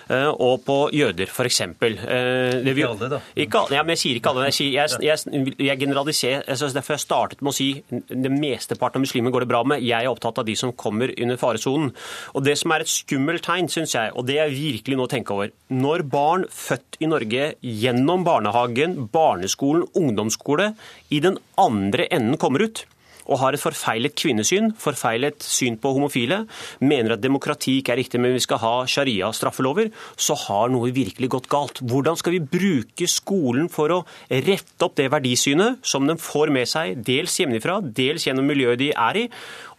eh, 0.10 0.30
og 0.32 0.66
på 0.68 0.78
jøder, 0.96 1.32
f.eks. 1.32 1.62
Eh, 1.66 2.60
ikke 2.66 2.90
alle, 2.90 3.10
da. 3.16 3.22
Ikke 3.36 3.62
alle, 3.62 3.78
ja, 3.78 3.86
men 3.86 3.96
jeg 3.96 4.04
sier 4.04 4.20
ikke 4.20 4.34
alle. 4.34 4.48
Jeg, 4.50 4.58
sier, 4.58 4.74
jeg, 4.76 5.20
jeg, 5.32 5.56
jeg 5.70 5.82
generaliserer. 5.86 6.44
Altså, 6.52 6.72
derfor 6.76 6.98
jeg 6.98 7.06
startet 7.06 7.44
med 7.46 7.54
å 7.54 7.56
si 7.56 7.70
det 7.90 8.34
mesteparten 8.34 9.00
av 9.00 9.06
muslimer 9.06 9.34
går 9.34 9.46
det 9.46 9.52
bra 9.54 9.64
med. 9.68 9.86
Jeg 9.86 10.04
er 10.04 10.12
opptatt 10.12 10.42
av 10.42 10.48
de 10.48 10.58
som 10.60 10.74
kommer 10.76 11.14
under 11.16 11.40
faresonen. 11.40 11.94
Og 12.36 12.46
Det 12.46 12.58
som 12.60 12.74
er 12.76 12.86
et 12.86 12.92
skummelt 12.92 13.46
tegn, 13.46 13.70
syns 13.72 13.96
jeg, 13.96 14.12
og 14.16 14.28
det 14.28 14.40
jeg 14.40 14.56
virkelig 14.56 15.00
nå 15.00 15.08
tenker 15.12 15.36
over 15.38 15.54
Når 15.74 16.06
barn 16.12 16.46
født 16.52 17.00
i 17.02 17.10
Norge 17.10 17.54
gjennom 17.62 18.26
barnehagen, 18.28 18.98
barneskolen, 19.14 19.88
ungdomsskole, 19.96 20.74
i 21.10 21.22
den 21.24 21.40
andre 21.62 22.08
enden 22.14 22.40
kommer 22.42 22.66
ut 22.66 22.86
og 23.26 23.42
har 23.42 23.56
et 23.56 23.62
forfeilet 23.62 24.16
kvinnesyn, 24.20 24.72
forfeilet 24.80 25.44
syn 25.44 25.80
på 25.82 25.94
homofile, 25.96 26.44
mener 26.84 27.16
at 27.16 27.24
demokrati 27.24 27.80
ikke 27.80 27.96
er 27.96 28.02
riktig, 28.04 28.22
men 28.22 28.36
vi 28.36 28.44
skal 28.44 28.62
ha 28.62 28.74
sharia-straffelover, 28.90 29.92
så 30.18 30.38
har 30.46 30.74
noe 30.74 30.94
virkelig 30.96 31.32
gått 31.34 31.50
galt. 31.52 31.82
Hvordan 31.82 32.20
skal 32.20 32.38
vi 32.38 32.44
bruke 32.56 33.10
skolen 33.10 33.70
for 33.74 33.94
å 33.94 34.02
rette 34.30 34.86
opp 34.86 34.98
det 35.00 35.10
verdisynet 35.14 35.82
som 35.86 36.08
den 36.10 36.22
får 36.22 36.54
med 36.54 36.70
seg, 36.70 37.00
dels 37.06 37.38
hjemmefra, 37.42 37.80
dels 37.86 38.28
gjennom 38.28 38.48
miljøet 38.50 38.82
de 38.82 38.92
er 38.94 39.22
i? 39.26 39.28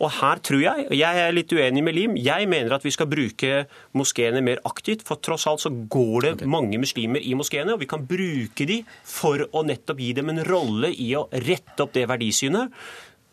Og 0.03 0.11
her 0.19 0.43
tror 0.45 0.61
jeg, 0.61 0.87
og 0.91 0.97
jeg 0.99 1.23
er 1.23 1.35
litt 1.35 1.53
uenig 1.57 1.85
med 1.85 1.97
Lim, 1.97 2.19
jeg 2.21 2.49
mener 2.51 2.77
at 2.77 2.85
vi 2.85 2.93
skal 2.93 3.09
bruke 3.09 3.65
moskeene 3.97 4.43
mer 4.45 4.61
aktivt. 4.69 5.07
For 5.07 5.23
tross 5.23 5.47
alt 5.49 5.65
så 5.65 5.73
går 5.73 6.27
det 6.27 6.33
okay. 6.37 6.51
mange 6.53 6.81
muslimer 6.83 7.25
i 7.25 7.33
moskeene, 7.39 7.73
og 7.73 7.81
vi 7.81 7.89
kan 7.91 8.05
bruke 8.09 8.69
de 8.69 8.83
for 9.07 9.47
å 9.47 9.65
nettopp 9.67 10.03
gi 10.03 10.13
dem 10.19 10.35
en 10.35 10.45
rolle 10.47 10.93
i 10.93 11.13
å 11.17 11.27
rette 11.47 11.85
opp 11.85 11.95
det 11.97 12.09
verdisynet 12.11 12.75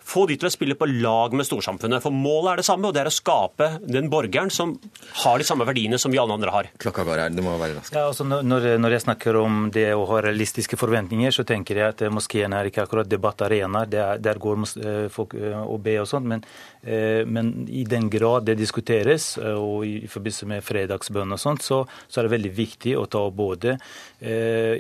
få 0.04 0.26
de 0.30 0.38
til 0.39 0.49
å 0.49 0.54
spille 0.54 0.76
på 0.78 0.88
lag 0.89 1.34
med 1.36 1.47
storsamfunnet. 1.47 2.04
For 2.04 2.14
målet 2.14 2.54
er 2.54 2.62
det 2.62 2.68
samme, 2.68 2.89
og 2.89 2.95
det 2.95 3.04
er 3.04 3.10
å 3.10 3.14
skape 3.14 3.70
den 3.82 4.10
borgeren 4.12 4.51
som 4.54 4.76
har 5.24 5.39
de 5.39 5.47
samme 5.47 5.68
verdiene 5.68 5.99
som 6.01 6.14
vi 6.14 6.20
alle 6.22 6.36
andre 6.36 6.54
har. 6.54 6.70
Klokka 6.82 7.06
går 7.08 7.24
her, 7.24 7.34
det 7.34 7.45
må 7.45 7.56
være 7.60 7.78
rask. 7.80 7.95
Ja, 7.95 8.08
altså 8.10 8.28
når, 8.28 8.74
når, 8.82 8.97
jeg 8.97 9.06
snakker 9.06 9.39
om 9.39 9.68
det 9.74 9.88
å 9.95 10.06
ha 10.10 10.22
realistiske 10.26 10.80
forventninger, 10.80 11.34
så 11.36 11.45
tenker 11.47 11.80
jeg 11.80 11.95
at 11.95 12.06
moskeen 12.14 12.56
er 12.56 12.70
ikke 12.70 12.86
akkurat 12.86 13.10
debattarena. 13.10 13.86
Der 13.89 14.41
går 14.43 14.66
eh, 14.84 15.08
folk 15.14 15.38
eh, 15.39 15.60
og 15.64 15.80
ber 15.86 16.04
og 16.04 16.10
sånt. 16.12 16.30
Men, 16.30 16.43
eh, 16.84 17.24
men, 17.26 17.54
i 17.74 17.86
den 17.89 18.10
grad 18.12 18.47
det 18.49 18.58
diskuteres, 18.60 19.34
og 19.39 19.88
i 19.88 20.04
forbindelse 20.12 20.49
med 20.49 20.66
fredagsbønn 20.66 21.36
og 21.36 21.41
sånt, 21.41 21.64
så, 21.66 21.84
så, 22.08 22.20
er 22.20 22.28
det 22.28 22.36
veldig 22.36 22.54
viktig 22.58 22.97
å 22.99 23.08
ta 23.12 23.24
både 23.34 23.78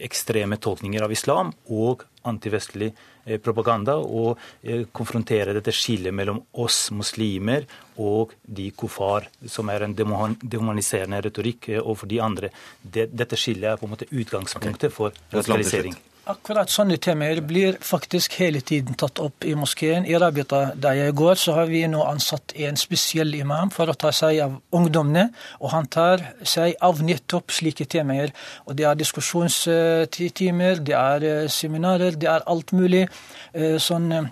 ekstreme 0.03 0.55
tolkninger 0.61 1.03
av 1.03 1.11
islam 1.11 1.49
og 1.73 2.05
antivestlig 2.29 2.93
Eh, 2.93 3.12
propaganda 3.43 3.95
og 3.97 4.39
eh, 4.61 4.85
konfrontere 4.91 5.55
dette 5.55 5.73
skillet 5.75 6.13
mellom 6.15 6.41
oss 6.63 6.89
muslimer 6.91 7.67
og 8.03 8.33
de 8.43 8.69
kofar, 8.75 9.29
som 9.47 9.69
er 9.69 9.85
en 9.85 9.95
dehumaniserende 9.95 11.21
retorikk 11.27 11.69
eh, 11.73 11.81
overfor 11.81 12.11
de 12.11 12.21
andre. 12.23 12.53
Dette 12.83 13.39
skillet 13.39 13.73
er 13.73 13.79
på 13.79 13.87
en 13.87 13.95
måte 13.95 14.09
utgangspunktet 14.11 14.93
for 14.93 15.15
radikalisering. 15.33 15.95
Akkurat 16.23 16.71
sånne 16.71 16.95
temaer 17.03 17.41
blir 17.43 17.75
faktisk 17.83 18.37
hele 18.39 18.61
tiden 18.63 18.95
tatt 18.95 19.19
opp 19.19 19.43
i 19.43 19.57
moskeen. 19.59 20.05
I 20.07 20.15
Rabita 20.15 20.69
der 20.79 20.95
jeg 20.95 21.15
går, 21.19 21.35
så 21.35 21.57
har 21.57 21.67
vi 21.67 21.81
nå 21.91 21.99
ansatt 22.07 22.53
en 22.63 22.79
spesiell 22.79 23.33
imam 23.35 23.73
for 23.75 23.91
å 23.91 23.95
ta 23.99 24.13
seg 24.15 24.39
av 24.45 24.53
ungdommene. 24.71 25.25
Og 25.59 25.73
han 25.75 25.91
tar 25.91 26.23
seg 26.47 26.77
av 26.79 27.03
nettopp 27.03 27.51
slike 27.51 27.89
temaer. 27.91 28.31
Og 28.63 28.79
det 28.79 28.87
er 28.87 29.01
diskusjonstimer, 29.01 30.79
det 30.79 30.95
er 30.95 31.27
eh, 31.27 31.51
seminarer, 31.51 32.15
det 32.15 32.31
er 32.31 32.47
alt 32.47 32.71
mulig. 32.71 33.03
Eh, 33.51 33.75
sånn 33.83 34.07
eh, 34.15 34.31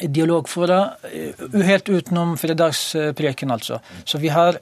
dialogfora, 0.00 0.82
helt 1.68 1.92
utenom 1.92 2.38
fredagspreken, 2.40 3.52
altså. 3.52 3.82
Så 4.08 4.24
vi 4.24 4.32
har 4.32 4.56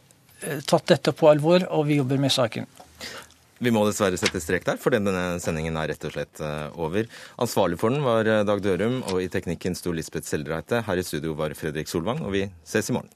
tatt 0.66 0.90
dette 0.90 1.14
på 1.14 1.30
alvor, 1.30 1.68
og 1.70 1.86
vi 1.86 2.02
jobber 2.02 2.18
med 2.22 2.34
saken. 2.34 2.66
Vi 3.64 3.72
må 3.72 3.84
dessverre 3.88 4.18
sette 4.20 4.42
strek 4.44 4.66
der, 4.66 4.76
for 4.80 4.92
denne 4.92 5.38
sendingen 5.40 5.78
er 5.80 5.88
rett 5.94 6.04
og 6.04 6.12
slett 6.12 6.40
eh, 6.44 6.66
over. 6.76 7.08
Ansvarlig 7.40 7.80
for 7.80 7.94
den 7.94 8.04
var 8.04 8.28
eh, 8.28 8.44
Dag 8.44 8.60
Dørum, 8.64 9.00
og 9.08 9.22
i 9.24 9.30
teknikken 9.32 9.76
sto 9.78 9.94
Lisbeth 9.94 10.28
Seldreite. 10.28 10.82
Her 10.84 11.00
i 11.00 11.06
studio 11.06 11.36
var 11.38 11.56
Fredrik 11.56 11.88
Solvang, 11.88 12.20
og 12.26 12.34
vi 12.36 12.48
ses 12.68 12.92
i 12.92 12.96
morgen. 12.98 13.12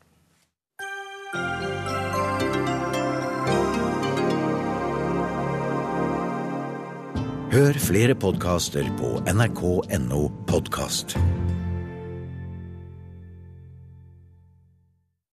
Hør 7.52 7.78
flere 7.80 8.16
podkaster 8.16 8.88
på 9.00 9.16
nrk.no 9.28 10.26
podkast. 10.48 11.16